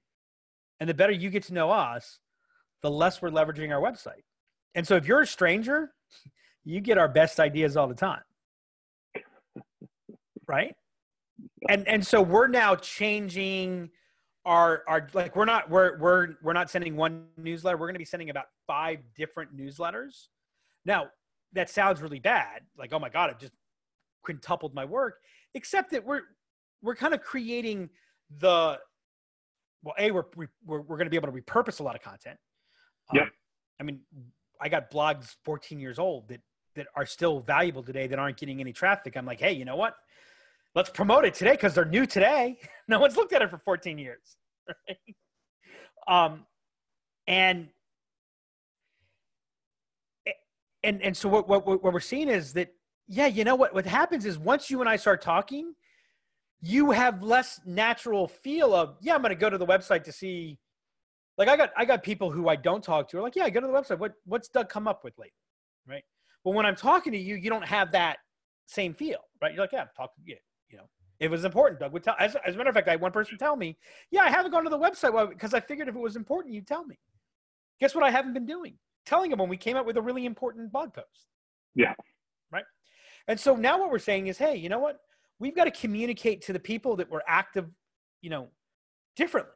and 0.79 0.89
the 0.89 0.93
better 0.93 1.13
you 1.13 1.29
get 1.29 1.43
to 1.43 1.53
know 1.53 1.71
us 1.71 2.19
the 2.81 2.91
less 2.91 3.21
we're 3.21 3.29
leveraging 3.29 3.71
our 3.71 3.81
website. 3.81 4.23
And 4.75 4.87
so 4.87 4.95
if 4.95 5.07
you're 5.07 5.21
a 5.21 5.27
stranger, 5.27 5.91
you 6.63 6.81
get 6.81 6.97
our 6.97 7.07
best 7.07 7.39
ideas 7.39 7.77
all 7.77 7.87
the 7.87 7.95
time. 7.95 8.21
Right? 10.47 10.75
And 11.67 11.85
and 11.89 12.07
so 12.07 12.21
we're 12.21 12.47
now 12.47 12.75
changing 12.75 13.89
our 14.45 14.81
our 14.87 15.09
like 15.13 15.35
we're 15.35 15.43
not 15.43 15.69
we're 15.69 15.97
we're 15.97 16.35
we're 16.41 16.53
not 16.53 16.69
sending 16.69 16.95
one 16.95 17.25
newsletter. 17.35 17.75
We're 17.75 17.87
going 17.87 17.95
to 17.95 17.99
be 17.99 18.05
sending 18.05 18.29
about 18.29 18.45
five 18.65 18.99
different 19.13 19.57
newsletters. 19.57 20.27
Now, 20.85 21.07
that 21.51 21.69
sounds 21.69 22.01
really 22.01 22.19
bad. 22.19 22.61
Like, 22.77 22.93
oh 22.93 22.99
my 22.99 23.09
god, 23.09 23.29
I've 23.29 23.39
just 23.39 23.51
quintupled 24.23 24.73
my 24.73 24.85
work. 24.85 25.15
Except 25.53 25.91
that 25.91 26.05
we're 26.05 26.21
we're 26.81 26.95
kind 26.95 27.13
of 27.13 27.21
creating 27.21 27.89
the 28.39 28.79
well, 29.83 29.95
a 29.99 30.11
we're 30.11 30.23
we're, 30.65 30.79
we're 30.79 30.97
going 30.97 31.07
to 31.07 31.09
be 31.09 31.17
able 31.17 31.29
to 31.29 31.37
repurpose 31.37 31.81
a 31.81 31.83
lot 31.83 31.95
of 31.95 32.01
content 32.01 32.37
yeah. 33.13 33.23
Um, 33.23 33.31
I 33.79 33.83
mean, 33.83 33.99
I 34.59 34.69
got 34.69 34.91
blogs 34.91 35.35
14 35.45 35.79
years 35.79 35.99
old 35.99 36.29
that 36.29 36.41
that 36.75 36.87
are 36.95 37.05
still 37.05 37.39
valuable 37.39 37.81
today 37.81 38.05
that 38.07 38.19
aren't 38.19 38.37
getting 38.37 38.59
any 38.59 38.71
traffic. 38.71 39.17
I'm 39.17 39.25
like, 39.25 39.39
hey, 39.39 39.51
you 39.51 39.65
know 39.65 39.75
what? 39.75 39.95
Let's 40.75 40.91
promote 40.91 41.25
it 41.25 41.33
today 41.33 41.51
because 41.51 41.73
they're 41.73 41.85
new 41.85 42.05
today. 42.05 42.59
no 42.87 42.99
one's 42.99 43.15
looked 43.15 43.33
at 43.33 43.41
it 43.41 43.49
for 43.49 43.57
14 43.57 43.97
years. 43.97 44.37
Um, 46.07 46.45
and 47.27 47.67
and 50.83 51.01
and 51.01 51.17
so 51.17 51.27
what, 51.27 51.49
what 51.49 51.65
what 51.65 51.83
we're 51.83 51.99
seeing 51.99 52.29
is 52.29 52.53
that 52.53 52.73
yeah, 53.07 53.27
you 53.27 53.43
know 53.43 53.55
what? 53.55 53.73
What 53.73 53.85
happens 53.85 54.25
is 54.25 54.37
once 54.37 54.69
you 54.69 54.79
and 54.79 54.89
I 54.89 54.95
start 54.95 55.21
talking, 55.21 55.73
you 56.61 56.91
have 56.91 57.21
less 57.21 57.59
natural 57.65 58.27
feel 58.27 58.73
of 58.73 58.95
yeah, 59.01 59.15
I'm 59.15 59.21
going 59.21 59.29
to 59.33 59.35
go 59.35 59.49
to 59.49 59.57
the 59.57 59.65
website 59.65 60.03
to 60.05 60.11
see 60.11 60.59
like 61.37 61.47
I 61.47 61.57
got 61.57 61.71
I 61.77 61.85
got 61.85 62.03
people 62.03 62.31
who 62.31 62.49
I 62.49 62.55
don't 62.55 62.83
talk 62.83 63.09
to 63.09 63.17
are 63.17 63.21
like, 63.21 63.35
yeah, 63.35 63.49
go 63.49 63.59
to 63.59 63.67
the 63.67 63.73
website. 63.73 63.99
What 63.99 64.13
what's 64.25 64.47
Doug 64.49 64.69
come 64.69 64.87
up 64.87 65.03
with 65.03 65.17
lately? 65.17 65.33
Right. 65.87 66.03
But 66.43 66.51
when 66.51 66.65
I'm 66.65 66.75
talking 66.75 67.13
to 67.13 67.19
you, 67.19 67.35
you 67.35 67.49
don't 67.49 67.65
have 67.65 67.91
that 67.91 68.17
same 68.65 68.93
feel, 68.93 69.19
right? 69.41 69.53
You're 69.53 69.61
like, 69.61 69.71
yeah, 69.71 69.81
I'm 69.81 69.89
talking 69.95 70.23
to 70.23 70.31
you. 70.31 70.37
You 70.69 70.77
know, 70.77 70.89
it 71.19 71.29
was 71.29 71.45
important, 71.45 71.79
Doug 71.79 71.93
would 71.93 72.03
tell. 72.03 72.15
As, 72.19 72.35
as 72.45 72.55
a 72.55 72.57
matter 72.57 72.69
of 72.69 72.75
fact, 72.75 72.87
I 72.87 72.91
had 72.91 73.01
one 73.01 73.11
person 73.11 73.37
tell 73.37 73.55
me, 73.55 73.77
yeah, 74.11 74.21
I 74.21 74.29
haven't 74.29 74.51
gone 74.51 74.63
to 74.63 74.69
the 74.69 74.79
website 74.79 75.29
because 75.29 75.53
I 75.53 75.59
figured 75.59 75.87
if 75.87 75.95
it 75.95 75.99
was 75.99 76.15
important, 76.15 76.53
you'd 76.53 76.67
tell 76.67 76.85
me. 76.85 76.97
Guess 77.79 77.95
what? 77.95 78.03
I 78.03 78.11
haven't 78.11 78.33
been 78.33 78.45
doing 78.45 78.77
telling 79.07 79.29
them 79.29 79.39
when 79.39 79.49
we 79.49 79.57
came 79.57 79.77
up 79.77 79.85
with 79.85 79.97
a 79.97 80.01
really 80.01 80.25
important 80.25 80.71
blog 80.71 80.93
post. 80.93 81.25
Yeah. 81.73 81.93
Right. 82.51 82.65
And 83.27 83.39
so 83.39 83.55
now 83.55 83.79
what 83.79 83.89
we're 83.89 83.99
saying 83.99 84.27
is, 84.27 84.37
hey, 84.37 84.55
you 84.55 84.69
know 84.69 84.79
what? 84.79 84.99
We've 85.39 85.55
got 85.55 85.63
to 85.63 85.71
communicate 85.71 86.41
to 86.43 86.53
the 86.53 86.59
people 86.59 86.97
that 86.97 87.09
were 87.09 87.23
active, 87.27 87.69
you 88.21 88.29
know, 88.29 88.49
differently 89.15 89.53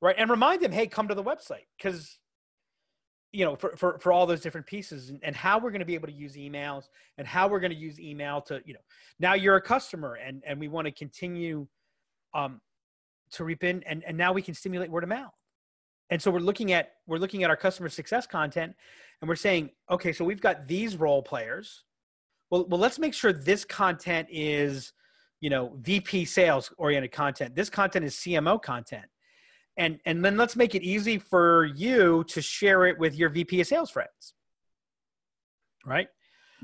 right? 0.00 0.16
And 0.18 0.30
remind 0.30 0.62
them 0.62 0.72
hey 0.72 0.86
come 0.86 1.08
to 1.08 1.14
the 1.14 1.24
website 1.24 1.66
because 1.76 2.18
you 3.32 3.44
know 3.44 3.56
for, 3.56 3.76
for 3.76 3.98
for 3.98 4.12
all 4.12 4.26
those 4.26 4.40
different 4.40 4.66
pieces 4.66 5.10
and, 5.10 5.20
and 5.22 5.36
how 5.36 5.58
we're 5.58 5.70
going 5.70 5.80
to 5.80 5.86
be 5.86 5.94
able 5.94 6.08
to 6.08 6.14
use 6.14 6.36
emails 6.36 6.84
and 7.18 7.26
how 7.26 7.48
we're 7.48 7.60
going 7.60 7.72
to 7.72 7.78
use 7.78 8.00
email 8.00 8.40
to 8.42 8.60
you 8.64 8.74
know 8.74 8.80
now 9.18 9.34
you're 9.34 9.56
a 9.56 9.62
customer 9.62 10.14
and 10.14 10.42
and 10.46 10.58
we 10.58 10.68
want 10.68 10.86
to 10.86 10.92
continue 10.92 11.66
um 12.34 12.60
to 13.32 13.44
reap 13.44 13.64
in 13.64 13.82
and 13.84 14.02
and 14.04 14.16
now 14.16 14.32
we 14.32 14.42
can 14.42 14.54
stimulate 14.54 14.90
word 14.90 15.04
of 15.04 15.08
mouth. 15.08 15.32
And 16.10 16.20
so 16.20 16.30
we're 16.30 16.40
looking 16.40 16.72
at 16.72 16.92
we're 17.06 17.18
looking 17.18 17.44
at 17.44 17.50
our 17.50 17.56
customer 17.56 17.88
success 17.88 18.26
content 18.26 18.74
and 19.20 19.28
we're 19.28 19.36
saying 19.36 19.70
okay 19.90 20.12
so 20.12 20.24
we've 20.24 20.40
got 20.40 20.66
these 20.66 20.96
role 20.96 21.22
players. 21.22 21.84
Well 22.50 22.66
well 22.68 22.80
let's 22.80 22.98
make 22.98 23.14
sure 23.14 23.32
this 23.32 23.64
content 23.64 24.26
is 24.30 24.92
you 25.40 25.50
know 25.50 25.76
vp 25.80 26.24
sales 26.24 26.72
oriented 26.78 27.12
content. 27.12 27.54
This 27.54 27.70
content 27.70 28.04
is 28.04 28.14
cmo 28.16 28.60
content 28.60 29.06
and 29.76 29.98
and 30.04 30.24
then 30.24 30.36
let's 30.36 30.56
make 30.56 30.74
it 30.74 30.82
easy 30.82 31.18
for 31.18 31.64
you 31.64 32.24
to 32.28 32.42
share 32.42 32.86
it 32.86 32.98
with 32.98 33.14
your 33.14 33.28
VP 33.28 33.60
of 33.60 33.66
sales 33.66 33.90
friends. 33.90 34.34
Right? 35.86 36.08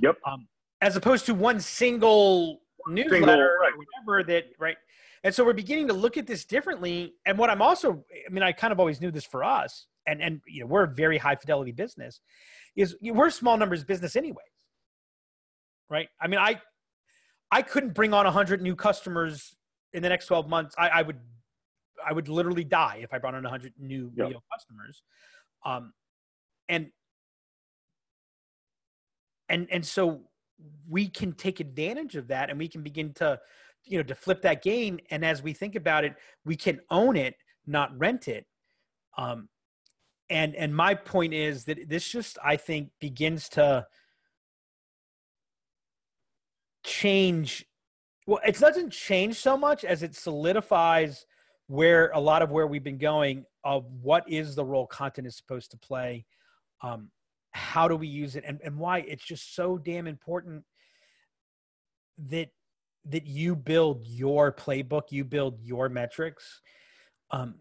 Yep. 0.03 0.16
Um, 0.27 0.47
as 0.81 0.97
opposed 0.97 1.27
to 1.27 1.35
one 1.35 1.61
single 1.61 2.61
newsletter 2.87 3.59
right. 3.61 3.73
or 3.73 3.78
whatever 3.78 4.23
that 4.24 4.45
right 4.59 4.77
and 5.24 5.35
so 5.35 5.45
we're 5.45 5.53
beginning 5.53 5.89
to 5.89 5.93
look 5.93 6.16
at 6.16 6.27
this 6.27 6.45
differently 6.45 7.15
and 7.27 7.37
what 7.37 7.51
i'm 7.51 7.61
also 7.61 8.05
i 8.28 8.33
mean 8.33 8.43
i 8.43 8.53
kind 8.53 8.73
of 8.73 8.78
always 8.78 9.01
knew 9.01 9.11
this 9.11 9.24
for 9.24 9.43
us 9.43 9.87
and 10.07 10.23
and 10.23 10.41
you 10.47 10.61
know 10.61 10.66
we're 10.66 10.85
a 10.85 10.95
very 10.95 11.19
high 11.19 11.35
fidelity 11.35 11.73
business 11.73 12.20
is 12.77 12.95
we're 13.03 13.27
a 13.27 13.33
small 13.33 13.57
numbers 13.57 13.83
business 13.83 14.15
anyways 14.15 14.47
right 15.91 16.09
i 16.20 16.28
mean 16.28 16.39
i 16.39 16.61
i 17.51 17.61
couldn't 17.61 17.95
bring 17.95 18.15
on 18.15 18.24
100 18.24 18.62
new 18.62 18.77
customers 18.77 19.57
in 19.93 20.03
the 20.03 20.09
next 20.09 20.27
12 20.27 20.49
months 20.49 20.74
i, 20.78 20.89
I 20.89 21.03
would 21.03 21.19
i 22.07 22.12
would 22.12 22.28
literally 22.28 22.65
die 22.65 23.01
if 23.03 23.12
i 23.12 23.19
brought 23.19 23.35
on 23.35 23.43
100 23.43 23.73
new 23.78 24.11
real 24.16 24.43
customers. 24.53 25.03
Um 25.65 25.93
and 26.69 26.91
and 29.49 29.69
and 29.70 29.85
so 29.85 30.23
we 30.89 31.09
can 31.09 31.33
take 31.33 31.61
advantage 31.61 32.16
of 32.16 32.28
that 32.28 32.51
and 32.51 32.59
we 32.59 32.69
can 32.69 32.83
begin 32.83 33.12
to 33.15 33.39
you 33.85 33.99
know 33.99 34.03
to 34.03 34.15
flip 34.15 34.43
that 34.43 34.62
game. 34.62 34.99
And 35.11 35.24
as 35.24 35.43
we 35.43 35.53
think 35.53 35.74
about 35.74 36.05
it 36.05 36.15
we 36.45 36.57
can 36.57 36.81
own 36.91 37.16
it 37.16 37.35
not 37.66 37.97
rent 37.99 38.28
it. 38.28 38.47
Um 39.16 39.49
and 40.31 40.55
and 40.57 40.74
my 40.74 40.95
point 40.95 41.35
is 41.35 41.65
that 41.65 41.89
this 41.89 42.09
just 42.09 42.39
i 42.43 42.57
think 42.57 42.91
begins 43.01 43.49
to 43.51 43.87
change. 46.85 47.65
Well 48.27 48.41
it 48.45 48.59
doesn't 48.59 48.91
change 48.91 49.37
so 49.37 49.57
much 49.57 49.85
as 49.85 50.03
it 50.03 50.15
solidifies 50.16 51.27
where 51.69 52.11
a 52.15 52.21
lot 52.21 52.43
of 52.43 52.51
where 52.51 52.67
we've 52.67 52.85
been 52.85 52.99
going 52.99 53.45
of 53.65 53.85
what 54.03 54.25
is 54.29 54.55
the 54.55 54.65
role 54.65 54.87
content 54.87 55.27
is 55.27 55.37
supposed 55.37 55.71
to 55.71 55.77
play 55.77 56.25
um 56.83 57.11
how 57.51 57.89
do 57.89 57.97
we 57.97 58.07
use 58.07 58.37
it 58.37 58.45
and, 58.47 58.61
and 58.63 58.79
why 58.79 58.99
it's 58.99 59.25
just 59.25 59.55
so 59.55 59.79
damn 59.79 60.07
important 60.07 60.63
that 62.19 62.49
that 63.09 63.27
you 63.27 63.57
build 63.57 64.07
your 64.07 64.53
playbook 64.53 65.11
you 65.11 65.25
build 65.25 65.59
your 65.61 65.89
metrics. 65.89 66.61
Um 67.31 67.57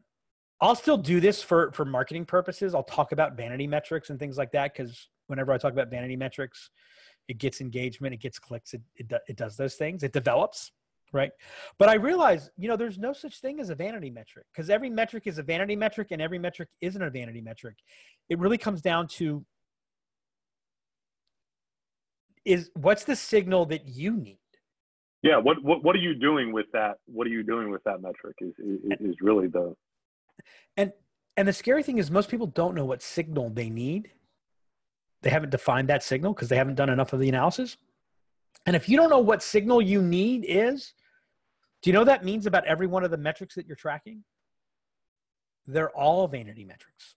i'll 0.62 0.76
still 0.76 0.98
do 0.98 1.20
this 1.20 1.42
for 1.42 1.72
for 1.72 1.86
marketing 1.86 2.26
purposes. 2.26 2.76
I'll 2.76 2.84
talk 2.84 3.12
about 3.12 3.38
vanity 3.38 3.68
metrics 3.68 4.10
and 4.10 4.20
things 4.20 4.38
like 4.38 4.52
that 4.52 4.74
because 4.74 5.10
whenever 5.28 5.52
i 5.52 5.58
talk 5.58 5.74
about 5.74 5.90
vanity 5.90 6.16
metrics 6.16 6.70
it 7.28 7.40
gets 7.40 7.60
engagement 7.60 8.14
it 8.14 8.22
gets 8.22 8.38
clicks 8.38 8.74
it, 8.74 8.82
it, 8.96 9.12
it 9.28 9.38
does 9.38 9.58
those 9.58 9.76
things. 9.76 10.04
It 10.04 10.14
develops 10.14 10.72
right 11.14 11.32
but 11.78 11.88
i 11.90 11.94
realize 11.94 12.50
you 12.58 12.68
know 12.68 12.76
there's 12.76 12.98
no 12.98 13.14
such 13.14 13.40
thing 13.40 13.60
as 13.60 13.70
a 13.70 13.76
vanity 13.76 14.10
metric 14.10 14.46
because 14.52 14.70
every 14.70 14.90
metric 14.90 15.24
is 15.26 15.38
a 15.38 15.44
vanity 15.44 15.76
metric 15.76 16.08
and 16.12 16.22
every 16.22 16.40
metric 16.40 16.70
isn't 16.82 17.02
a 17.02 17.10
vanity 17.10 17.42
metric 17.42 17.76
it 18.30 18.40
really 18.40 18.58
comes 18.58 18.82
down 18.82 19.08
to 19.08 19.46
is 22.44 22.70
what's 22.76 23.04
the 23.04 23.16
signal 23.16 23.66
that 23.66 23.88
you 23.88 24.16
need 24.16 24.40
Yeah. 25.24 25.38
What, 25.38 25.64
what 25.64 25.84
what 25.84 25.96
are 25.96 26.00
you 26.00 26.14
doing 26.14 26.54
with 26.54 26.68
that? 26.74 26.98
What 27.08 27.26
are 27.26 27.32
you 27.32 27.44
doing 27.44 27.72
with 27.72 27.84
that 27.86 28.02
metric? 28.02 28.36
Is 28.40 28.54
is, 28.60 28.80
is 29.00 29.16
really 29.22 29.48
the 29.48 29.76
and 30.78 30.92
and 31.38 31.48
the 31.48 31.54
scary 31.54 31.84
thing 31.84 31.98
is 31.98 32.12
most 32.12 32.30
people 32.30 32.48
don't 32.48 32.76
know 32.76 32.86
what 32.86 33.02
signal 33.02 33.50
they 33.50 33.70
need 33.70 34.12
they 35.22 35.32
haven't 35.32 35.50
defined 35.50 35.90
that 35.90 36.04
signal 36.04 36.34
because 36.34 36.50
they 36.50 36.56
haven't 36.56 36.76
done 36.76 36.90
enough 36.90 37.12
of 37.12 37.20
the 37.20 37.28
analysis 37.28 37.78
and 38.66 38.76
if 38.76 38.90
you 38.90 38.98
don't 38.98 39.10
know 39.10 39.20
what 39.20 39.44
signal 39.44 39.82
you 39.82 40.02
need 40.02 40.46
is 40.48 40.94
do 41.82 41.90
you 41.90 41.94
know 41.94 42.04
that 42.04 42.26
means 42.26 42.48
about 42.48 42.66
every 42.66 42.88
one 42.88 43.04
of 43.04 43.12
the 43.12 43.18
metrics 43.18 43.54
that 43.56 43.68
you're 43.68 43.76
tracking? 43.76 44.24
They're 45.68 45.92
all 45.92 46.28
vanity 46.28 46.66
metrics. 46.66 47.16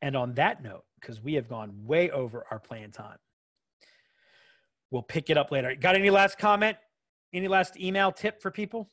And 0.00 0.16
on 0.16 0.32
that 0.34 0.62
note 0.62 0.84
because 0.98 1.22
we 1.22 1.34
have 1.34 1.48
gone 1.48 1.72
way 1.84 2.10
over 2.10 2.46
our 2.50 2.58
plan 2.58 2.90
time 2.90 3.18
we'll 4.90 5.02
pick 5.02 5.30
it 5.30 5.36
up 5.36 5.50
later. 5.50 5.74
Got 5.74 5.94
any 5.94 6.10
last 6.10 6.38
comment? 6.38 6.76
Any 7.32 7.48
last 7.48 7.78
email 7.78 8.12
tip 8.12 8.42
for 8.42 8.50
people? 8.50 8.88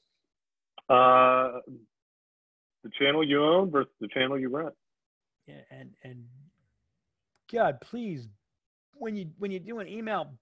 Uh 0.89 1.59
the 2.83 2.91
channel 2.99 3.23
you 3.23 3.43
own 3.43 3.71
versus 3.71 3.91
the 3.99 4.07
channel 4.07 4.37
you 4.37 4.49
rent. 4.49 4.73
And 5.71 5.91
and 6.03 6.25
God, 7.51 7.79
please, 7.81 8.27
when 8.93 9.15
you 9.15 9.27
when 9.37 9.51
you 9.51 9.59
do 9.59 9.79
an 9.79 9.87
email, 9.87 10.33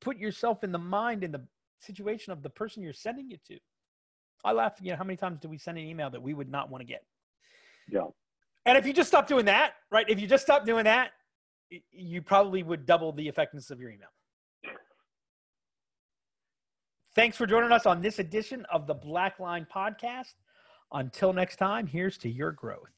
put 0.00 0.16
yourself 0.16 0.64
in 0.64 0.72
the 0.72 0.78
mind 0.78 1.22
in 1.24 1.32
the 1.32 1.42
situation 1.78 2.32
of 2.32 2.42
the 2.42 2.50
person 2.50 2.82
you're 2.82 2.92
sending 2.92 3.30
it 3.30 3.44
to. 3.46 3.58
I 4.44 4.52
laugh. 4.52 4.74
You 4.80 4.90
know, 4.90 4.96
how 4.96 5.04
many 5.04 5.16
times 5.16 5.38
do 5.40 5.48
we 5.48 5.58
send 5.58 5.78
an 5.78 5.84
email 5.84 6.10
that 6.10 6.22
we 6.22 6.34
would 6.34 6.50
not 6.50 6.70
want 6.70 6.80
to 6.82 6.86
get? 6.86 7.04
Yeah. 7.88 8.06
And 8.66 8.76
if 8.76 8.86
you 8.86 8.92
just 8.92 9.08
stop 9.08 9.26
doing 9.26 9.46
that, 9.46 9.74
right? 9.90 10.06
If 10.08 10.20
you 10.20 10.26
just 10.26 10.42
stop 10.42 10.66
doing 10.66 10.84
that, 10.84 11.12
you 11.92 12.20
probably 12.20 12.62
would 12.62 12.84
double 12.86 13.12
the 13.12 13.26
effectiveness 13.26 13.70
of 13.70 13.80
your 13.80 13.90
email. 13.90 14.08
Thanks 17.14 17.36
for 17.36 17.46
joining 17.46 17.72
us 17.72 17.86
on 17.86 18.00
this 18.00 18.18
edition 18.18 18.64
of 18.72 18.86
the 18.86 18.94
Black 18.94 19.40
Line 19.40 19.66
Podcast. 19.72 20.34
Until 20.92 21.32
next 21.32 21.56
time, 21.56 21.86
here's 21.86 22.18
to 22.18 22.28
your 22.28 22.52
growth. 22.52 22.90